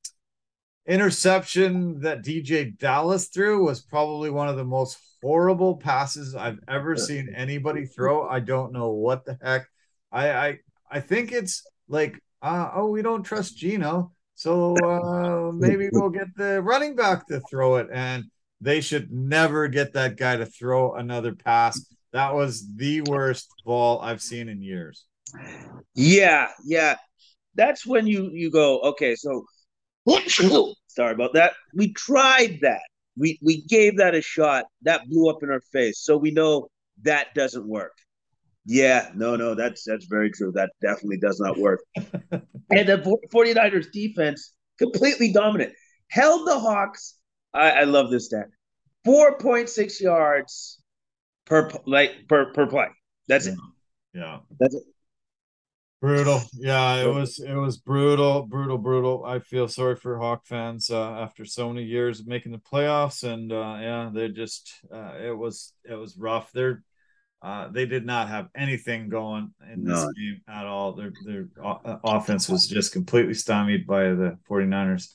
[0.87, 6.97] interception that DeeJay Dallas threw was probably one of the most horrible passes I've ever
[6.97, 8.27] seen anybody throw.
[8.27, 9.67] I don't know what the heck
[10.13, 10.59] I I
[10.91, 16.35] I think it's like uh, oh we don't trust Geno, so uh, maybe we'll get
[16.37, 18.25] the running back to throw it, and
[18.61, 21.95] they should never get that guy to throw another pass.
[22.13, 25.05] That was the worst ball I've seen in years.
[25.95, 26.97] Yeah, yeah,
[27.55, 29.15] that's when you you go okay.
[29.15, 29.45] So
[30.89, 31.53] sorry about that.
[31.75, 32.83] We tried that.
[33.17, 34.65] We we gave that a shot.
[34.83, 36.01] That blew up in our face.
[36.01, 36.69] So we know
[37.03, 37.93] that doesn't work.
[38.67, 40.53] Yeah, no, no, that's that's very true.
[40.53, 41.81] That definitely does not work.
[41.97, 45.73] and the 49ers defense completely dominant.
[46.11, 47.17] Held the Hawks.
[47.55, 48.49] I, I love this stat.
[49.07, 50.81] 4.6 yards
[51.47, 52.89] per like per per play.
[53.29, 53.53] That's yeah.
[53.53, 53.59] it.
[54.15, 54.39] Yeah.
[54.59, 54.83] That's it.
[56.01, 56.41] Brutal.
[56.55, 59.23] Yeah, it was it was brutal, brutal, brutal.
[59.25, 63.23] I feel sorry for Hawk fans uh, after so many years of making the playoffs,
[63.23, 66.53] and uh, yeah, they just uh, it was it was rough.
[66.53, 66.83] They're
[67.43, 70.13] uh, they did not have anything going in this no.
[70.13, 70.93] game at all.
[70.93, 71.49] Their their
[72.05, 75.09] offense was just completely stymied by the 49ers.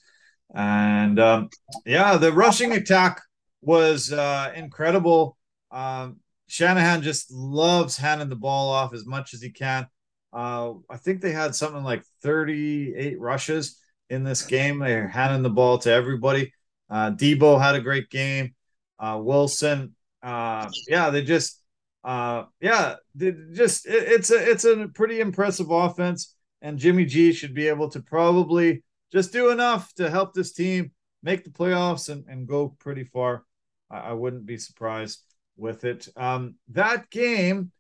[0.53, 1.49] And um,
[1.85, 3.21] yeah, the rushing attack
[3.61, 5.37] was uh, incredible.
[5.71, 9.87] Um, Shanahan just loves handing the ball off as much as he can.
[10.33, 13.79] Uh, I think they had something like 38 rushes
[14.09, 14.79] in this game.
[14.79, 16.53] They're handing the ball to everybody.
[16.89, 18.53] Uh, Deebo had a great game.
[18.99, 21.61] Uh, Wilson, uh, yeah, they just
[22.05, 27.55] uh, yeah, just it, it's a it's a pretty impressive offense, and Jimmy G should
[27.55, 30.91] be able to probably just do enough to help this team
[31.23, 33.43] make the playoffs and, and go pretty far.
[33.89, 35.23] I, I wouldn't be surprised
[35.57, 36.07] with it.
[36.15, 37.71] Um, that game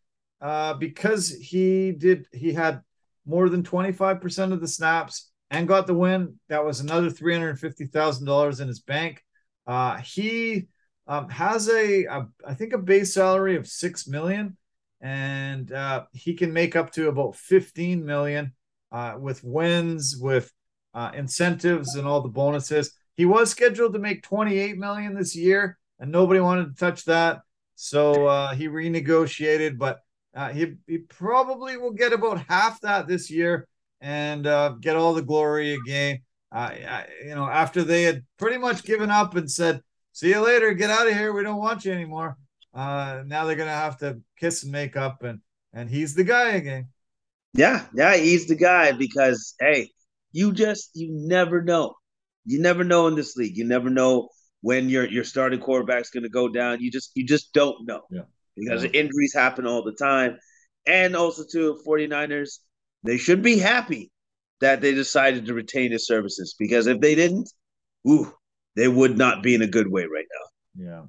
[0.41, 2.81] uh, because he did he had
[3.27, 6.39] more than 25% of the snaps and got the win.
[6.49, 9.23] That was another $350,000 in his bank.
[9.67, 10.67] Uh, he
[11.07, 14.57] um, has a, a, I think a base salary of 6 million
[15.01, 18.53] and uh, he can make up to about 15 million
[18.91, 20.51] uh, with wins, with
[20.93, 22.91] uh, incentives and all the bonuses.
[23.15, 27.41] He was scheduled to make 28 million this year and nobody wanted to touch that.
[27.75, 29.99] So uh, he renegotiated, but
[30.33, 33.67] uh, he, he probably will get about half that this year
[34.01, 36.19] and uh, get all the glory again.
[36.53, 39.81] You know, after they had pretty much given up and said,
[40.15, 41.33] "See you later, get out of here.
[41.33, 42.37] We don't want you anymore."
[42.73, 45.41] Uh, now they're gonna have to kiss and make up, and
[45.73, 46.87] and he's the guy again.
[47.53, 49.91] Yeah, yeah, he's the guy because hey,
[50.31, 51.95] you just you never know.
[52.45, 53.57] You never know in this league.
[53.57, 54.29] You never know
[54.61, 56.79] when your your starting quarterback's going to go down.
[56.79, 58.01] You just you just don't know.
[58.09, 58.21] Yeah.
[58.55, 58.91] Because yeah.
[58.91, 60.37] injuries happen all the time.
[60.87, 62.59] And also to 49ers,
[63.03, 64.11] they should be happy
[64.61, 67.51] that they decided to retain his services because if they didn't,
[68.07, 68.31] ooh,
[68.75, 70.85] they would not be in a good way right now.
[70.85, 71.01] Yeah.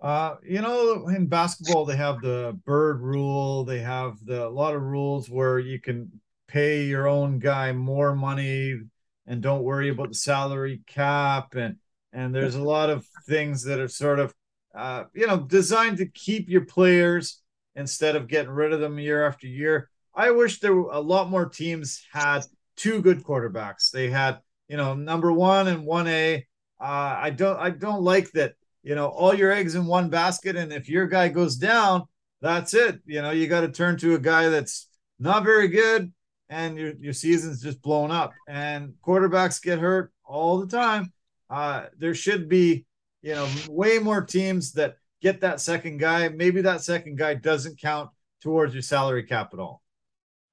[0.00, 3.64] Uh, you know, in basketball, they have the bird rule.
[3.64, 6.10] They have the a lot of rules where you can
[6.48, 8.80] pay your own guy more money
[9.26, 11.76] and don't worry about the salary cap and
[12.12, 14.34] and there's a lot of things that are sort of
[14.74, 17.40] uh, you know designed to keep your players
[17.76, 19.88] instead of getting rid of them year after year.
[20.14, 22.40] I wish there were a lot more teams had
[22.76, 23.90] two good quarterbacks.
[23.90, 24.38] They had
[24.68, 26.46] you know number one and one A.
[26.80, 30.56] Uh, I don't I don't like that you know all your eggs in one basket,
[30.56, 32.04] and if your guy goes down,
[32.40, 33.00] that's it.
[33.06, 34.88] You know you got to turn to a guy that's
[35.18, 36.12] not very good,
[36.48, 38.32] and your your season's just blown up.
[38.48, 41.12] And quarterbacks get hurt all the time.
[41.50, 42.86] Uh, there should be,
[43.22, 46.28] you know, way more teams that get that second guy.
[46.28, 49.82] Maybe that second guy doesn't count towards your salary cap at all.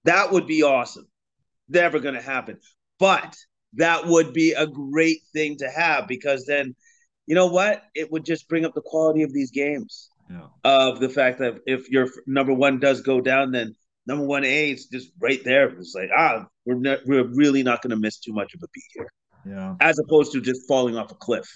[0.04, 1.08] That would be awesome.
[1.70, 2.60] Never going to happen.
[3.00, 3.36] But
[3.78, 6.76] that would be a great thing to have because then,
[7.26, 7.84] you know what?
[7.96, 10.10] It would just bring up the quality of these games.
[10.30, 10.48] Yeah.
[10.66, 13.76] Of the fact that if your number one does go down, then
[14.06, 15.70] number one A is just right there.
[15.70, 18.84] It's like, ah, we're, we're really not going to miss too much of a beat
[18.94, 19.12] here.
[19.46, 19.76] Yeah.
[19.80, 21.48] As opposed to just falling off a cliff.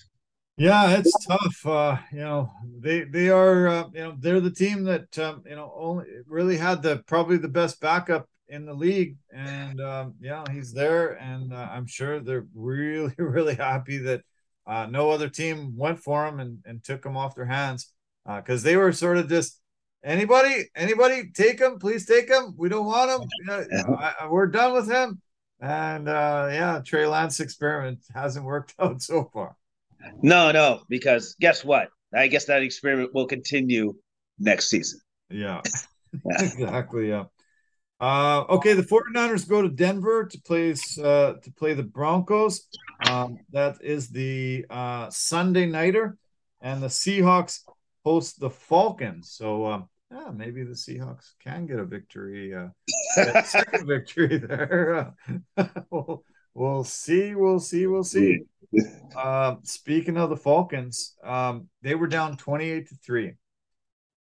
[0.58, 1.66] Yeah, it's tough.
[1.66, 5.56] Uh, you know, they they are uh, you know they're the team that um, you
[5.56, 10.44] know only really had the probably the best backup in the league, and um, yeah,
[10.52, 14.22] he's there, and uh, I'm sure they're really really happy that
[14.68, 17.92] uh, no other team went for him and, and took him off their hands
[18.26, 19.60] because uh, they were sort of just
[20.04, 24.74] anybody anybody take him please take him we don't want him I, I, we're done
[24.74, 25.20] with him
[25.62, 29.56] and uh, yeah, Trey Lance experiment hasn't worked out so far.
[30.22, 31.90] No, no, because guess what?
[32.14, 33.94] I guess that experiment will continue
[34.40, 35.00] next season.
[35.30, 35.62] Yeah,
[36.26, 37.10] exactly.
[37.10, 37.26] Yeah.
[38.02, 42.68] Uh, okay, the 49ers go to Denver to play uh, to play the Broncos.
[43.08, 46.18] Um, that is the uh, Sunday nighter,
[46.62, 47.60] and the Seahawks
[48.04, 49.32] host the Falcons.
[49.32, 52.70] So um, yeah, maybe the Seahawks can get a victory, uh,
[53.18, 55.14] a second victory there.
[55.92, 56.24] we'll,
[56.56, 57.36] we'll see.
[57.36, 57.86] We'll see.
[57.86, 58.40] We'll see.
[59.16, 63.34] Uh, speaking of the Falcons, um, they were down 28 to 3.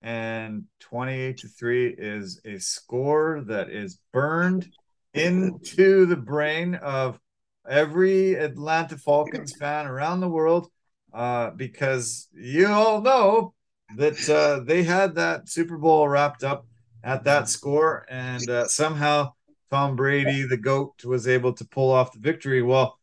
[0.02, 4.70] And 28 to 3 is a score that is burned
[5.14, 7.20] into the brain of
[7.68, 10.70] every Atlanta Falcons fan around the world
[11.14, 13.54] uh, because you all know
[13.98, 16.66] that uh, they had that Super Bowl wrapped up
[17.04, 19.32] at that score, and uh, somehow
[19.72, 22.62] Tom Brady, the goat, was able to pull off the victory.
[22.62, 23.00] Well,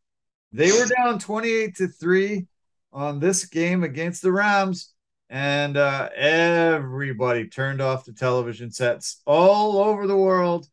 [0.53, 2.47] they were down twenty-eight to three
[2.93, 4.93] on this game against the Rams,
[5.29, 10.67] and uh, everybody turned off the television sets all over the world,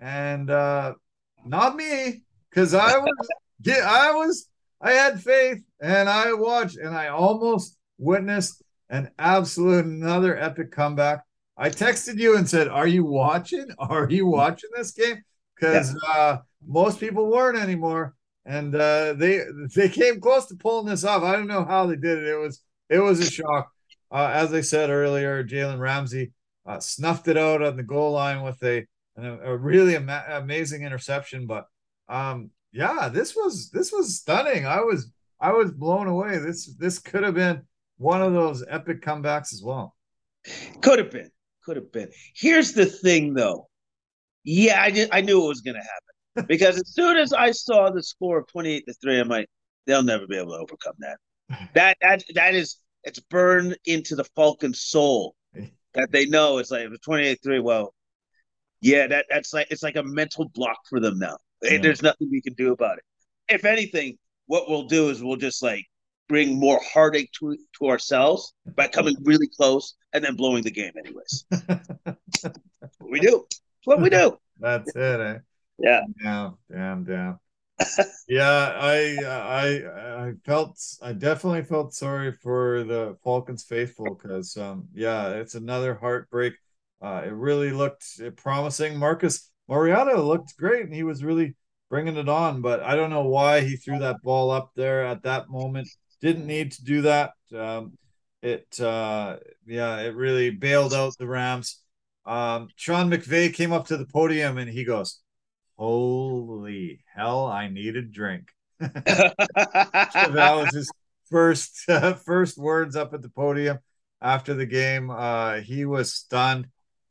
[0.00, 0.94] and uh,
[1.44, 3.28] not me, because I was,
[3.68, 4.48] I was,
[4.80, 11.24] I had faith, and I watched, and I almost witnessed an absolute another epic comeback.
[11.56, 13.68] I texted you and said, "Are you watching?
[13.78, 15.22] Are you watching this game?"
[15.54, 16.12] Because yeah.
[16.12, 18.14] uh, most people weren't anymore,
[18.44, 19.42] and uh, they
[19.76, 21.22] they came close to pulling this off.
[21.22, 22.28] I don't know how they did it.
[22.28, 23.70] It was it was a shock.
[24.10, 26.32] Uh, as I said earlier, Jalen Ramsey
[26.66, 31.46] uh, snuffed it out on the goal line with a a really ama- amazing interception.
[31.46, 31.66] But
[32.08, 34.66] um, yeah, this was this was stunning.
[34.66, 36.38] I was I was blown away.
[36.38, 37.62] This this could have been
[37.98, 39.94] one of those epic comebacks as well.
[40.80, 41.30] Could have been.
[41.64, 42.08] Could have been.
[42.34, 43.68] Here's the thing, though.
[44.42, 47.50] Yeah, I, did, I knew it was going to happen because as soon as I
[47.50, 49.48] saw the score of 28 to 3, I'm like,
[49.86, 51.18] they'll never be able to overcome that.
[51.74, 55.34] That that that is it's burned into the Falcons' soul
[55.94, 57.62] that they know it's like 28-3.
[57.62, 57.94] Well,
[58.80, 61.36] yeah, that that's like it's like a mental block for them now.
[61.62, 61.78] Yeah.
[61.78, 63.04] There's nothing we can do about it.
[63.48, 64.16] If anything,
[64.46, 65.84] what we'll do is we'll just like
[66.28, 70.92] bring more heartache to to ourselves by coming really close and then blowing the game
[70.98, 71.44] anyways.
[73.00, 73.46] we do.
[73.84, 74.38] what we do.
[74.60, 75.20] That's it.
[75.20, 75.38] Eh?
[75.78, 76.00] Yeah.
[76.22, 77.38] Damn, damn, damn.
[78.28, 84.88] Yeah, I I I felt I definitely felt sorry for the Falcons faithful because um
[84.94, 86.54] yeah, it's another heartbreak.
[87.02, 88.04] Uh, it really looked
[88.36, 88.98] promising.
[88.98, 91.56] Marcus Mariota looked great, and he was really
[91.88, 92.60] bringing it on.
[92.60, 95.88] But I don't know why he threw that ball up there at that moment.
[96.20, 97.32] Didn't need to do that.
[97.54, 97.96] Um,
[98.42, 99.36] it uh,
[99.66, 101.80] yeah, it really bailed out the Rams.
[102.26, 105.20] Um, Sean McVay came up to the podium and he goes,
[105.80, 108.50] "Holy hell, I need a drink."
[108.80, 109.34] that
[110.36, 110.90] was his
[111.30, 113.78] first uh, first words up at the podium
[114.20, 115.10] after the game.
[115.10, 116.66] Uh, he was stunned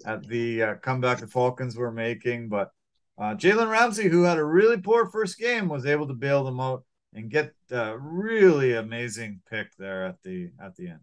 [0.05, 2.69] at the uh, comeback the Falcons were making, but
[3.17, 6.59] uh, Jalen Ramsey, who had a really poor first game, was able to bail them
[6.59, 6.83] out
[7.13, 10.99] and get a really amazing pick there at the at the end.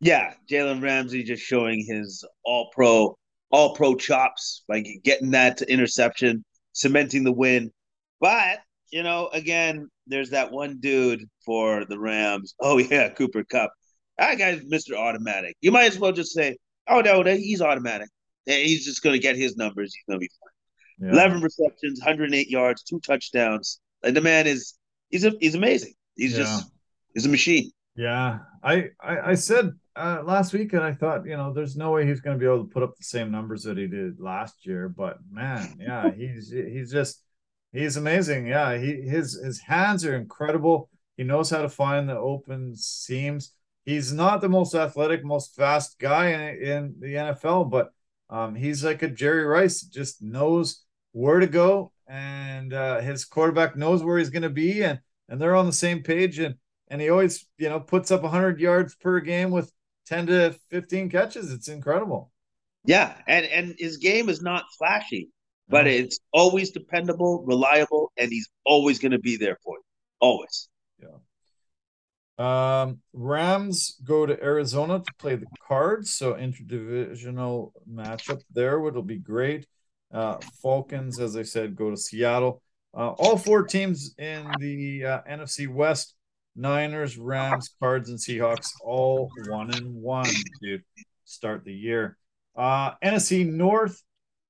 [0.00, 3.16] Yeah, Jalen Ramsey just showing his all pro
[3.50, 6.44] all pro chops, like getting that interception,
[6.76, 7.72] cementing the win.
[8.20, 8.60] But
[8.92, 12.54] you know, again, there's that one dude for the Rams.
[12.60, 13.72] Oh yeah, Cooper Kupp.
[14.18, 14.96] That guy's Mr.
[14.96, 15.56] Automatic.
[15.60, 16.56] You might as well just say,
[16.88, 18.08] "Oh no, he's automatic.
[18.44, 19.94] He's just going to get his numbers.
[19.94, 21.12] He's going to be fine." Yeah.
[21.12, 23.80] Eleven receptions, 108 yards, two touchdowns.
[24.02, 24.74] Like the man is,
[25.10, 25.94] he's a, he's amazing.
[26.14, 26.44] He's yeah.
[26.44, 26.70] just,
[27.12, 27.70] he's a machine.
[27.96, 31.92] Yeah, I I, I said uh, last week, and I thought, you know, there's no
[31.92, 34.20] way he's going to be able to put up the same numbers that he did
[34.20, 34.88] last year.
[34.88, 37.22] But man, yeah, he's he's just
[37.72, 38.46] he's amazing.
[38.46, 40.90] Yeah, he his his hands are incredible.
[41.16, 43.52] He knows how to find the open seams.
[43.86, 47.92] He's not the most athletic, most fast guy in, in the NFL, but
[48.28, 49.80] um, he's like a Jerry Rice.
[49.82, 50.82] Just knows
[51.12, 55.00] where to go, and uh, his quarterback knows where he's going to be, and
[55.30, 56.38] and they're on the same page.
[56.38, 56.56] And
[56.88, 59.70] and he always, you know, puts up 100 yards per game with
[60.06, 61.52] 10 to 15 catches.
[61.52, 62.30] It's incredible.
[62.84, 65.30] Yeah, and and his game is not flashy,
[65.68, 69.82] but it's always dependable, reliable, and he's always going to be there for you.
[70.20, 70.68] Always.
[71.02, 71.18] Yeah.
[72.38, 79.02] Um, Rams go to Arizona to play the Cards, so interdivisional matchup there, which will
[79.02, 79.66] be great.
[80.12, 82.62] Uh, Falcons, as I said, go to Seattle.
[82.96, 86.14] Uh, all four teams in the uh, NFC West
[86.56, 90.30] Niners, Rams, Cards, and Seahawks all one and one
[90.62, 90.80] to
[91.24, 92.16] start the year.
[92.56, 94.02] Uh, NFC North,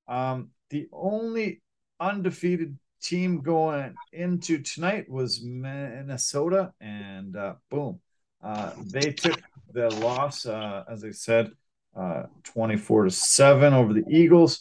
[0.06, 1.60] um, the only
[1.98, 8.00] undefeated team going into tonight was Minnesota, and uh, boom,
[8.42, 9.40] uh, they took
[9.72, 11.50] the loss, uh, as I said,
[11.96, 14.60] uh, 24 to 7 over the Eagles.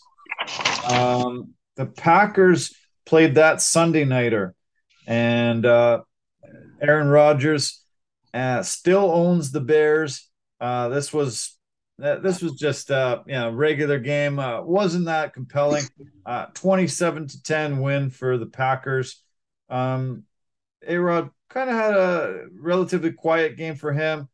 [0.90, 4.56] Um, the Packers played that Sunday nighter,
[5.06, 6.02] and uh,
[6.88, 7.84] Aaron Rodgers
[8.34, 10.30] uh, still owns the Bears.
[10.60, 11.58] Uh, this was
[12.02, 14.40] uh, this was just uh, you know regular game.
[14.40, 15.86] Uh, wasn't that compelling?
[16.26, 19.22] Uh, Twenty-seven to ten win for the Packers.
[19.70, 20.24] Um,
[20.88, 24.28] A Rod kind of had a relatively quiet game for him,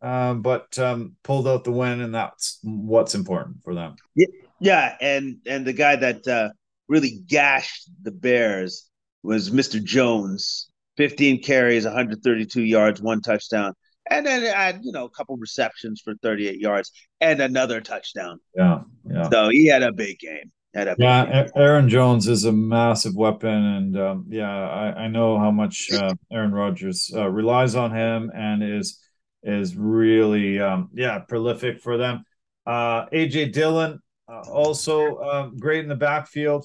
[0.00, 3.96] but um, pulled out the win, and that's what's important for them.
[4.14, 4.26] Yeah,
[4.60, 6.52] yeah, and and the guy that
[6.88, 8.88] really gashed the Bears
[9.22, 9.82] was Mr.
[9.82, 10.68] Jones.
[10.96, 13.72] 15 carries, 132 yards, one touchdown.
[14.08, 18.38] And then had, you know, a couple receptions for 38 yards and another touchdown.
[18.54, 18.80] Yeah.
[19.08, 19.28] Yeah.
[19.30, 20.52] So he had a big game.
[20.74, 21.24] Had a yeah.
[21.24, 21.50] Game.
[21.56, 23.50] Aaron Jones is a massive weapon.
[23.50, 28.30] And um, yeah, I, I know how much uh, Aaron Rodgers uh, relies on him
[28.34, 29.00] and is,
[29.42, 32.24] is really, um, yeah, prolific for them.
[32.64, 36.64] Uh, AJ Dillon, uh, also uh, great in the backfield,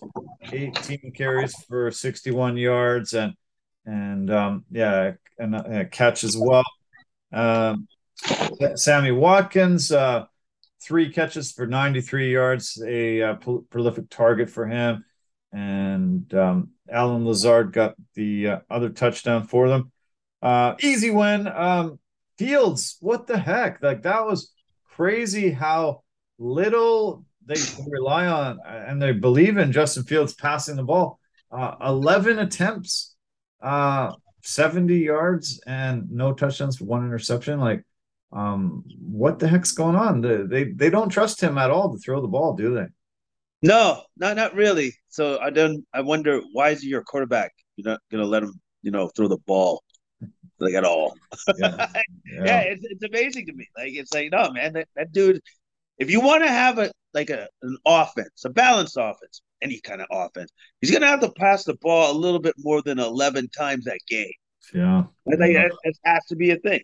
[0.52, 3.14] 18 carries for 61 yards.
[3.14, 3.34] And
[3.86, 6.64] and um, yeah, and uh, catch as well.
[7.32, 7.88] Um,
[8.76, 10.26] Sammy Watkins, uh,
[10.82, 15.06] three catches for 93 yards, a uh, pro- prolific target for him.
[15.52, 19.92] And um, Allen Lazard got the uh, other touchdown for them.
[20.42, 21.48] Uh, easy win.
[21.48, 22.00] Um,
[22.38, 23.84] Fields, what the heck?
[23.84, 24.52] Like that was
[24.96, 26.02] crazy how
[26.40, 31.20] little they rely on and they believe in Justin Fields passing the ball.
[31.52, 33.11] Uh, 11 attempts
[33.62, 34.14] uh
[34.44, 37.60] 70 yards and no touchdowns one interception.
[37.60, 37.84] Like,
[38.32, 40.22] um, what the heck's going on?
[40.22, 42.88] They, they they don't trust him at all to throw the ball, do they?
[43.62, 44.94] No, not not really.
[45.10, 45.86] So I don't.
[45.94, 47.52] I wonder why is he your quarterback?
[47.76, 49.84] You're not gonna let him, you know, throw the ball
[50.60, 51.16] like at all.
[51.58, 51.88] Yeah,
[52.26, 52.46] yeah.
[52.46, 53.68] yeah it's, it's amazing to me.
[53.78, 55.42] Like it's like no man, that, that dude
[56.02, 60.02] if you want to have a like a an offense, a balanced offense, any kind
[60.02, 63.00] of offense, he's going to have to pass the ball a little bit more than
[63.00, 64.32] eleven times that game.
[64.74, 66.82] Yeah, I think it, it has to be a thing.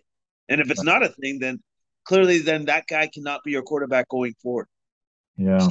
[0.48, 1.62] And if it's not a thing, then
[2.04, 4.66] clearly, then that guy cannot be your quarterback going forward.
[5.36, 5.68] Yeah.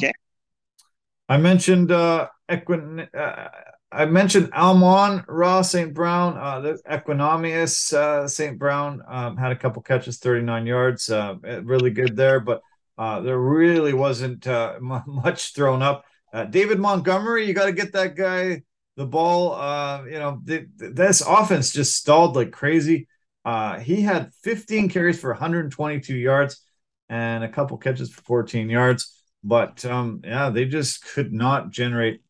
[1.29, 3.07] I mentioned uh, Equin.
[3.13, 3.49] Uh,
[3.91, 5.93] I mentioned Amon Ra St.
[5.93, 6.37] Brown.
[6.37, 8.57] Uh, the Equanimeous uh, St.
[8.57, 11.09] Brown um, had a couple catches, 39 yards.
[11.09, 12.61] Uh, really good there, but
[12.97, 16.05] uh, there really wasn't uh, much thrown up.
[16.33, 18.63] Uh, David Montgomery, you got to get that guy
[18.97, 19.53] the ball.
[19.53, 23.07] Uh, you know, th- this offense just stalled like crazy.
[23.45, 26.61] Uh, he had 15 carries for 122 yards
[27.07, 29.13] and a couple catches for 14 yards.
[29.43, 32.21] But um, yeah, they just could not generate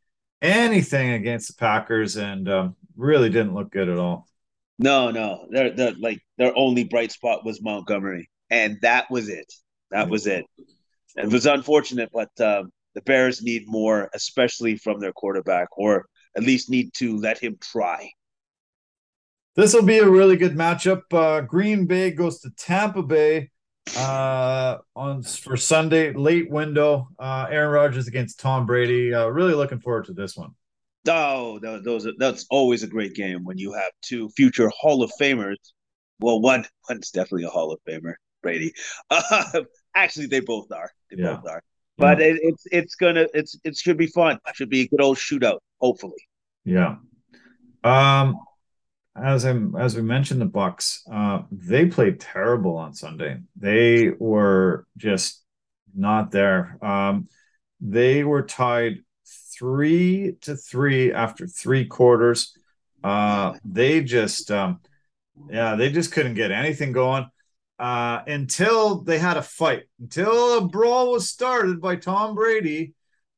[0.41, 4.27] anything against the Packers and um, really didn't look good at all.
[4.77, 9.51] No, no, they're, they're like their only bright spot was Montgomery, and that was it.
[9.89, 10.45] That was it.
[11.15, 16.41] It was unfortunate, but um, the Bears need more, especially from their quarterback, or at
[16.41, 18.09] least need to let him try.
[19.55, 21.03] This will be a really good matchup.
[21.11, 23.51] Uh, Green Bay goes to Tampa Bay
[23.95, 27.09] uh, on for Sunday late window.
[27.19, 29.13] Uh, Aaron Rodgers against Tom Brady.
[29.13, 30.55] Uh, really looking forward to this one.
[31.07, 35.11] Oh, those are, that's always a great game when you have two future Hall of
[35.21, 35.57] Famers.
[36.19, 38.73] Well, one one's definitely a Hall of Famer, Brady.
[39.11, 39.61] Uh,
[39.95, 40.89] actually, they both are.
[41.11, 41.35] They yeah.
[41.35, 41.61] both are.
[41.97, 44.39] But it, it's it's gonna it's it should be fun.
[44.47, 45.59] It should be a good old shootout.
[45.79, 46.27] Hopefully.
[46.63, 46.97] Yeah.
[47.83, 48.39] Um,
[49.15, 53.39] as I'm as we mentioned, the Bucks, uh, they played terrible on Sunday.
[53.55, 55.43] They were just
[55.95, 56.77] not there.
[56.81, 57.29] Um,
[57.81, 58.99] they were tied
[59.57, 62.55] three to three after three quarters.
[63.03, 64.79] Uh, they just, um,
[65.49, 67.25] yeah, they just couldn't get anything going
[67.79, 69.83] uh, until they had a fight.
[69.99, 72.93] Until a brawl was started by Tom Brady.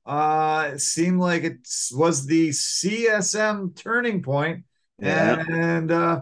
[0.06, 1.60] Uh, it seemed like it
[1.92, 4.64] was the CSM turning point
[5.02, 5.44] yeah.
[5.48, 6.22] and uh,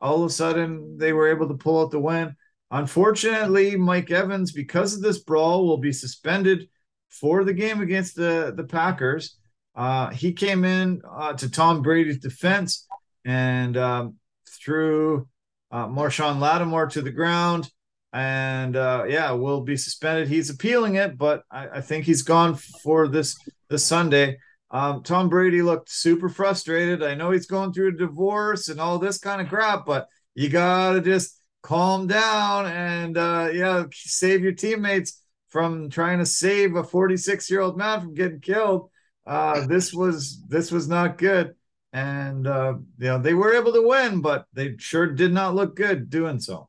[0.00, 2.36] all of a sudden they were able to pull out the win.
[2.70, 6.68] Unfortunately, Mike Evans, because of this brawl, will be suspended
[7.08, 9.38] for the game against the the Packers.
[9.76, 12.86] Uh, he came in uh, to Tom Brady's defense
[13.24, 14.16] and um,
[14.48, 15.28] threw
[15.74, 17.68] uh, Marshon Lattimore to the ground.
[18.12, 20.28] And uh, yeah, will be suspended.
[20.28, 23.36] He's appealing it, but I, I think he's gone for this
[23.68, 24.38] this Sunday.
[24.70, 27.02] Um, Tom Brady looked super frustrated.
[27.02, 30.06] I know he's going through a divorce and all this kind of crap, but
[30.36, 36.76] you gotta just calm down and uh, yeah, save your teammates from trying to save
[36.76, 38.90] a 46 year old man from getting killed.
[39.26, 41.56] Uh, this was this was not good,
[41.94, 45.76] and uh, you know they were able to win, but they sure did not look
[45.76, 46.68] good doing so.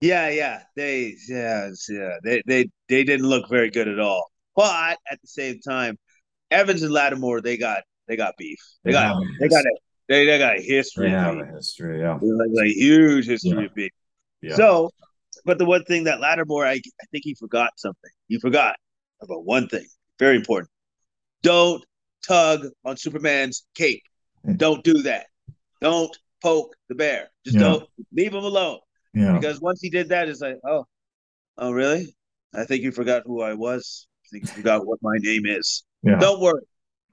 [0.00, 4.30] Yeah, yeah, they yeah yeah they they they didn't look very good at all.
[4.54, 5.98] But at the same time,
[6.50, 8.58] Evans and Lattimore, they got they got beef.
[8.84, 9.76] They, they got they got a
[10.08, 11.06] they, they got a history.
[11.06, 12.18] They have a history, yeah.
[12.20, 13.64] Like, like huge history yeah.
[13.64, 13.92] of beef.
[14.42, 14.54] Yeah.
[14.56, 14.90] So,
[15.46, 18.10] but the one thing that Lattimore, I I think he forgot something.
[18.28, 18.76] He forgot
[19.22, 19.86] about one thing,
[20.18, 20.70] very important.
[21.42, 21.82] Don't
[22.26, 24.02] tug on Superman's cape.
[24.56, 25.26] Don't do that.
[25.80, 27.28] Don't poke the bear.
[27.44, 27.62] Just yeah.
[27.62, 28.78] don't leave him alone.
[29.14, 29.32] Yeah.
[29.32, 30.84] Because once he did that, it's like, oh,
[31.56, 32.14] oh, really?
[32.54, 34.06] I think you forgot who I was.
[34.24, 35.84] I think you forgot what my name is.
[36.02, 36.18] Yeah.
[36.18, 36.62] Don't worry.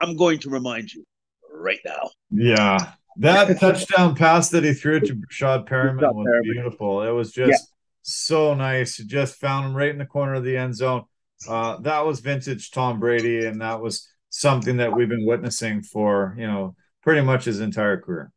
[0.02, 1.06] I'm going to remind you
[1.52, 2.10] right now.
[2.30, 2.94] Yeah.
[3.18, 6.54] That touchdown pass that he threw to Breshad Perriman was Perriman.
[6.54, 7.02] beautiful.
[7.04, 7.58] It was just yeah.
[8.02, 8.96] so nice.
[8.96, 11.06] He just found him right in the corner of the end zone.
[11.48, 16.36] Uh, that was vintage Tom Brady, and that was something that we've been witnessing for,
[16.38, 16.76] you know,
[17.06, 18.32] pretty much his entire career.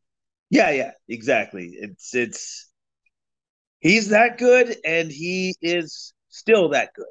[0.51, 1.73] Yeah, yeah, exactly.
[1.73, 2.71] It's it's
[3.81, 7.07] he's that good and he is still that good.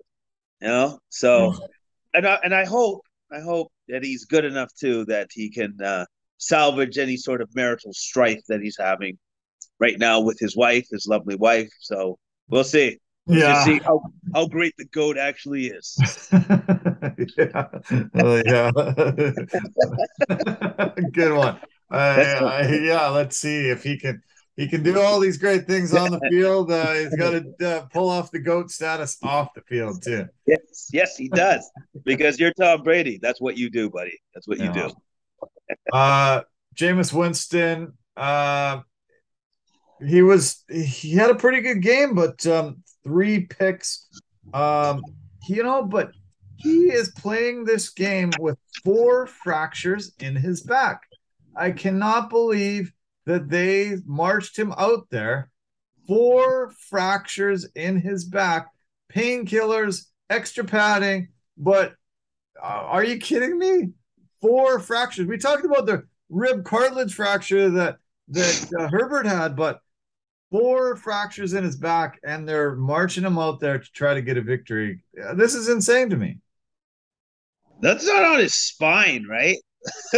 [0.61, 0.99] You know?
[1.09, 1.67] So yeah.
[2.13, 3.01] and I and I hope
[3.31, 6.05] I hope that he's good enough too that he can uh,
[6.37, 9.17] salvage any sort of marital strife that he's having
[9.79, 11.69] right now with his wife, his lovely wife.
[11.81, 12.17] So
[12.47, 12.99] we'll see.
[13.27, 13.65] Yeah.
[13.65, 14.01] see how,
[14.33, 15.97] how great the goat actually is.
[17.37, 17.67] yeah.
[18.15, 18.71] Oh, yeah.
[21.11, 21.59] good one.
[21.89, 24.21] Uh, yeah, let's see if he can
[24.57, 26.71] he can do all these great things on the field.
[26.71, 30.25] Uh, he's got to uh, pull off the goat status off the field too.
[30.47, 31.69] Yes, yes, he does.
[32.03, 33.19] because you're Tom Brady.
[33.21, 34.19] That's what you do, buddy.
[34.33, 34.89] That's what you do.
[35.93, 36.41] uh,
[36.75, 37.93] Jameis Winston.
[38.17, 38.81] Uh,
[40.05, 44.07] he was he had a pretty good game, but um, three picks.
[44.53, 45.01] Um,
[45.47, 46.11] you know, but
[46.57, 51.03] he is playing this game with four fractures in his back.
[51.55, 52.91] I cannot believe
[53.25, 55.49] that they marched him out there,
[56.07, 58.67] four fractures in his back,
[59.13, 61.93] painkillers extra padding, but
[62.61, 63.89] uh, are you kidding me?
[64.41, 65.27] Four fractures.
[65.27, 67.97] We talked about the rib cartilage fracture that
[68.29, 69.79] that uh, Herbert had, but
[70.51, 74.37] four fractures in his back, and they're marching him out there to try to get
[74.37, 75.01] a victory.
[75.35, 76.39] This is insane to me.
[77.81, 79.57] That's not on his spine, right?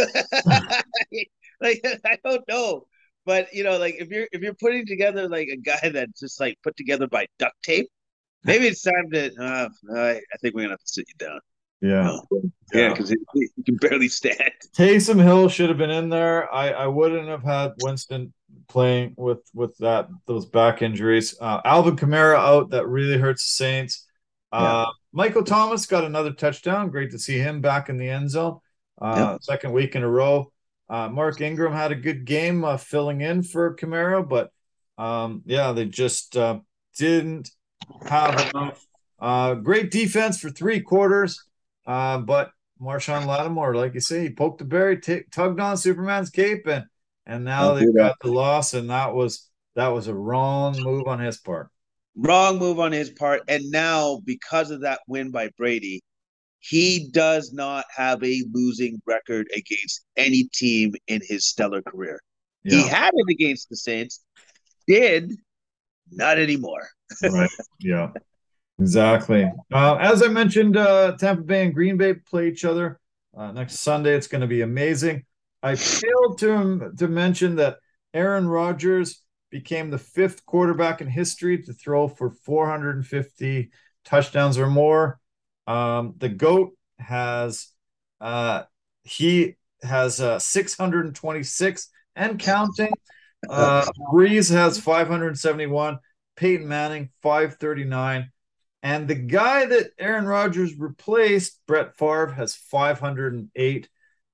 [1.60, 2.86] like I don't know,
[3.26, 6.40] but you know, like if you're if you're putting together like a guy that's just
[6.40, 7.88] like put together by duct tape,
[8.44, 9.34] maybe it's time to.
[9.34, 11.40] Uh, I, I think we're gonna have to sit you down.
[11.80, 12.18] Yeah.
[12.72, 13.16] Yeah, because he,
[13.56, 14.52] he, can barely stand.
[14.76, 16.52] Taysom Hill should have been in there.
[16.52, 18.32] I, I wouldn't have had Winston
[18.70, 21.36] playing with with that those back injuries.
[21.40, 22.70] Uh, Alvin Kamara out.
[22.70, 24.06] That really hurts the Saints.
[24.52, 24.92] Uh, yeah.
[25.12, 26.90] Michael Thomas got another touchdown.
[26.90, 28.60] Great to see him back in the end zone.
[29.00, 30.52] Uh, Second week in a row.
[30.88, 34.50] Uh, Mark Ingram had a good game uh, filling in for Kamara, but
[34.98, 36.58] um, yeah, they just uh,
[36.96, 37.50] didn't
[38.06, 38.86] have enough.
[39.18, 41.44] Uh, great defense for three quarters,
[41.86, 46.30] uh, but Marshon Lattimore, like you say, he poked the berry, t- tugged on Superman's
[46.30, 46.86] cape, and
[47.26, 51.18] and now they've got the loss, and that was that was a wrong move on
[51.18, 51.68] his part.
[52.16, 56.02] Wrong move on his part, and now because of that win by Brady,
[56.60, 62.20] he does not have a losing record against any team in his stellar career.
[62.64, 62.76] Yeah.
[62.76, 64.22] He had it against the Saints,
[64.86, 65.32] did
[66.10, 66.88] not anymore.
[67.22, 67.50] right.
[67.80, 68.10] Yeah.
[68.78, 69.50] Exactly.
[69.70, 72.98] Uh, as I mentioned, uh, Tampa Bay and Green Bay play each other
[73.36, 74.14] uh, next Sunday.
[74.14, 75.24] It's going to be amazing.
[75.62, 77.78] I failed to to mention that
[78.14, 83.70] Aaron Rodgers became the fifth quarterback in history to throw for 450
[84.04, 85.18] touchdowns or more.
[85.66, 87.68] Um, the goat has
[88.20, 88.62] uh,
[89.04, 92.92] he has uh, 626 and counting.
[93.48, 95.98] Uh, Brees has 571.
[96.36, 98.30] Peyton Manning 539.
[98.82, 103.88] And the guy that Aaron Rodgers replaced, Brett Favre, has 508.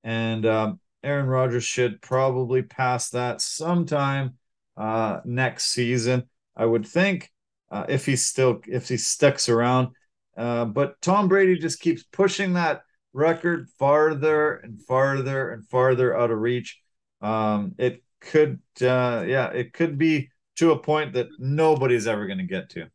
[0.05, 4.35] And um, Aaron Rodgers should probably pass that sometime
[4.77, 6.25] uh, next season.
[6.57, 7.31] I would think
[7.71, 9.89] uh, if he still if he sticks around.
[10.37, 12.83] Uh, but Tom Brady just keeps pushing that
[13.13, 16.79] record farther and farther and farther out of reach.
[17.23, 22.39] Um, it could, uh, yeah, it could be to a point that nobody's ever going
[22.39, 22.87] to get to.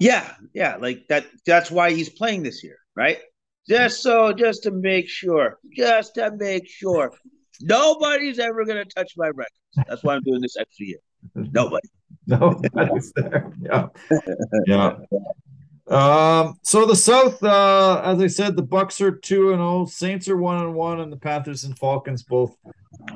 [0.00, 1.26] Yeah, yeah, like that.
[1.44, 3.18] That's why he's playing this year, right?
[3.68, 7.12] Just so, just to make sure, just to make sure,
[7.62, 9.48] nobody's ever going to touch my record.
[9.88, 10.98] That's why I'm doing this extra year.
[11.34, 11.88] Nobody.
[12.26, 13.52] There.
[13.60, 13.86] Yeah,
[14.66, 14.96] yeah.
[15.86, 19.84] Um, so the South, uh, as I said, the Bucks are two and zero, oh,
[19.84, 22.56] Saints are one and one, and the Panthers and Falcons both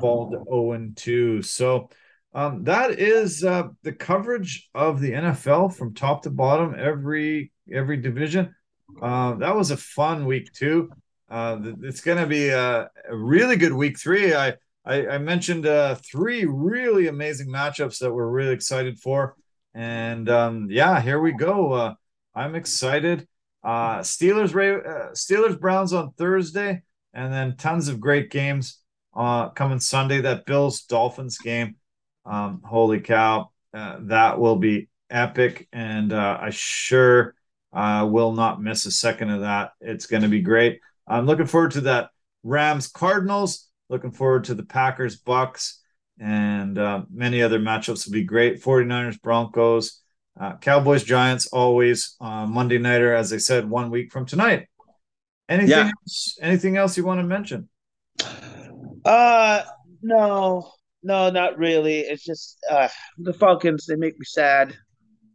[0.00, 1.40] fall to zero oh and two.
[1.40, 1.88] So,
[2.34, 7.96] um, that is uh, the coverage of the NFL from top to bottom, every every
[7.96, 8.54] division.
[9.00, 10.90] Uh, that was a fun week too.
[11.30, 14.34] Uh, it's going to be a, a, really good week three.
[14.34, 14.54] I
[14.84, 19.36] I, I mentioned uh, three really amazing matchups that we're really excited for,
[19.74, 21.72] and um, yeah, here we go.
[21.72, 21.94] Uh,
[22.34, 23.28] I'm excited.
[23.62, 24.52] Uh, Steelers,
[25.12, 26.82] Steelers, Browns on Thursday,
[27.12, 28.78] and then tons of great games
[29.14, 30.22] uh, coming Sunday.
[30.22, 31.76] That Bills Dolphins game,
[32.24, 37.34] um, holy cow, that will be epic, and I sure
[37.72, 39.72] uh, will not miss a second of that.
[39.80, 40.80] It's going to be great.
[41.06, 42.10] I'm looking forward to that
[42.42, 43.66] Rams Cardinals.
[43.88, 45.80] Looking forward to the Packers Bucks,
[46.20, 48.62] and uh, many other matchups will be great.
[48.62, 50.02] 49ers Broncos.
[50.38, 54.68] Uh, Cowboys Giants always uh, Monday nighter, as I said, one week from tonight.
[55.48, 55.90] Anything yeah.
[56.02, 56.38] else?
[56.40, 57.68] Anything else you want to mention?
[59.04, 59.62] Uh,
[60.02, 60.70] no,
[61.02, 62.00] no, not really.
[62.00, 63.86] It's just uh, the Falcons.
[63.86, 64.76] They make me sad.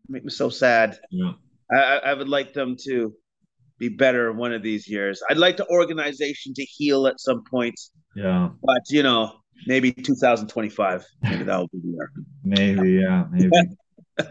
[0.08, 1.00] make me so sad.
[1.10, 1.34] Yeah.
[1.72, 3.14] I, I would like them to
[3.80, 5.22] be better one of these years.
[5.30, 7.80] I'd like the organization to heal at some point.
[8.16, 8.50] Yeah.
[8.62, 9.34] But you know,
[9.68, 11.06] maybe 2025.
[11.22, 12.12] Maybe that will be the year.
[12.44, 13.52] Maybe, yeah, maybe.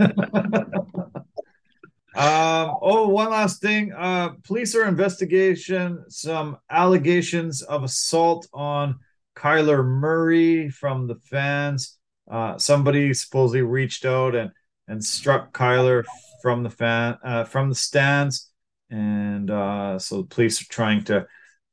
[2.14, 3.92] um, oh, one last thing.
[3.92, 8.98] Uh, police are investigation some allegations of assault on
[9.36, 11.98] Kyler Murray from the fans.
[12.30, 14.50] Uh, somebody supposedly reached out and
[14.88, 16.04] and struck Kyler
[16.42, 18.50] from the fan uh, from the stands,
[18.90, 21.26] and uh, so the police are trying to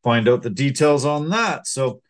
[0.03, 1.67] find out the details on that.
[1.67, 2.01] So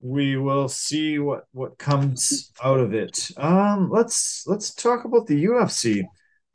[0.00, 3.30] we will see what what comes out of it.
[3.36, 6.02] Um, let's let's talk about the UFC.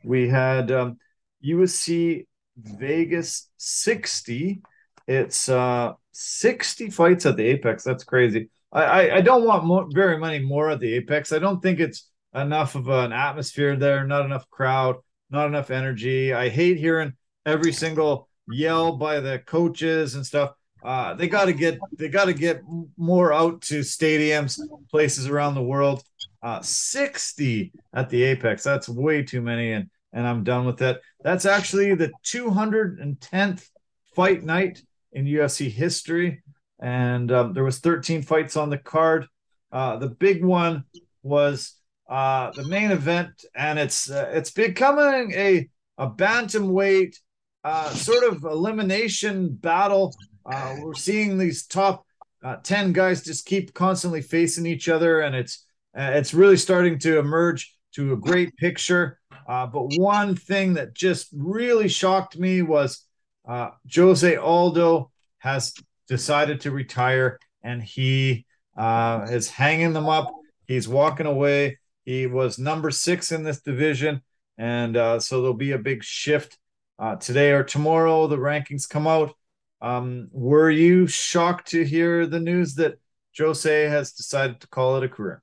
[0.03, 0.97] We had um,
[1.43, 2.25] UFC
[2.57, 4.61] Vegas 60.
[5.07, 7.83] It's uh 60 fights at the Apex.
[7.83, 8.49] That's crazy.
[8.71, 11.31] I I, I don't want more, very many more at the Apex.
[11.31, 14.05] I don't think it's enough of an atmosphere there.
[14.05, 14.97] Not enough crowd.
[15.35, 16.33] Not enough energy.
[16.33, 17.11] I hate hearing
[17.45, 20.53] every single yell by the coaches and stuff.
[20.81, 22.61] Uh, they got to get they got to get
[22.95, 24.57] more out to stadiums,
[24.89, 26.01] places around the world.
[26.41, 28.63] Uh, 60 at the Apex.
[28.63, 31.01] That's way too many, and and I'm done with it.
[31.21, 33.67] That's actually the 210th
[34.15, 36.43] fight night in UFC history,
[36.79, 39.27] and um, there was 13 fights on the card.
[39.69, 40.85] Uh, the big one
[41.23, 41.73] was
[42.09, 47.15] uh, the main event, and it's uh, it's becoming a a bantamweight
[47.63, 50.15] uh, sort of elimination battle.
[50.45, 52.05] Uh, we're seeing these top
[52.43, 55.65] uh, ten guys just keep constantly facing each other, and it's
[55.97, 59.19] uh, it's really starting to emerge to a great picture.
[59.47, 63.05] Uh, but one thing that just really shocked me was
[63.47, 65.73] uh, Jose Aldo has
[66.07, 68.45] decided to retire, and he
[68.77, 70.31] uh, is hanging them up.
[70.67, 71.77] He's walking away.
[72.05, 74.21] He was number six in this division,
[74.57, 76.57] and uh, so there'll be a big shift
[76.99, 78.27] uh, today or tomorrow.
[78.27, 79.35] The rankings come out.
[79.81, 82.99] Um, were you shocked to hear the news that
[83.37, 85.41] Jose has decided to call it a career?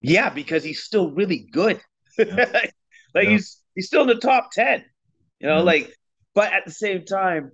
[0.00, 1.80] Yeah, because he's still really good.
[2.18, 2.72] like
[3.14, 3.22] yeah.
[3.22, 4.84] he's he's still in the top ten.
[5.40, 5.62] You know, yeah.
[5.62, 5.96] like
[6.34, 7.52] but at the same time,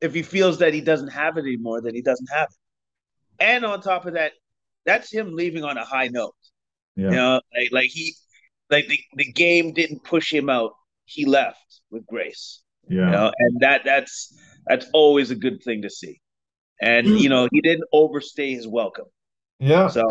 [0.00, 3.44] if he feels that he doesn't have it anymore, then he doesn't have it.
[3.44, 4.32] And on top of that,
[4.84, 6.34] that's him leaving on a high note.
[7.00, 7.10] Yeah.
[7.10, 8.14] You know, like like he
[8.68, 10.72] like the, the game didn't push him out.
[11.04, 12.62] He left with grace.
[12.88, 13.06] Yeah.
[13.06, 14.36] You know, and that that's
[14.66, 16.20] that's always a good thing to see.
[16.80, 19.06] And you know, he didn't overstay his welcome.
[19.58, 19.88] Yeah.
[19.88, 20.04] So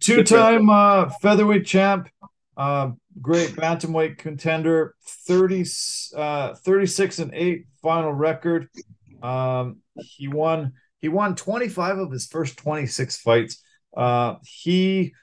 [0.00, 2.08] two time uh, featherweight champ,
[2.56, 2.90] uh,
[3.20, 4.94] great bantamweight contender,
[5.26, 5.64] 30,
[6.16, 8.68] uh, 36 and 8 final record.
[9.22, 13.62] Um, he won he won 25 of his first 26 fights.
[13.96, 15.14] Uh, he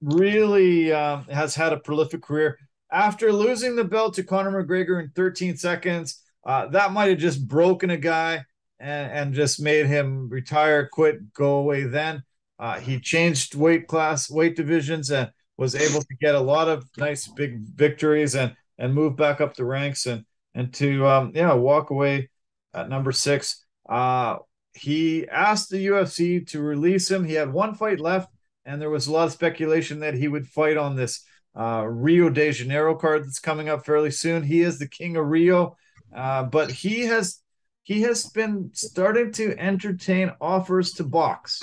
[0.00, 2.58] really uh, has had a prolific career.
[2.90, 7.46] After losing the belt to Conor McGregor in 13 seconds, uh, that might have just
[7.46, 8.44] broken a guy
[8.80, 11.84] and, and, just made him retire, quit, go away.
[11.84, 12.22] Then
[12.58, 16.88] uh, he changed weight class, weight divisions, and was able to get a lot of
[16.96, 21.52] nice big victories and and move back up the ranks and and to um, yeah
[21.52, 22.30] walk away
[22.72, 23.64] at number six.
[23.88, 24.36] Uh,
[24.74, 27.24] he asked the UFC to release him.
[27.24, 28.30] He had one fight left,
[28.68, 31.24] and there was a lot of speculation that he would fight on this
[31.58, 34.42] uh, Rio de Janeiro card that's coming up fairly soon.
[34.42, 35.76] He is the king of Rio,
[36.14, 37.40] uh, but he has
[37.82, 41.60] he has been starting to entertain offers to box,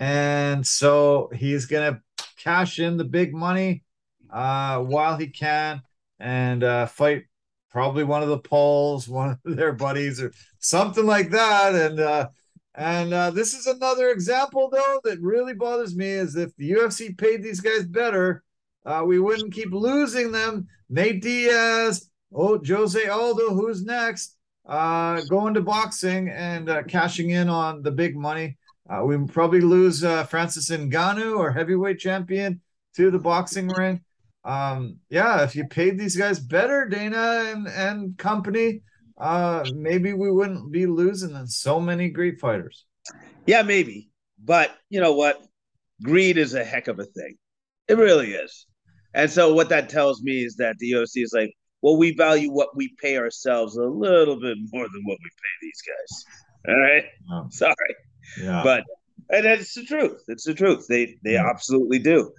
[0.00, 2.02] and so he's gonna
[2.36, 3.84] cash in the big money
[4.28, 5.82] uh, while he can
[6.18, 7.26] and uh, fight
[7.70, 11.76] probably one of the Pauls, one of their buddies, or something like that.
[11.76, 12.28] And uh,
[12.74, 17.16] and uh, this is another example, though, that really bothers me is if the UFC
[17.16, 18.44] paid these guys better,
[18.86, 20.68] uh, we wouldn't keep losing them.
[20.88, 24.36] Nate Diaz, oh Jose Aldo, who's next?
[24.66, 28.56] Uh, going to boxing and uh, cashing in on the big money.
[28.88, 32.60] Uh, we probably lose uh, Francis Ngannou, our heavyweight champion,
[32.94, 34.00] to the boxing ring.
[34.44, 38.82] Um, yeah, if you paid these guys better, Dana and, and company,
[39.20, 42.86] uh, maybe we wouldn't be losing so many great fighters.
[43.46, 44.10] Yeah, maybe.
[44.42, 45.42] But you know what?
[46.02, 47.36] Greed is a heck of a thing.
[47.88, 48.66] It really is.
[49.12, 51.52] And so what that tells me is that the UFC is like,
[51.82, 55.54] well, we value what we pay ourselves a little bit more than what we pay
[55.62, 56.24] these guys.
[56.68, 57.04] All right.
[57.32, 57.46] Oh.
[57.50, 57.96] Sorry.
[58.42, 58.62] Yeah.
[58.62, 58.84] But
[59.30, 60.22] and it's the truth.
[60.28, 60.86] It's the truth.
[60.88, 61.48] They they yeah.
[61.48, 62.32] absolutely do.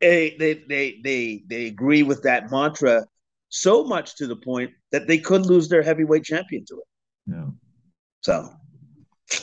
[0.00, 3.06] They, they they they they agree with that mantra
[3.52, 7.34] so much to the point that they could lose their heavyweight champion to it.
[7.34, 7.46] Yeah.
[8.22, 8.48] So.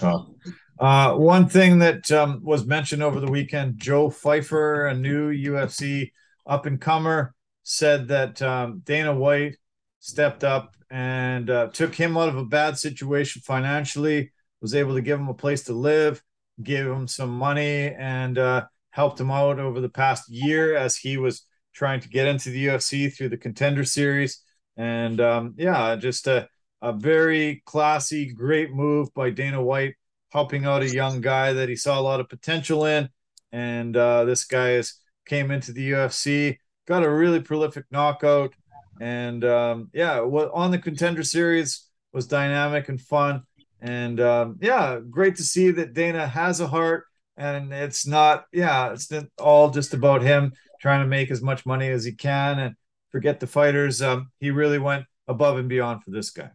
[0.01, 0.35] Oh.
[0.79, 6.11] Uh, one thing that um, was mentioned over the weekend, Joe Pyfer, a new UFC
[6.47, 9.57] up and comer, said that um, Dana White
[9.99, 14.31] stepped up and uh, took him out of a bad situation financially
[14.61, 16.21] was able to give him a place to live,
[16.61, 21.17] give him some money, and uh, helped him out over the past year as he
[21.17, 21.43] was
[21.79, 24.43] trying to get into the UFC through the Contender Series.
[24.75, 26.49] And um, yeah, just a,
[26.81, 29.95] a very classy, great move by Dana White,
[30.29, 33.07] helping out a young guy that he saw a lot of potential in.
[33.53, 34.95] And uh, this guy is
[35.25, 38.53] came into the UFC, got a really prolific knockout,
[38.99, 43.43] and um, yeah, on the Contender Series was dynamic and fun.
[43.79, 47.05] And um, yeah, great to see that Dana has a heart
[47.37, 51.65] and it's not, yeah, it's not all just about him trying to make as much
[51.65, 52.75] money as he can and
[53.11, 54.01] forget the fighters.
[54.01, 56.51] Um, he really went above and beyond for this guy.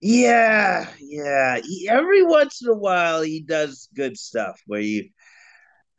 [0.00, 1.58] Yeah, yeah.
[1.62, 5.08] He, every once in a while, he does good stuff where you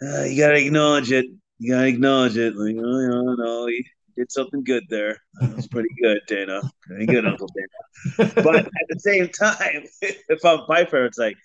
[0.02, 1.26] uh, you gotta acknowledge it.
[1.58, 2.56] You gotta acknowledge it.
[2.56, 5.18] Like, oh, no, no, he did something good there.
[5.42, 6.62] That was pretty good, Dana.
[6.82, 8.32] Pretty good, Uncle Dana.
[8.44, 11.36] but at the same time, if I'm Pyfer, it's like,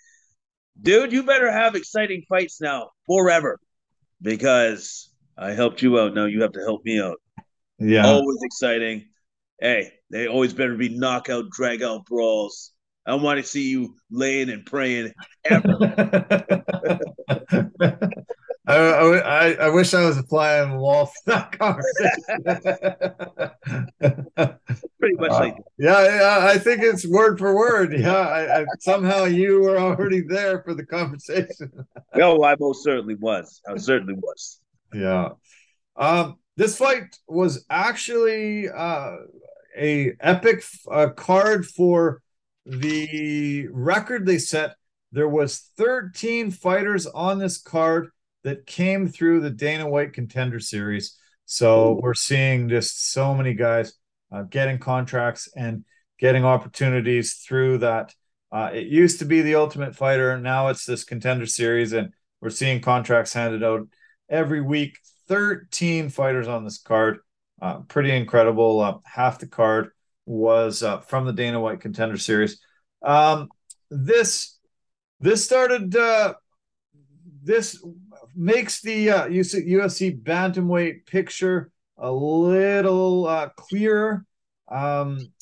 [0.81, 3.59] dude, you better have exciting fights now forever
[4.23, 6.15] because I helped you out.
[6.15, 7.21] Now you have to help me out.
[7.79, 8.07] Yeah.
[8.07, 9.07] Always exciting.
[9.61, 12.73] Hey, they always better be knockout, drag out brawls.
[13.07, 15.13] I want to see you laying and praying
[15.45, 15.69] ever.
[18.67, 22.25] I, I, I wish I was a fly on the wall for that conversation.
[24.99, 25.65] Pretty much like that.
[25.77, 27.93] Yeah, yeah, I think it's word for word.
[27.93, 31.73] Yeah, I, I, somehow you were already there for the conversation.
[32.15, 33.61] no, I most certainly was.
[33.69, 34.61] I certainly was.
[34.95, 35.31] Yeah.
[35.97, 39.17] Um, this fight was actually uh,
[39.77, 42.23] a epic uh, card for
[42.65, 44.77] the record they set.
[45.13, 48.09] There was 13 fighters on this card
[48.45, 51.17] that came through the Dana White Contender Series.
[51.47, 53.95] So we're seeing just so many guys
[54.33, 55.85] uh, getting contracts and
[56.19, 58.15] getting opportunities through that.
[58.51, 62.51] Uh, it used to be the Ultimate Fighter, now it's this Contender Series, and we're
[62.51, 63.89] seeing contracts handed out
[64.29, 64.99] every week.
[65.29, 67.19] 13 fighters on this card,
[67.63, 68.81] uh, pretty incredible.
[68.81, 69.91] Uh, half the card
[70.27, 72.61] was uh, from the Dana White Contender Series.
[73.03, 73.49] Um,
[73.91, 74.59] this
[75.21, 76.35] this started uh,
[77.43, 77.83] this
[78.35, 84.25] makes the uh, UFC bantamweight picture a little uh, clearer.
[84.69, 85.33] Um,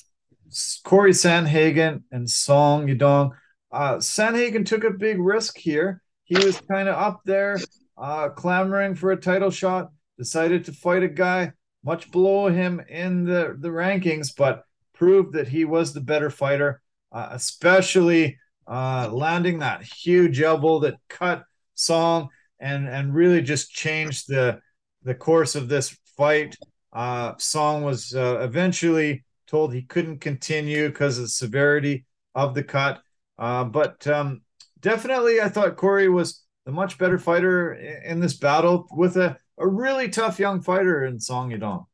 [0.85, 3.31] Cory Sandhagen and Song Yadong.
[3.71, 6.03] Uh, Sandhagen took a big risk here.
[6.25, 7.59] He was kind of up there,
[8.03, 9.91] uh, clamoring for a title shot.
[10.19, 11.53] Decided to fight a guy
[11.85, 16.83] much below him in the, the rankings, but proved that he was the better fighter,
[17.13, 22.29] uh, especially uh, landing that huge elbow that cut Song
[22.61, 24.61] and and really just changed the
[25.03, 26.57] the course of this fight.
[26.93, 32.05] Uh, Song was uh, eventually told he couldn't continue because of the severity
[32.35, 33.01] of the cut.
[33.39, 34.43] Uh, but um,
[34.81, 39.67] definitely, I thought Cory was the much better fighter in this battle with a, a
[39.67, 41.85] really tough young fighter in Song Yadong.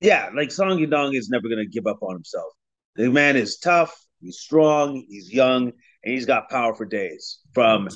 [0.00, 2.52] Yeah, like Song Yadong is never going to give up on himself.
[2.96, 5.72] The man is tough, he's strong, he's young,
[6.04, 7.88] and he's got power for days from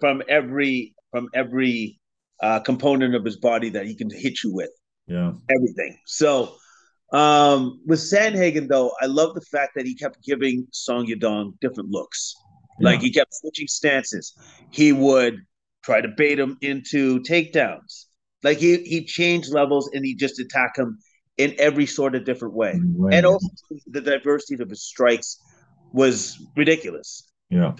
[0.00, 2.00] from every from every
[2.42, 4.70] uh, component of his body that he can hit you with.
[5.06, 5.32] Yeah.
[5.50, 5.98] Everything.
[6.06, 6.56] So
[7.12, 11.90] um, with Sandhagen, though, I love the fact that he kept giving Song Yadong different
[11.90, 12.34] looks.
[12.80, 14.36] Like he kept switching stances.
[14.70, 15.36] He would
[15.82, 18.06] try to bait him into takedowns.
[18.42, 20.98] Like he he changed levels and he just attack him
[21.36, 22.72] in every sort of different way.
[22.72, 23.48] And also
[23.86, 25.38] the diversity of his strikes
[25.92, 27.30] was ridiculous.
[27.50, 27.72] Yeah.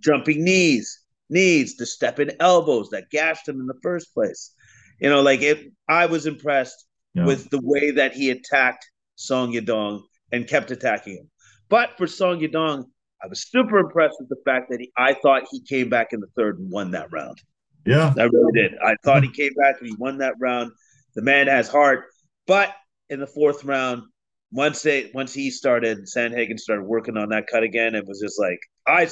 [0.00, 4.52] Jumping knees, knees, to step in elbows that gashed him in the first place.
[5.00, 7.24] You know, like it, I was impressed yeah.
[7.24, 10.02] with the way that he attacked Song Yadong
[10.32, 11.30] and kept attacking him.
[11.68, 12.84] But for Song Yadong,
[13.22, 16.20] I was super impressed with the fact that he, I thought he came back in
[16.20, 17.40] the third and won that round.
[17.86, 18.72] Yeah, I really did.
[18.84, 20.72] I thought he came back and he won that round.
[21.14, 22.04] The man has heart,
[22.46, 22.74] but
[23.08, 24.02] in the fourth round,
[24.52, 27.94] once they once he started, Sandhagen started working on that cut again.
[27.94, 29.08] It was just like I,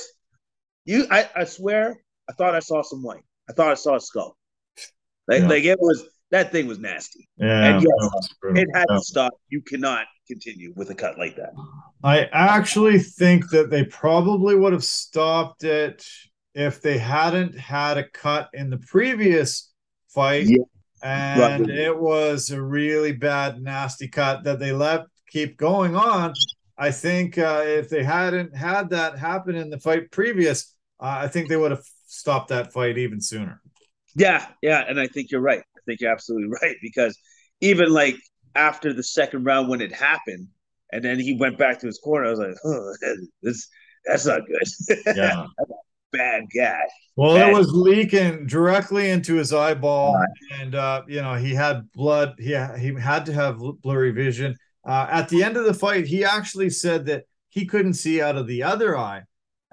[0.85, 1.97] you, I, I swear
[2.28, 3.24] I thought I saw some white.
[3.48, 4.36] I thought I saw a skull.
[5.26, 5.48] Like, yeah.
[5.48, 7.28] like it was that thing was nasty.
[7.36, 8.96] Yeah, and yes, it had yeah.
[8.96, 9.32] to stop.
[9.48, 11.52] You cannot continue with a cut like that.
[12.05, 16.05] I actually think that they probably would have stopped it
[16.55, 19.72] if they hadn't had a cut in the previous
[20.09, 20.46] fight.
[20.48, 20.64] Yeah.
[21.02, 26.34] And it was a really bad, nasty cut that they let keep going on.
[26.76, 31.28] I think uh, if they hadn't had that happen in the fight previous, uh, I
[31.28, 33.60] think they would have stopped that fight even sooner.
[34.14, 35.62] Yeah, yeah, and I think you're right.
[35.89, 37.19] Think you're absolutely right because
[37.62, 38.16] even like
[38.55, 40.48] after the second round when it happened,
[40.93, 42.94] and then he went back to his corner, I was like, oh,
[43.43, 43.66] this
[44.05, 44.97] that's not good.
[45.16, 45.47] Yeah.
[46.12, 46.81] bad guy.
[47.16, 47.51] Well, bad.
[47.51, 50.23] it was leaking directly into his eyeball,
[50.60, 52.35] and uh, you know he had blood.
[52.39, 54.56] He he had to have blurry vision.
[54.86, 58.36] Uh, at the end of the fight, he actually said that he couldn't see out
[58.36, 59.23] of the other eye,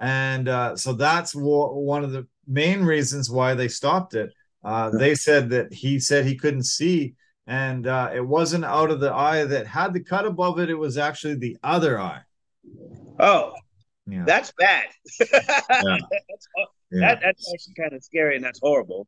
[0.00, 4.32] and uh, so that's w- one of the main reasons why they stopped it.
[4.66, 7.14] Uh, they said that he said he couldn't see,
[7.46, 10.68] and uh, it wasn't out of the eye that had the cut above it.
[10.68, 12.22] It was actually the other eye.
[13.20, 13.52] Oh,
[14.08, 14.24] yeah.
[14.26, 14.86] that's bad.
[15.20, 15.26] yeah.
[15.68, 16.48] that's,
[16.90, 17.00] yeah.
[17.00, 19.06] That, that's actually kind of scary, and that's horrible.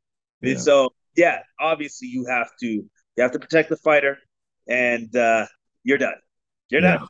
[0.59, 4.17] So, yeah, obviously you have to you have to protect the fighter,
[4.69, 5.47] and uh,
[5.83, 6.15] you're done.
[6.71, 7.09] You're done.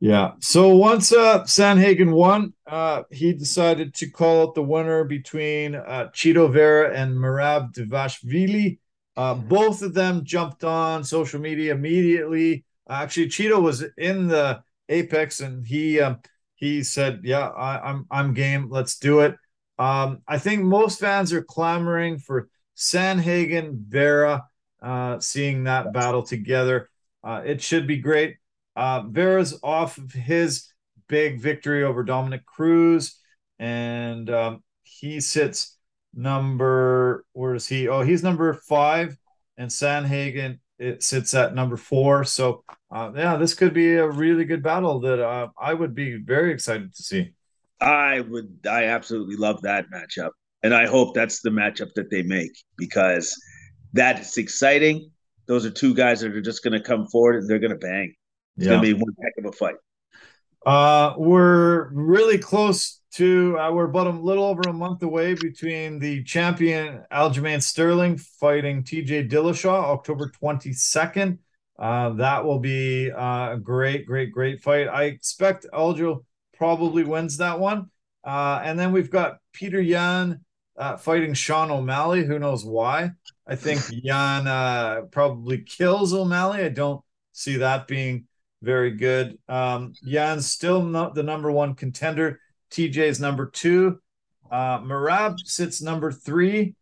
[0.00, 0.32] Yeah.
[0.40, 6.10] So once uh, Sandhagen won, uh, he decided to call out the winner between uh,
[6.14, 8.78] Chito Vera and Merab Dvalishvili.
[9.16, 12.64] Uh, both of them jumped on social media immediately.
[12.88, 16.20] Actually, Chito was in the Apex, and he um,
[16.54, 18.68] he said, "Yeah, I, I'm I'm game.
[18.70, 19.34] Let's do it."
[19.78, 24.44] Um, I think most fans are clamoring for Sandhagen Vera,
[24.80, 26.88] uh, seeing that battle together.
[27.24, 28.36] Uh, it should be great.
[28.78, 30.72] Uh, Vera's off of his
[31.08, 33.18] big victory over Dominick Cruz,
[33.58, 35.76] and um, he sits
[36.14, 37.24] number.
[37.32, 37.88] Where is he?
[37.88, 39.16] Oh, he's number five,
[39.56, 42.22] and Sandhagen it sits at number four.
[42.22, 46.22] So, uh, yeah, this could be a really good battle that uh, I would be
[46.24, 47.32] very excited to see.
[47.80, 50.30] I would, I absolutely love that matchup,
[50.62, 53.34] and I hope that's the matchup that they make because
[53.92, 55.10] that's exciting.
[55.48, 57.76] Those are two guys that are just going to come forward and they're going to
[57.76, 58.14] bang.
[58.58, 58.72] It's yeah.
[58.72, 59.76] going to be one heck of a fight.
[60.66, 63.56] Uh, we're really close to.
[63.56, 68.82] Uh, we're about a little over a month away between the champion Aljamain Sterling fighting
[68.82, 69.28] T.J.
[69.28, 71.38] Dillashaw October twenty second.
[71.78, 74.88] Uh, that will be uh, a great, great, great fight.
[74.88, 76.24] I expect Aljo
[76.56, 77.90] probably wins that one.
[78.24, 80.44] Uh, and then we've got Petr Yan
[80.76, 82.24] uh, fighting Sean O'Malley.
[82.24, 83.12] Who knows why?
[83.46, 86.64] I think Yan uh, probably kills O'Malley.
[86.64, 88.26] I don't see that being
[88.62, 89.38] very good.
[89.48, 92.40] Um, Yan's still not the number one contender.
[92.70, 94.00] TJ's number two.
[94.50, 96.74] Uh, Merab sits number three.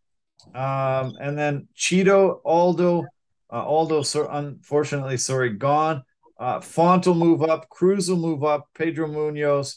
[0.55, 3.05] Um, and then Chito, Aldo,
[3.53, 6.03] uh, Aldo, so unfortunately, sorry, gone.
[6.39, 7.69] Uh, Font will move up.
[7.69, 8.69] Cruz will move up.
[8.75, 9.77] Pedro Munhoz.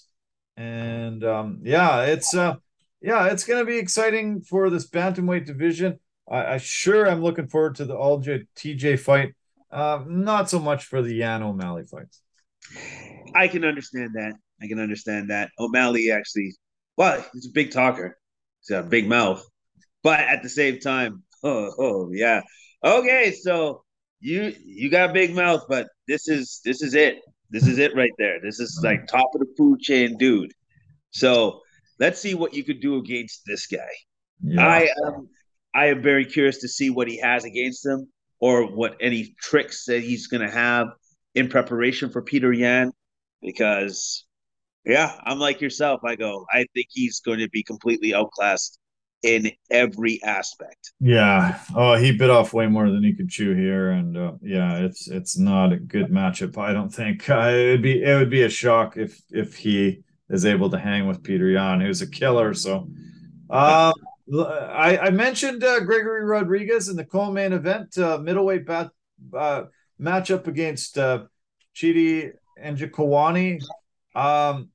[0.57, 2.55] And um, yeah, it's uh,
[3.01, 5.99] yeah, it's going to be exciting for this bantamweight division.
[6.29, 9.33] I, I sure am looking forward to the Aljo TJ fight.
[9.71, 12.21] Uh, not so much for the Yan O'Malley fights.
[13.35, 14.33] I can understand that.
[14.61, 15.51] I can understand that.
[15.59, 16.53] O'Malley actually,
[16.97, 18.17] well, he's a big talker.
[18.61, 19.43] He's got a big mouth,
[20.03, 22.41] but at the same time, oh, oh yeah.
[22.83, 23.83] Okay, so
[24.19, 27.19] you you got a big mouth, but this is this is it.
[27.51, 28.39] This is it right there.
[28.41, 30.51] This is like top of the food chain, dude.
[31.11, 31.61] So
[31.99, 33.89] let's see what you could do against this guy.
[34.41, 34.67] Yeah.
[34.67, 35.29] I um,
[35.73, 38.07] I am very curious to see what he has against him
[38.39, 40.87] or what any tricks that he's going to have
[41.35, 42.91] in preparation for Petr Yan
[43.41, 44.25] because
[44.85, 46.01] yeah, I'm like yourself.
[46.03, 48.79] I go, I think he's going to be completely outclassed
[49.23, 50.93] in every aspect.
[50.99, 51.59] Yeah.
[51.75, 55.09] Oh, he bit off way more than he could chew here, and uh, yeah, it's
[55.09, 56.57] it's not a good matchup.
[56.57, 60.45] I don't think uh, it'd be it would be a shock if if he is
[60.45, 62.53] able to hang with Peter Yan, who's a killer.
[62.53, 62.87] So,
[63.49, 63.91] uh,
[64.31, 68.91] I, I mentioned uh, Gregory Rodrigues in the co-main event uh, middleweight bat,
[69.35, 69.63] uh,
[69.99, 71.23] matchup against uh,
[71.75, 72.31] Chidi
[72.63, 73.63] Njokuani.
[74.15, 74.69] Um,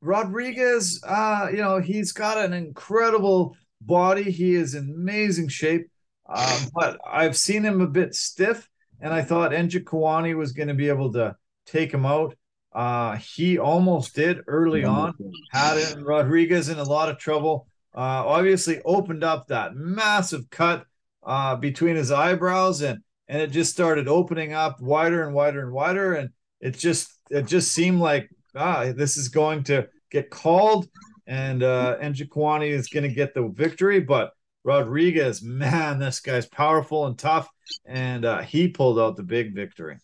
[0.00, 4.24] Rodrigues, uh, you know, he's got an incredible body.
[4.24, 5.88] He is in amazing shape,
[6.28, 8.68] um, but I've seen him a bit stiff,
[9.00, 11.36] and I thought Njokuani was going to be able to
[11.66, 12.36] take him out.
[12.72, 15.14] Uh, he almost did early on,
[15.52, 20.86] had it, Rodrigues in a lot of trouble uh, obviously opened up that massive cut
[21.22, 25.72] uh, between his eyebrows and and it just started opening up wider and wider and
[25.72, 26.14] wider.
[26.14, 30.86] And it just it just seemed like ah this is going to get called
[31.26, 34.00] and uh Njokuani is going to get the victory.
[34.00, 34.32] But
[34.64, 37.48] Rodrigues man this guy's powerful and tough.
[37.86, 39.98] And uh, he pulled out the big victory.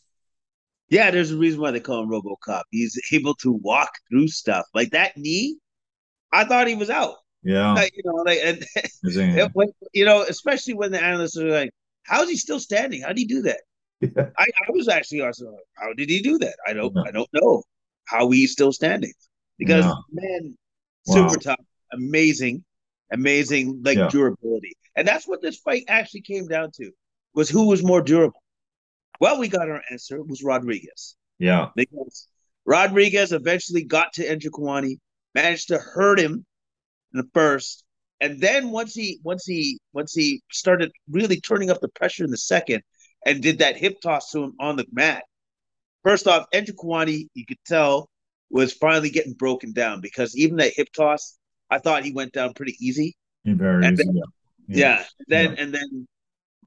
[0.89, 2.63] Yeah there's a reason why they call him RoboCop.
[2.71, 4.65] He's able to walk through stuff.
[4.73, 5.59] Like that knee
[6.33, 7.85] I thought he was out yeah.
[7.95, 11.71] You know, like, and, it, you know, especially when the analysts are like,
[12.05, 13.03] how is he still standing?
[13.03, 13.61] How did he do that?
[14.01, 14.31] Yeah.
[14.39, 16.57] I, I was actually also like, how did he do that?
[16.67, 17.03] I don't, yeah.
[17.07, 17.63] I don't know
[18.05, 19.13] how he's still standing
[19.59, 19.95] because yeah.
[20.13, 20.57] man,
[21.07, 21.35] super wow.
[21.43, 22.65] tough, amazing,
[23.13, 24.77] amazing, like durability.
[24.97, 26.91] And that's what this fight actually came down to
[27.35, 28.43] was who was more durable.
[29.21, 30.17] Well, we got our answer.
[30.17, 31.17] It was Rodrigues.
[31.39, 31.69] Yeah.
[31.75, 32.29] Because
[32.65, 34.99] Rodrigues eventually got to Njokuani,
[35.35, 36.45] managed to hurt him
[37.13, 37.85] the first,
[38.21, 42.31] and then once he once he once he started really turning up the pressure in
[42.31, 42.83] the second,
[43.25, 45.25] and did that hip toss to him on the mat.
[46.05, 48.09] First off, Njokuani, you could tell,
[48.51, 51.37] was finally getting broken down because even that hip toss,
[51.71, 53.17] I thought he went down pretty easy.
[53.45, 54.05] Very and easy.
[54.05, 54.23] Then,
[54.69, 54.77] yeah.
[54.79, 55.05] yeah.
[55.29, 55.63] Then yeah.
[55.63, 56.09] and then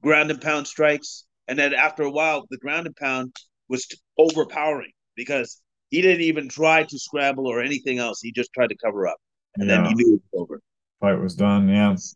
[0.02, 3.36] ground and pound strikes, and then after a while, the ground and pound
[3.68, 3.86] was
[4.18, 5.60] overpowering because
[5.90, 8.20] he didn't even try to scramble or anything else.
[8.20, 9.18] He just tried to cover up
[9.56, 9.76] and yeah.
[9.76, 10.60] then he knew it was over.
[11.00, 11.68] Fight was done.
[11.68, 11.96] Yeah.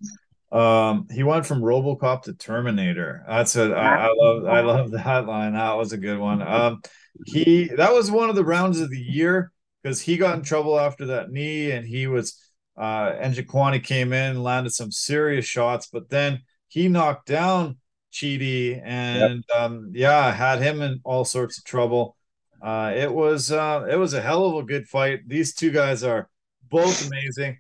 [0.53, 3.25] Um, he went from RoboCop to Terminator.
[3.29, 3.73] That's it.
[3.73, 4.45] I, I love.
[4.47, 5.55] I love that line.
[5.55, 6.41] That was a good one.
[6.41, 6.81] Um,
[7.27, 9.51] he that was one of the rounds of the year
[9.83, 12.41] because he got in trouble after that knee, and he was.
[12.77, 17.79] Uh, Njokuani came in, landed some serious shots, but then he knocked down
[18.13, 19.59] Chidi and yep.
[19.59, 22.17] um, yeah, had him in all sorts of trouble.
[22.63, 25.29] Uh, it was uh, it was a hell of a good fight.
[25.29, 26.29] These two guys are
[26.69, 27.59] both amazing.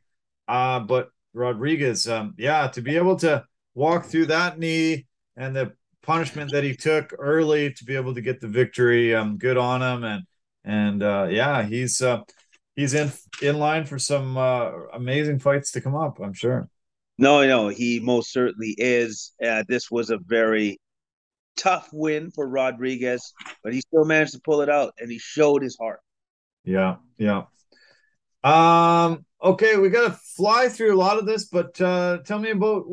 [0.48, 5.06] Uh, but Rodrigues, um, yeah, to be able to walk through that knee
[5.36, 5.72] and the
[6.02, 9.82] punishment that he took early to be able to get the victory, um, good on
[9.82, 10.04] him.
[10.04, 10.24] And
[10.64, 12.22] and uh, yeah, he's uh,
[12.74, 13.12] he's in
[13.42, 16.18] in line for some uh, amazing fights to come up.
[16.20, 16.68] I'm sure.
[17.18, 19.32] No, no, he most certainly is.
[19.42, 20.78] Uh, this was a very
[21.56, 23.32] tough win for Rodrigues,
[23.64, 26.00] but he still managed to pull it out, and he showed his heart.
[26.64, 27.44] Yeah, yeah.
[28.46, 29.24] Um.
[29.42, 32.84] Okay, we got to fly through a lot of this, but uh, tell me about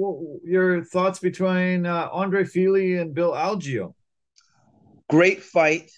[0.43, 3.93] your thoughts between uh, Andre Fili and Bill Algeo.
[5.09, 5.89] Great fight.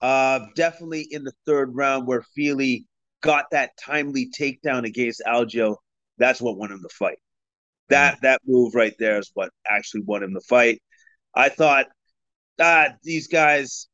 [0.00, 2.86] Uh, definitely in the third round where Fili
[3.22, 5.76] got that timely takedown against Algeo.
[6.18, 7.18] That's what won him the fight.
[7.90, 10.82] That that move right there is what actually won him the fight.
[11.34, 11.86] I thought
[12.58, 13.88] uh, these guys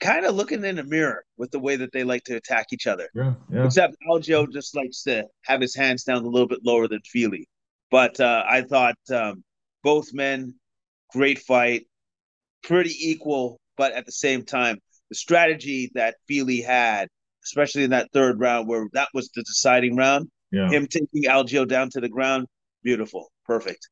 [0.00, 2.86] kind of looking in a mirror with the way that they like to attack each
[2.86, 3.08] other.
[3.14, 3.64] Yeah, yeah.
[3.64, 7.48] Except Algeo just likes to have his hands down a little bit lower than Fili.
[7.90, 9.44] But uh, I thought um,
[9.82, 10.54] both men,
[11.12, 11.86] great fight,
[12.62, 17.08] pretty equal, but at the same time, the strategy that Fili had,
[17.44, 20.68] especially in that third round where that was the deciding round, yeah.
[20.68, 22.46] him taking Algeo down to the ground,
[22.82, 23.88] beautiful, perfect.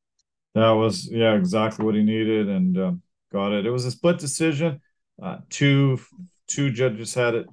[0.55, 3.01] That was yeah exactly what he needed and um,
[3.31, 3.65] got it.
[3.65, 4.79] It was a split decision.
[5.21, 5.99] Uh, two
[6.47, 7.47] two judges had it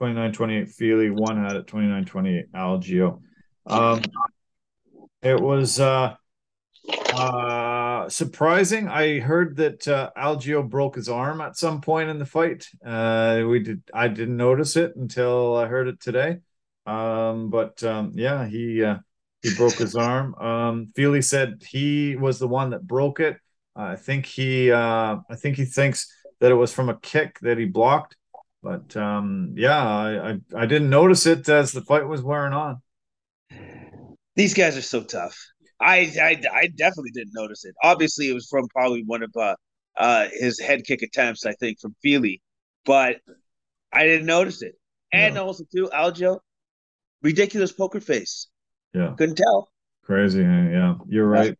[0.00, 3.20] 29-28 Fili, one had it 29-28 Algeo.
[3.66, 4.02] Um,
[5.22, 6.14] it was uh,
[7.14, 8.88] uh, surprising.
[8.88, 12.66] I heard that uh, Algeo broke his arm at some point in the fight.
[12.84, 13.82] Uh, we did.
[13.92, 16.38] I didn't notice it until I heard it today.
[16.86, 18.98] Um, but um, yeah, he uh,
[19.42, 20.34] he broke his arm.
[20.36, 23.36] Um, Fili said he was the one that broke it.
[23.76, 27.58] I think he uh, I think he thinks that it was from a kick that
[27.58, 28.16] he blocked.
[28.62, 32.82] But um, yeah, I, I, I didn't notice it as the fight was wearing on.
[34.34, 35.38] These guys are so tough.
[35.80, 37.74] I, I I definitely didn't notice it.
[37.82, 39.54] Obviously, it was from probably one of uh,
[39.96, 42.42] uh, his head kick attempts, I think, from Fili,
[42.84, 43.16] but
[43.92, 44.74] I didn't notice it.
[45.12, 45.40] And yeah.
[45.40, 46.40] also too, Algeo,
[47.22, 48.48] ridiculous poker face.
[48.92, 49.14] Yeah.
[49.16, 49.70] Couldn't tell.
[50.04, 50.40] Crazy.
[50.40, 50.94] Yeah.
[51.06, 51.56] You're right.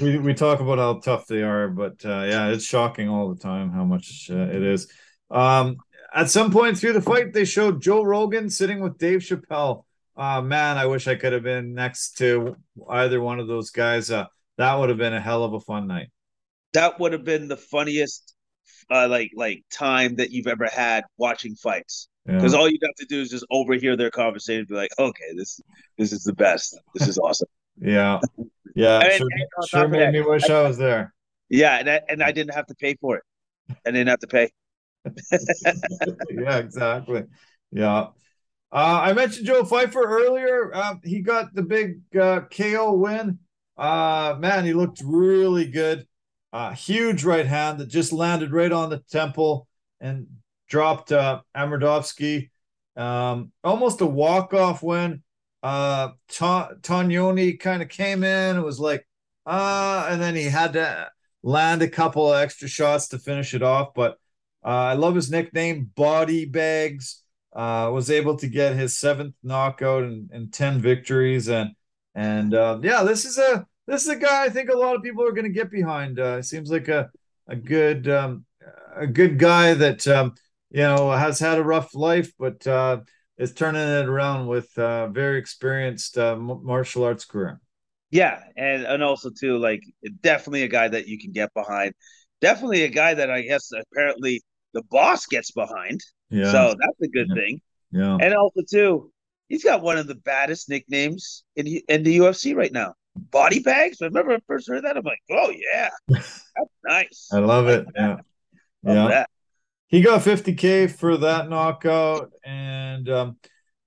[0.00, 3.40] We, we talk about how tough they are, but uh, yeah, it's shocking all the
[3.40, 4.90] time how much uh, it is.
[5.30, 5.76] Um,
[6.12, 9.84] at some point through the fight, they showed Joe Rogan sitting with Dave Chappelle.
[10.16, 12.56] Uh, man, I wish I could have been next to
[12.90, 14.10] either one of those guys.
[14.10, 14.26] Uh,
[14.58, 16.10] that would have been a hell of a fun night.
[16.72, 18.34] That would have been the funniest,
[18.90, 22.58] uh, like like time that you've ever had watching fights because yeah.
[22.58, 25.60] all you'd have to do is just overhear their conversation, be like, "Okay, this
[25.96, 26.78] this is the best.
[26.94, 27.48] This is awesome."
[27.80, 28.20] yeah,
[28.74, 31.14] yeah, and, sure, and sure made that, me wish I, I, was there.
[31.48, 33.24] Yeah, and I, and I didn't have to pay for it.
[33.86, 34.50] I didn't have to pay.
[36.30, 37.24] yeah, exactly.
[37.72, 38.08] Yeah.
[38.72, 40.74] Uh, I mentioned Joe Pyfer earlier.
[40.74, 43.38] Uh, he got the big uh, KO win.
[43.76, 46.06] Uh, man, he looked really good.
[46.52, 49.66] Uh, huge right hand that just landed right on the temple
[50.00, 50.26] and
[50.68, 52.50] dropped uh, Amedovski.
[52.96, 55.22] Um, almost a walk off win.
[55.62, 58.56] Uh, Ta- Tognoni kind of came in.
[58.56, 59.06] It was like,
[59.46, 61.10] uh, and then he had to
[61.42, 63.94] land a couple of extra shots to finish it off.
[63.94, 64.18] But
[64.64, 67.22] uh, I love his nickname, Body Bags.
[67.52, 71.70] Uh, was able to get his seventh knockout and, and ten victories, and
[72.14, 75.02] and uh, yeah, this is a this is a guy I think a lot of
[75.02, 76.20] people are going to get behind.
[76.20, 77.10] Uh, seems like a
[77.48, 78.44] a good um,
[78.94, 80.34] a good guy that um,
[80.70, 82.98] you know has had a rough life, but uh,
[83.40, 87.58] is turning it around with a very experienced uh, martial arts career.
[88.10, 89.82] Yeah, and and also too, like
[90.20, 91.94] definitely a guy that you can get behind.
[92.42, 94.42] Definitely a guy that I guess apparently
[94.74, 96.00] the boss gets behind.
[96.28, 96.52] Yeah.
[96.52, 97.34] So that's a good yeah.
[97.34, 97.60] thing.
[97.92, 98.18] Yeah.
[98.20, 99.10] And also too,
[99.48, 102.92] he's got one of the baddest nicknames in in the UFC right now.
[103.16, 104.02] Body bags.
[104.02, 104.98] I remember I first heard that.
[104.98, 106.42] I'm like, oh yeah, that's
[106.84, 107.28] nice.
[107.32, 107.86] I love it.
[107.96, 108.16] Yeah.
[108.82, 109.08] Love yeah.
[109.08, 109.30] That
[109.90, 113.36] he got 50k for that knockout and um,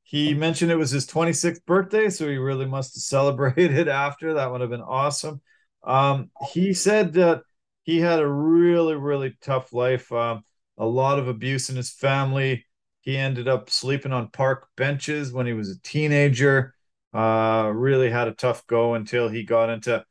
[0.04, 4.36] he mentioned it was his 26th birthday so he really must have celebrated after.
[4.36, 5.42] That would have been awesome.
[5.84, 7.42] Um, he said that
[7.84, 10.12] he had a really really tough life.
[10.12, 10.44] Um,
[10.78, 12.66] a lot of abuse in his family.
[13.02, 16.74] He ended up sleeping on park benches when he was a teenager.
[17.14, 20.04] Uh, really had a tough go until he got into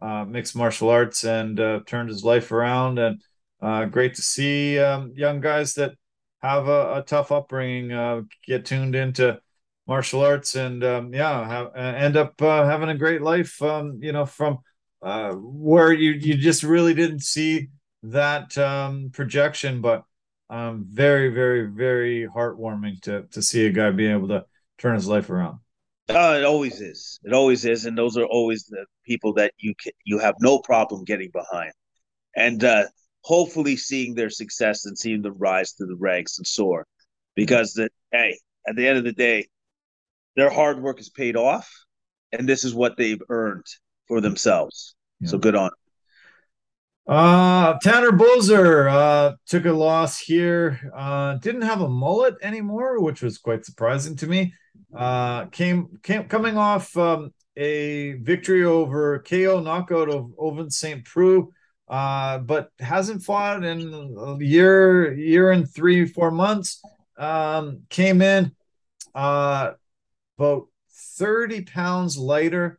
[0.00, 2.98] uh, mixed martial arts and uh, turned his life around.
[2.98, 3.22] And
[3.60, 5.94] uh, great to see um, young guys that
[6.42, 9.38] have a, a tough upbringing uh, get tuned into
[9.86, 13.98] martial arts and um, yeah have, uh, end up uh, having a great life um,
[14.00, 14.58] you know from
[15.02, 17.68] uh, where you you just really didn't see
[18.02, 20.04] that um, projection but
[20.50, 24.44] um, very, very, very heartwarming to to see a guy being able to
[24.78, 25.58] turn his life around.
[26.08, 27.20] Oh, it always is.
[27.24, 30.58] It always is, and those are always the people that you can, you have no
[30.60, 31.72] problem getting behind,
[32.34, 32.84] and uh,
[33.22, 36.86] hopefully seeing their success and seeing them rise to the ranks and soar,
[37.34, 39.46] because the hey, at the end of the day,
[40.36, 41.70] their hard work is paid off,
[42.32, 43.66] and this is what they've earned
[44.06, 44.94] for themselves.
[45.20, 45.30] Yeah.
[45.30, 45.70] So good on.
[47.08, 50.78] Uh, Tanner Boser uh, took a loss here.
[50.94, 54.52] Uh, didn't have a mullet anymore, which was quite surprising to me.
[54.94, 61.04] Uh, came came coming off um, a victory over KO knockout of Ovince St.
[61.04, 61.50] Preux,
[61.88, 66.82] uh, but hasn't fought in a year year and three four months.
[67.16, 68.54] Um, came in
[69.14, 69.72] uh,
[70.38, 70.68] about
[71.16, 72.78] thirty pounds lighter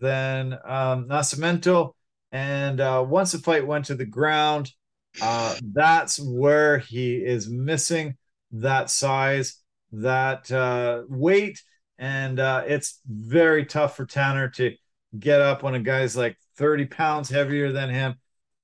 [0.00, 1.92] than um, Nascimento
[2.32, 4.72] and uh, once the fight went to the ground,
[5.22, 8.16] uh, that's where he is missing
[8.52, 9.56] that size,
[9.92, 11.62] that uh, weight.
[11.98, 14.74] And uh, it's very tough for Tanner to
[15.18, 18.16] get up when a guy's like 30 pounds heavier than him.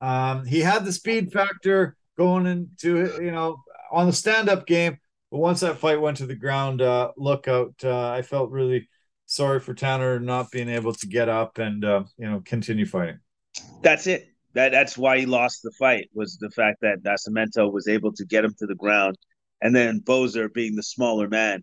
[0.02, 4.98] Um, he had the speed factor going into, you know, on the stand up game.
[5.30, 7.74] But once that fight went to the ground, uh, look out.
[7.82, 8.88] Uh, I felt really
[9.24, 13.20] sorry for Tanner not being able to get up and, you know, continue fighting.
[13.80, 14.28] That's it.
[14.54, 18.24] That that's why he lost the fight was the fact that Nascimento was able to
[18.26, 19.16] get him to the ground,
[19.62, 21.62] and then Boser, being the smaller man,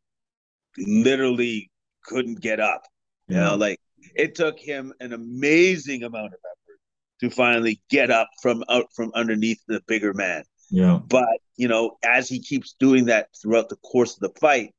[0.77, 1.69] literally
[2.03, 2.81] couldn't get up.
[3.27, 3.79] You know, like
[4.15, 6.58] it took him an amazing amount of effort
[7.21, 10.43] to finally get up from out from underneath the bigger man.
[10.69, 10.99] Yeah.
[11.07, 14.73] But you know, as he keeps doing that throughout the course of the fight,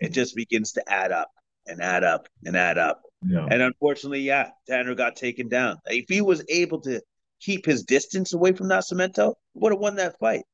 [0.00, 1.30] it just begins to add up
[1.66, 3.02] and add up and add up.
[3.26, 3.46] Yeah.
[3.50, 5.78] And unfortunately, yeah, Tanner got taken down.
[5.86, 7.00] If he was able to
[7.40, 10.44] keep his distance away from Nascimento, would have won that fight.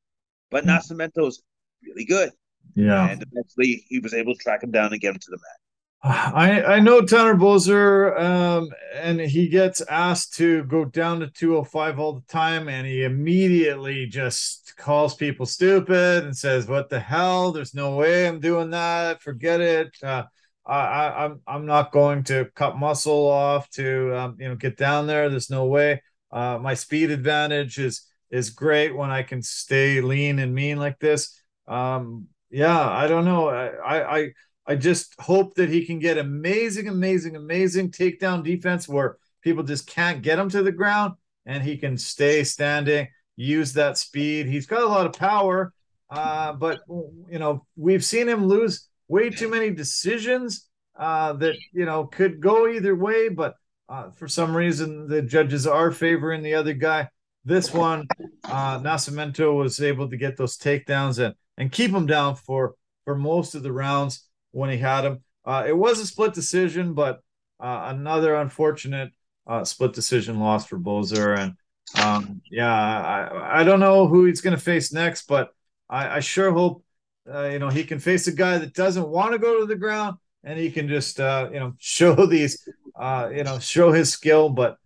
[0.50, 0.68] But mm.
[0.68, 1.42] Nascimento is
[1.82, 2.30] really good.
[2.74, 3.08] Yeah.
[3.08, 5.61] And eventually he was able to track him down and get him to the mat.
[6.04, 12.00] I, I know Tanner Boser, um, and he gets asked to go down to 205
[12.00, 17.52] all the time, and he immediately just calls people stupid and says, What the hell?
[17.52, 19.22] There's no way I'm doing that.
[19.22, 19.96] Forget it.
[20.02, 20.24] Uh,
[20.66, 25.06] I, I'm I'm not going to cut muscle off to um, you know get down
[25.06, 25.28] there.
[25.28, 26.02] There's no way.
[26.32, 30.98] Uh, my speed advantage is is great when I can stay lean and mean like
[30.98, 31.36] this.
[31.68, 33.48] Um, yeah, I don't know.
[33.48, 34.32] I, I I
[34.70, 40.22] just hope that he can get amazing, amazing, amazing takedown defense where people just can't
[40.22, 41.14] get him to the ground,
[41.46, 44.46] and he can stay standing, use that speed.
[44.46, 45.72] He's got a lot of power,
[46.10, 51.84] uh, but you know we've seen him lose way too many decisions uh, that you
[51.84, 53.54] know could go either way, but
[53.88, 57.08] uh, for some reason the judges are favoring the other guy.
[57.44, 58.06] This one,
[58.44, 62.74] uh, Nascimento was able to get those takedowns and and keep him down for
[63.04, 65.22] for most of the rounds when he had him.
[65.44, 67.20] Uh, it was a split decision, but
[67.60, 69.10] uh, another unfortunate
[69.46, 71.36] uh, split decision loss for Boser.
[71.36, 71.54] And
[72.02, 75.52] um, yeah, I, I don't know who he's going to face next, but
[75.90, 76.84] I, I sure hope
[77.30, 79.76] uh, you know, he can face a guy that doesn't want to go to the
[79.76, 82.68] ground, and he can just uh, you know show these
[82.98, 84.48] uh, you know show his skill.
[84.48, 84.76] But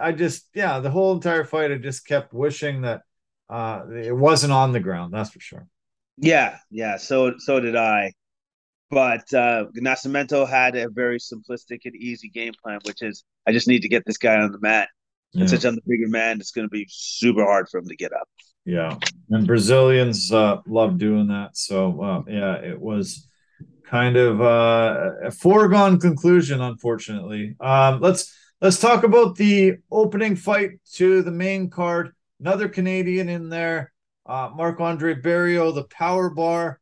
[0.00, 3.02] I just yeah, the whole entire fight, I just kept wishing that
[3.50, 5.12] uh, it wasn't on the ground.
[5.12, 5.66] That's for sure.
[6.16, 6.96] Yeah, yeah.
[6.96, 8.12] So so did I.
[8.90, 13.68] But uh, Nascimento had a very simplistic and easy game plan, which is I just
[13.68, 14.88] need to get this guy on the mat.
[15.32, 15.40] Yeah.
[15.40, 17.96] And since I'm the bigger man, it's going to be super hard for him to
[17.96, 18.28] get up.
[18.64, 18.96] Yeah,
[19.30, 21.56] and Brazilians uh, love doing that.
[21.56, 23.28] So uh, yeah, it was
[23.84, 27.54] kind of uh, a foregone conclusion, unfortunately.
[27.60, 32.12] Um, let's let's talk about the opening fight to the main card.
[32.40, 33.92] Another Canadian in there,
[34.26, 36.80] uh, Marc Andre Barriault, the Power Bar,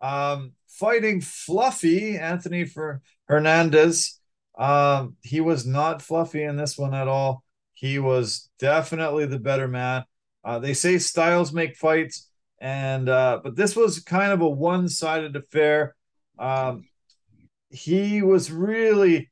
[0.00, 4.20] um, fighting Fluffy Anthony for Hernandez.
[4.58, 7.42] Um, he was not fluffy in this one at all.
[7.72, 10.04] He was definitely the better man.
[10.44, 12.28] Uh, they say styles make fights,
[12.60, 15.96] and uh, but this was kind of a one-sided affair.
[16.38, 16.84] Um,
[17.70, 19.30] he was really,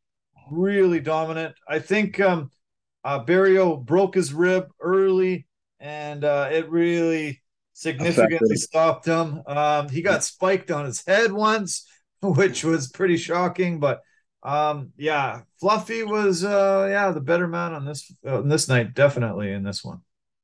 [0.51, 1.55] really dominant.
[1.69, 2.51] I think um,
[3.05, 5.47] uh, Barriault broke his rib early,
[5.79, 7.42] and uh, it really
[7.73, 9.43] significantly stopped him.
[9.47, 11.87] Um, he got spiked on his head once,
[12.23, 13.81] which was pretty shocking.
[13.81, 14.01] But
[14.43, 18.95] um, yeah, Fluffy was uh, yeah the better man on this uh, on this night,
[18.95, 20.01] definitely in this one.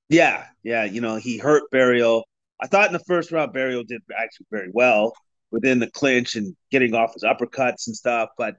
[0.09, 0.85] Yeah, yeah.
[0.85, 2.23] You know, he hurt Barriault.
[2.61, 5.13] I thought in the first round, Barriault did actually very well
[5.51, 8.31] within the clinch and getting off his uppercuts and stuff.
[8.37, 8.57] But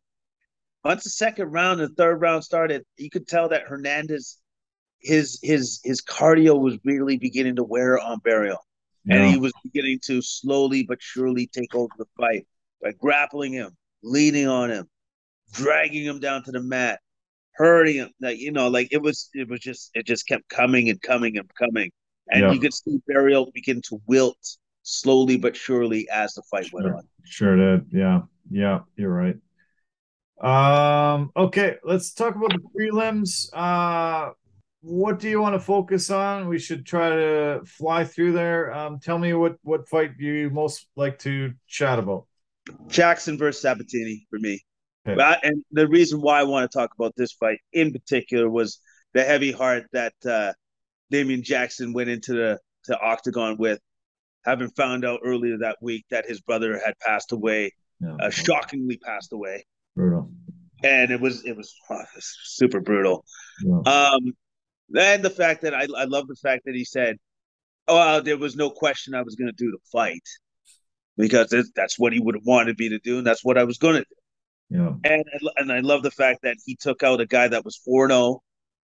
[0.83, 4.37] once the second round and third round started, you could tell that Hernandez,
[5.01, 8.63] his his his cardio was really beginning to wear on Barriault.
[9.09, 12.45] and he was beginning to slowly but surely take over the fight
[12.81, 14.87] by grappling him, leaning on him,
[15.51, 16.99] dragging him down to the mat,
[17.53, 18.09] hurting him.
[18.21, 21.37] Like you know, like it was, it was just, it just kept coming and coming
[21.37, 21.91] and coming,
[22.29, 22.51] and yeah.
[22.51, 26.81] you could see Barriault begin to wilt slowly but surely as the fight sure.
[26.81, 27.03] went on.
[27.23, 27.87] Sure did.
[27.91, 29.37] Yeah, yeah, you're right.
[30.41, 31.31] Um.
[31.35, 33.49] Okay, let's talk about the prelims.
[33.53, 34.31] Uh,
[34.81, 36.47] what do you want to focus on?
[36.47, 38.73] We should try to fly through there.
[38.73, 42.25] Um, tell me what what fight you most like to chat about.
[42.87, 44.61] Jackson versus Sabatini for me.
[45.07, 45.35] Okay.
[45.43, 48.79] and the reason why I want to talk about this fight in particular was
[49.13, 50.53] the heavy heart that uh,
[51.09, 53.79] Damon Jackson went into the to Octagon with,
[54.45, 57.73] having found out earlier that week that his brother had passed away,
[58.19, 59.65] uh, shockingly passed away.
[59.95, 60.31] Brutal.
[60.83, 63.25] And it was it was, oh, it was super brutal.
[63.85, 64.33] Um,
[64.95, 67.17] and the fact that I I love the fact that he said,
[67.87, 70.27] "Oh, uh, there was no question I was going to do the fight."
[71.17, 73.77] Because that's what he would have wanted me to do, and that's what I was
[73.77, 74.77] going to do.
[74.77, 74.93] Yeah.
[75.03, 75.25] And
[75.57, 78.39] and I love the fact that he took out a guy that was 4-0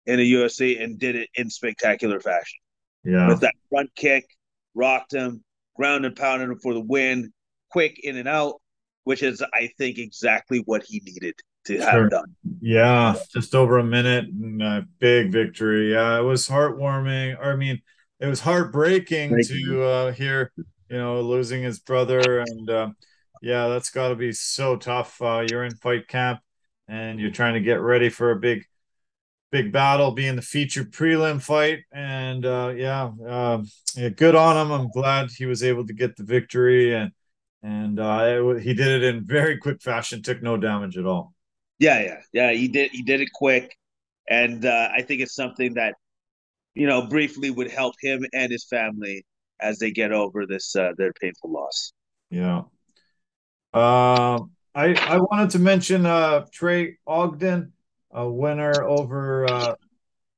[0.05, 2.59] in the UFC and did it in spectacular fashion.
[3.03, 3.27] Yeah.
[3.27, 4.25] With that front kick,
[4.73, 5.43] rocked him,
[5.75, 7.31] ground and pounded him for the win,
[7.71, 8.55] quick in and out,
[9.03, 11.35] which is I think exactly what he needed
[11.65, 12.09] to sure.
[12.09, 12.35] done.
[12.61, 15.93] Yeah, just over a minute and a big victory.
[15.93, 17.43] Yeah, it was heartwarming.
[17.43, 17.81] I mean,
[18.19, 19.65] it was heartbreaking Breaking.
[19.65, 20.51] to uh, hear,
[20.89, 22.89] you know, losing his brother and uh,
[23.41, 25.21] yeah, that's got to be so tough.
[25.21, 26.39] Uh, you're in fight camp
[26.87, 28.65] and you're trying to get ready for a big,
[29.51, 31.81] big battle, being the featured prelim fight.
[31.91, 33.63] And uh, yeah, uh,
[33.95, 34.71] yeah, good on him.
[34.71, 37.11] I'm glad he was able to get the victory and
[37.61, 40.21] and uh, it, he did it in very quick fashion.
[40.21, 41.34] Took no damage at all.
[41.79, 42.51] Yeah, yeah, yeah.
[42.53, 42.91] He did.
[42.91, 43.75] He did it quick,
[44.29, 45.95] and uh, I think it's something that
[46.73, 49.25] you know briefly would help him and his family
[49.59, 51.91] as they get over this uh, their painful loss.
[52.29, 52.63] Yeah.
[53.73, 54.39] Uh,
[54.73, 57.73] I I wanted to mention uh, Trey Ogden,
[58.11, 59.75] a winner over uh,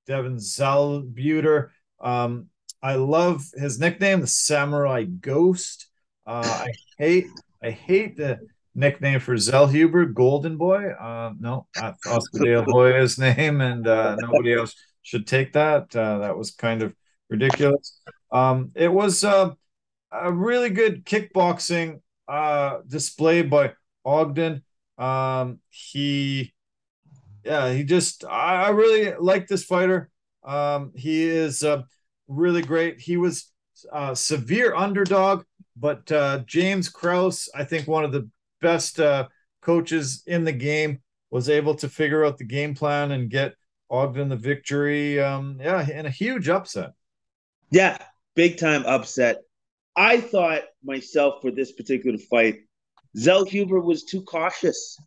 [0.08, 1.70] Devin Zellhuber.
[2.00, 2.48] Um,
[2.82, 5.88] I love his nickname, the Samurai Ghost.
[6.26, 7.28] Uh, I hate
[7.62, 8.40] I hate the
[8.78, 10.92] nickname for Zellhuber, Golden Boy.
[10.92, 15.94] Uh, no, that's Oscar De La Hoya's name, and uh, nobody else should take that.
[15.94, 16.94] Uh, that was kind of
[17.30, 18.00] ridiculous.
[18.32, 19.52] Um, it was uh,
[20.12, 23.74] a really good kickboxing uh, displayed by
[24.06, 24.64] Ogden.
[24.98, 26.54] Um, he,
[27.44, 30.10] yeah, he just, I, I really like this fighter.
[30.44, 31.82] Um, he is uh,
[32.28, 33.00] really great.
[33.00, 33.52] He was
[33.92, 35.44] a severe underdog,
[35.76, 38.30] but uh, James Krause, I think one of the
[38.62, 39.28] best uh,
[39.62, 43.54] coaches in the game, was able to figure out the game plan and get
[43.90, 45.20] Ogden the victory.
[45.20, 46.92] Um, yeah, in a huge upset.
[47.70, 47.98] Yeah,
[48.36, 49.38] big time upset.
[49.96, 52.60] I thought myself for this particular fight,
[53.18, 54.98] Zellhuber was too cautious.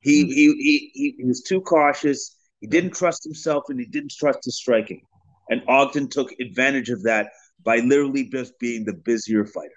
[0.00, 0.30] He, mm-hmm.
[0.30, 2.36] he, he, he was too cautious.
[2.60, 5.02] He didn't trust himself and he didn't trust his striking.
[5.48, 7.30] And Ogden took advantage of that
[7.62, 9.70] by literally just being the busier fighter.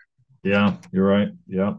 [0.44, 1.30] Yeah, you're right.
[1.48, 1.76] Yeah.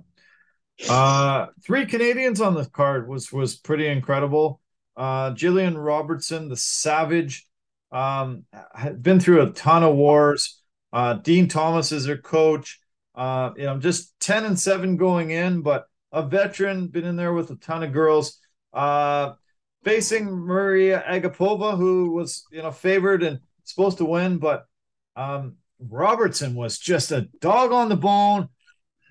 [0.89, 4.61] Uh three Canadians on the card was was pretty incredible.
[4.97, 7.47] Uh Gillian Robertson, the Savage,
[7.93, 8.45] um
[8.75, 10.61] had been through a ton of wars
[10.93, 12.81] uh, Din Thomas is their coach.
[13.15, 17.33] Uh, you know, just 10 and 7 going in, but a veteran, been in there
[17.33, 18.39] with a ton of girls.
[18.73, 19.33] Uh,
[19.85, 24.65] facing Maria Agapova, who was, you know, favored and supposed to win, but
[25.17, 28.49] um, Robertson was just a dog on the bone,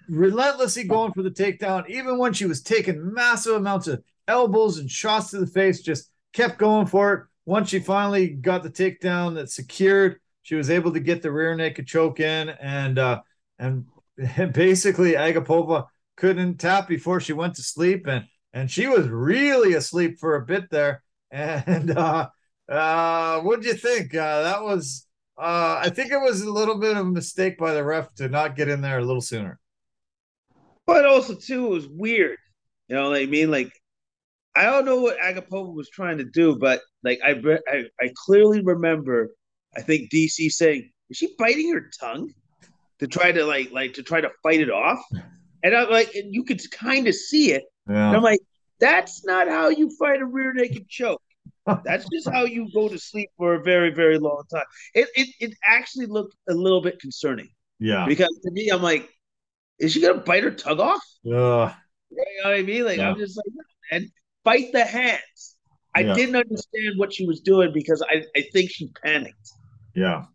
[0.10, 4.90] relentlessly going for the takedown, even when she was taking massive amounts of elbows and
[4.90, 7.24] shots to the face, just kept going for it.
[7.46, 11.56] Once she finally got the takedown that secured, she was able to get the rear
[11.56, 13.22] naked choke in, and uh,
[13.58, 13.86] and
[14.54, 20.20] basically Agapova couldn't tap before she went to sleep, and and she was really asleep
[20.20, 21.04] for a bit there.
[21.32, 22.30] And uh,
[22.68, 24.16] uh, what do you think?
[24.16, 25.06] Uh, that was
[25.38, 28.28] uh, I think it was a little bit of a mistake by the ref to
[28.28, 29.60] not get in there a little sooner.
[30.90, 32.38] But also too, it was weird.
[32.88, 33.52] You know what I mean?
[33.52, 33.72] Like
[34.56, 37.40] I don't know what Agapova was trying to do, but like I,
[37.72, 39.30] I, I clearly remember
[39.78, 42.34] I think DC saying, "Is she biting her tongue
[43.00, 45.00] to try to like like to try to fight it off?"
[45.64, 47.64] And I'm like, and you could kind of see it.
[47.88, 48.08] Yeah.
[48.08, 48.40] And I'm like,
[48.80, 51.22] that's not how you fight a rear naked choke.
[51.84, 54.66] That's just how you go to sleep for a very, very long time.
[54.96, 57.50] It, it it actually looked a little bit concerning.
[57.80, 58.08] Yeah.
[58.08, 59.08] Because to me, I'm like,
[59.80, 61.04] is she gonna bite her tongue off?
[61.24, 61.74] Yeah.
[62.12, 62.86] You know what I mean?
[62.86, 63.12] Like yeah.
[63.12, 64.10] I'm just like, and
[64.44, 65.56] bite the hands.
[65.96, 66.14] I yeah.
[66.14, 69.50] didn't understand what she was doing because I, I think she panicked.
[69.96, 70.26] Yeah.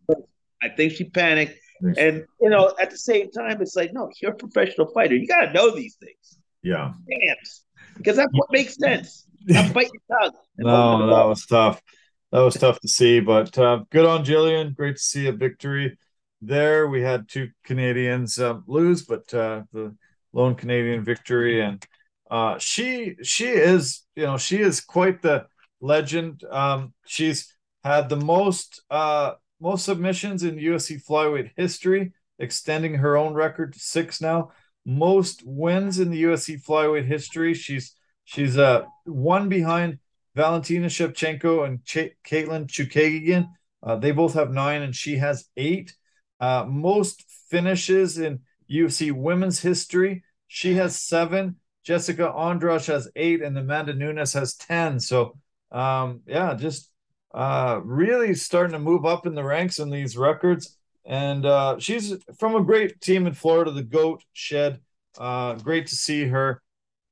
[0.62, 4.32] I think she panicked And you know, at the same time, it's like, no, you're
[4.32, 5.14] a professional fighter.
[5.14, 6.38] You got to know these things.
[6.62, 7.64] Yeah, Hands.
[7.96, 9.26] because that's what makes sense.
[9.44, 10.32] Not bite your tongue.
[10.56, 11.82] No, that was tough.
[12.30, 14.72] That was tough to see, but uh, good on Gillian.
[14.72, 15.98] Great to see a victory
[16.46, 16.88] there.
[16.88, 19.94] We had two Canadians uh, lose, but uh, the
[20.32, 21.84] lone Canadian victory, and
[22.30, 25.46] uh, she she is you know she is quite the
[25.80, 26.42] legend.
[26.50, 33.34] Um, she's had the most uh, most submissions in UFC flyweight history, extending her own
[33.34, 34.52] record to six now.
[34.86, 37.54] Most wins in the UFC flyweight history.
[37.54, 37.94] She's
[38.24, 39.98] she's uh one behind
[40.34, 43.48] Valentina Shevchenko and Ch- Katlyn Chookagian.
[43.82, 45.94] Uh, they both have nine, and she has eight.
[46.40, 48.40] Uh, most finishes in
[48.70, 50.24] UFC women's history.
[50.48, 51.56] She has seven.
[51.84, 54.98] Jessica Andrade has eight, and Amanda Nunes has ten.
[54.98, 55.36] So,
[55.70, 56.90] um, yeah, just
[57.34, 60.78] uh, really starting to move up in the ranks in these records.
[61.04, 64.80] And uh, she's from a great team in Florida, the Goat Shed.
[65.18, 66.62] Uh, great to see her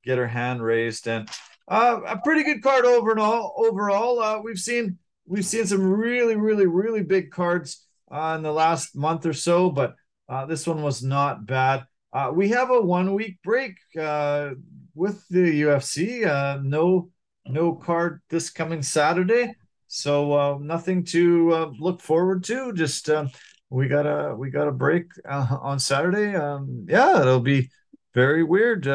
[0.03, 1.29] get her hand raised, and
[1.67, 3.53] uh, a pretty good card overall.
[3.57, 8.51] Overall, uh, we've seen we've seen some really, really, really big cards uh, in the
[8.51, 9.95] last month or so, but
[10.29, 11.85] uh, this one was not bad.
[12.11, 14.51] Uh, we have a one week break uh,
[14.93, 16.25] with the UFC.
[16.25, 17.09] Uh, no,
[17.47, 19.53] no card this coming Saturday,
[19.87, 22.71] so uh, nothing to look forward to.
[22.73, 23.29] Just um,
[23.69, 26.35] we got a we got a break on Saturday.
[26.35, 27.69] Um, yeah, it'll be
[28.13, 28.85] very weird.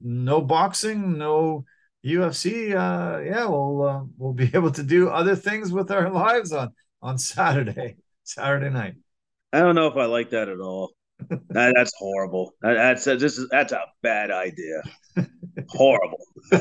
[0.00, 1.66] No boxing, no
[2.04, 2.70] UFC.
[2.70, 6.72] Yeah, we'll we'll be able to do other things with our lives on
[7.02, 7.96] on Saturday.
[8.24, 8.94] Saturday night.
[9.52, 10.92] I don't know if I like that at all.
[11.28, 12.54] that, that's horrible.
[12.62, 14.82] That, that's a, this is that's a bad idea.
[15.68, 16.18] horrible.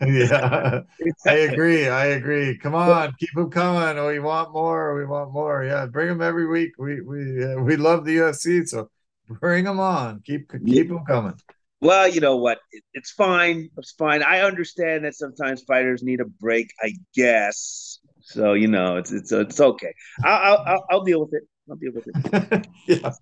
[0.00, 0.80] yeah,
[1.26, 1.88] I agree.
[1.88, 2.58] I agree.
[2.58, 3.98] Come on, keep them coming.
[3.98, 4.96] Oh, we want more.
[4.96, 5.64] We want more.
[5.64, 6.72] Yeah, bring them every week.
[6.78, 8.90] We we uh, we love the UFC, so
[9.28, 10.22] bring them on.
[10.24, 11.34] Keep keep them coming.
[11.80, 12.58] Well, you know what?
[12.72, 13.68] It, it's fine.
[13.76, 14.22] It's fine.
[14.22, 16.72] I understand that sometimes fighters need a break.
[16.82, 17.98] I guess.
[18.20, 19.94] So you know, it's it's it's okay.
[20.24, 21.42] I'll I'll, I'll deal with it.
[21.68, 22.66] I'll deal with it.
[22.86, 23.12] yeah.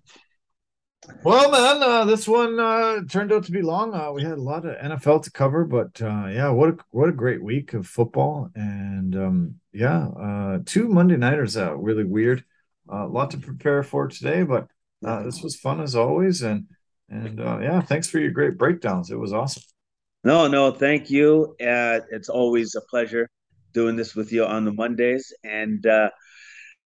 [1.23, 3.93] Well, man, uh, this one uh, turned out to be long.
[3.93, 7.09] Uh, we had a lot of NFL to cover, but uh, yeah, what a what
[7.09, 11.83] a great week of football, and um, yeah, uh, two Monday nighters out.
[11.83, 12.45] Really weird.
[12.87, 14.67] A lot to prepare for today, but
[15.05, 16.67] uh, this was fun as always, and
[17.13, 19.11] and uh, yeah, thanks for your great breakdowns.
[19.11, 19.63] It was awesome.
[20.23, 21.55] No, no, thank you.
[21.61, 23.29] Uh, it's always a pleasure
[23.73, 26.09] doing this with you on the Mondays, and uh,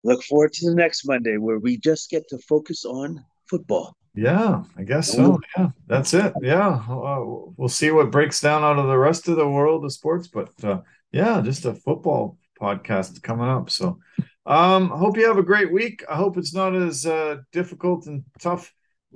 [0.04, 3.96] look forward to the next Monday where we just get to focus on football.
[4.16, 5.40] Yeah, I guess so.
[5.58, 6.34] Yeah, that's it.
[6.42, 7.22] Yeah, uh,
[7.58, 10.52] we'll see what breaks down out of the rest of the world of sports, but
[10.64, 10.82] uh,
[11.12, 13.70] yeah, just a football podcast coming up.
[13.70, 14.00] So,
[14.46, 16.04] um, hope you have a great week.
[16.10, 18.72] I hope it's not as uh, difficult and tough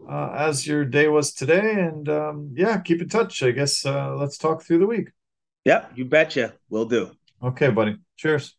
[0.07, 1.73] uh, as your day was today.
[1.73, 3.41] And um, yeah, keep in touch.
[3.43, 5.09] I guess uh, let's talk through the week.
[5.65, 6.53] Yep, you betcha.
[6.69, 7.11] We'll do.
[7.41, 7.97] Okay, buddy.
[8.17, 8.55] Cheers.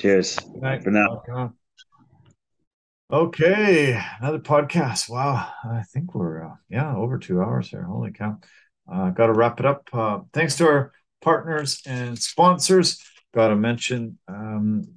[0.00, 0.38] Cheers.
[0.38, 0.82] Good night.
[0.82, 1.52] For now.
[3.12, 5.08] Okay, another podcast.
[5.08, 7.82] Wow, I think we're uh, yeah over two hours here.
[7.82, 8.38] Holy cow!
[8.90, 9.88] Uh, Got to wrap it up.
[9.92, 13.00] Uh, thanks to our partners and sponsors.
[13.34, 14.94] Got to mention um,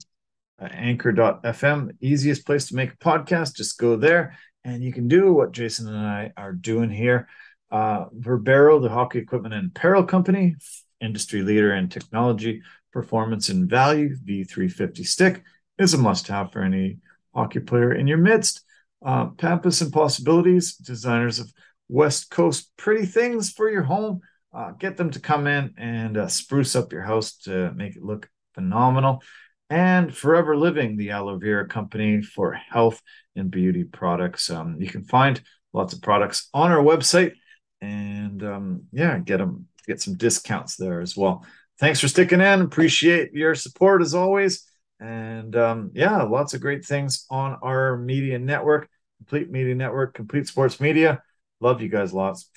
[0.59, 3.55] Anchor.fm, easiest place to make a podcast.
[3.55, 4.37] Just go there
[4.67, 7.29] and you can do what Jason and I are doing here.
[7.71, 10.55] Uh, Verbero, the hockey equipment and apparel company,
[10.99, 12.61] industry leader in technology,
[12.91, 14.15] performance, and value.
[14.25, 15.43] V350 stick
[15.77, 16.97] is a must have for any
[17.33, 18.65] hockey player in your midst.
[19.05, 21.51] Uh, Pampas and Possibilities, designers of
[21.87, 24.19] West Coast pretty things for your home.
[24.53, 28.03] Uh, get them to come in and uh, spruce up your house to make it
[28.03, 29.21] look phenomenal
[29.69, 33.01] and Forever Living, the aloe vera company for health
[33.35, 34.49] and beauty products.
[34.49, 35.41] Um, you can find
[35.73, 37.33] lots of products on our website,
[37.81, 41.45] and um, yeah, get them get some discounts there as well.
[41.79, 42.61] Thanks for sticking in.
[42.61, 44.63] Appreciate your support as always.
[44.99, 48.89] And um, yeah, lots of great things on our media network,
[49.19, 51.21] Complete Media Network, Complete Sports Media.
[51.59, 52.49] Love you guys lots.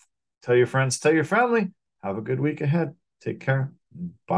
[0.43, 1.71] Tell your friends, tell your family.
[2.03, 2.95] Have a good week ahead.
[3.21, 3.73] Take care.
[3.93, 4.21] Bye.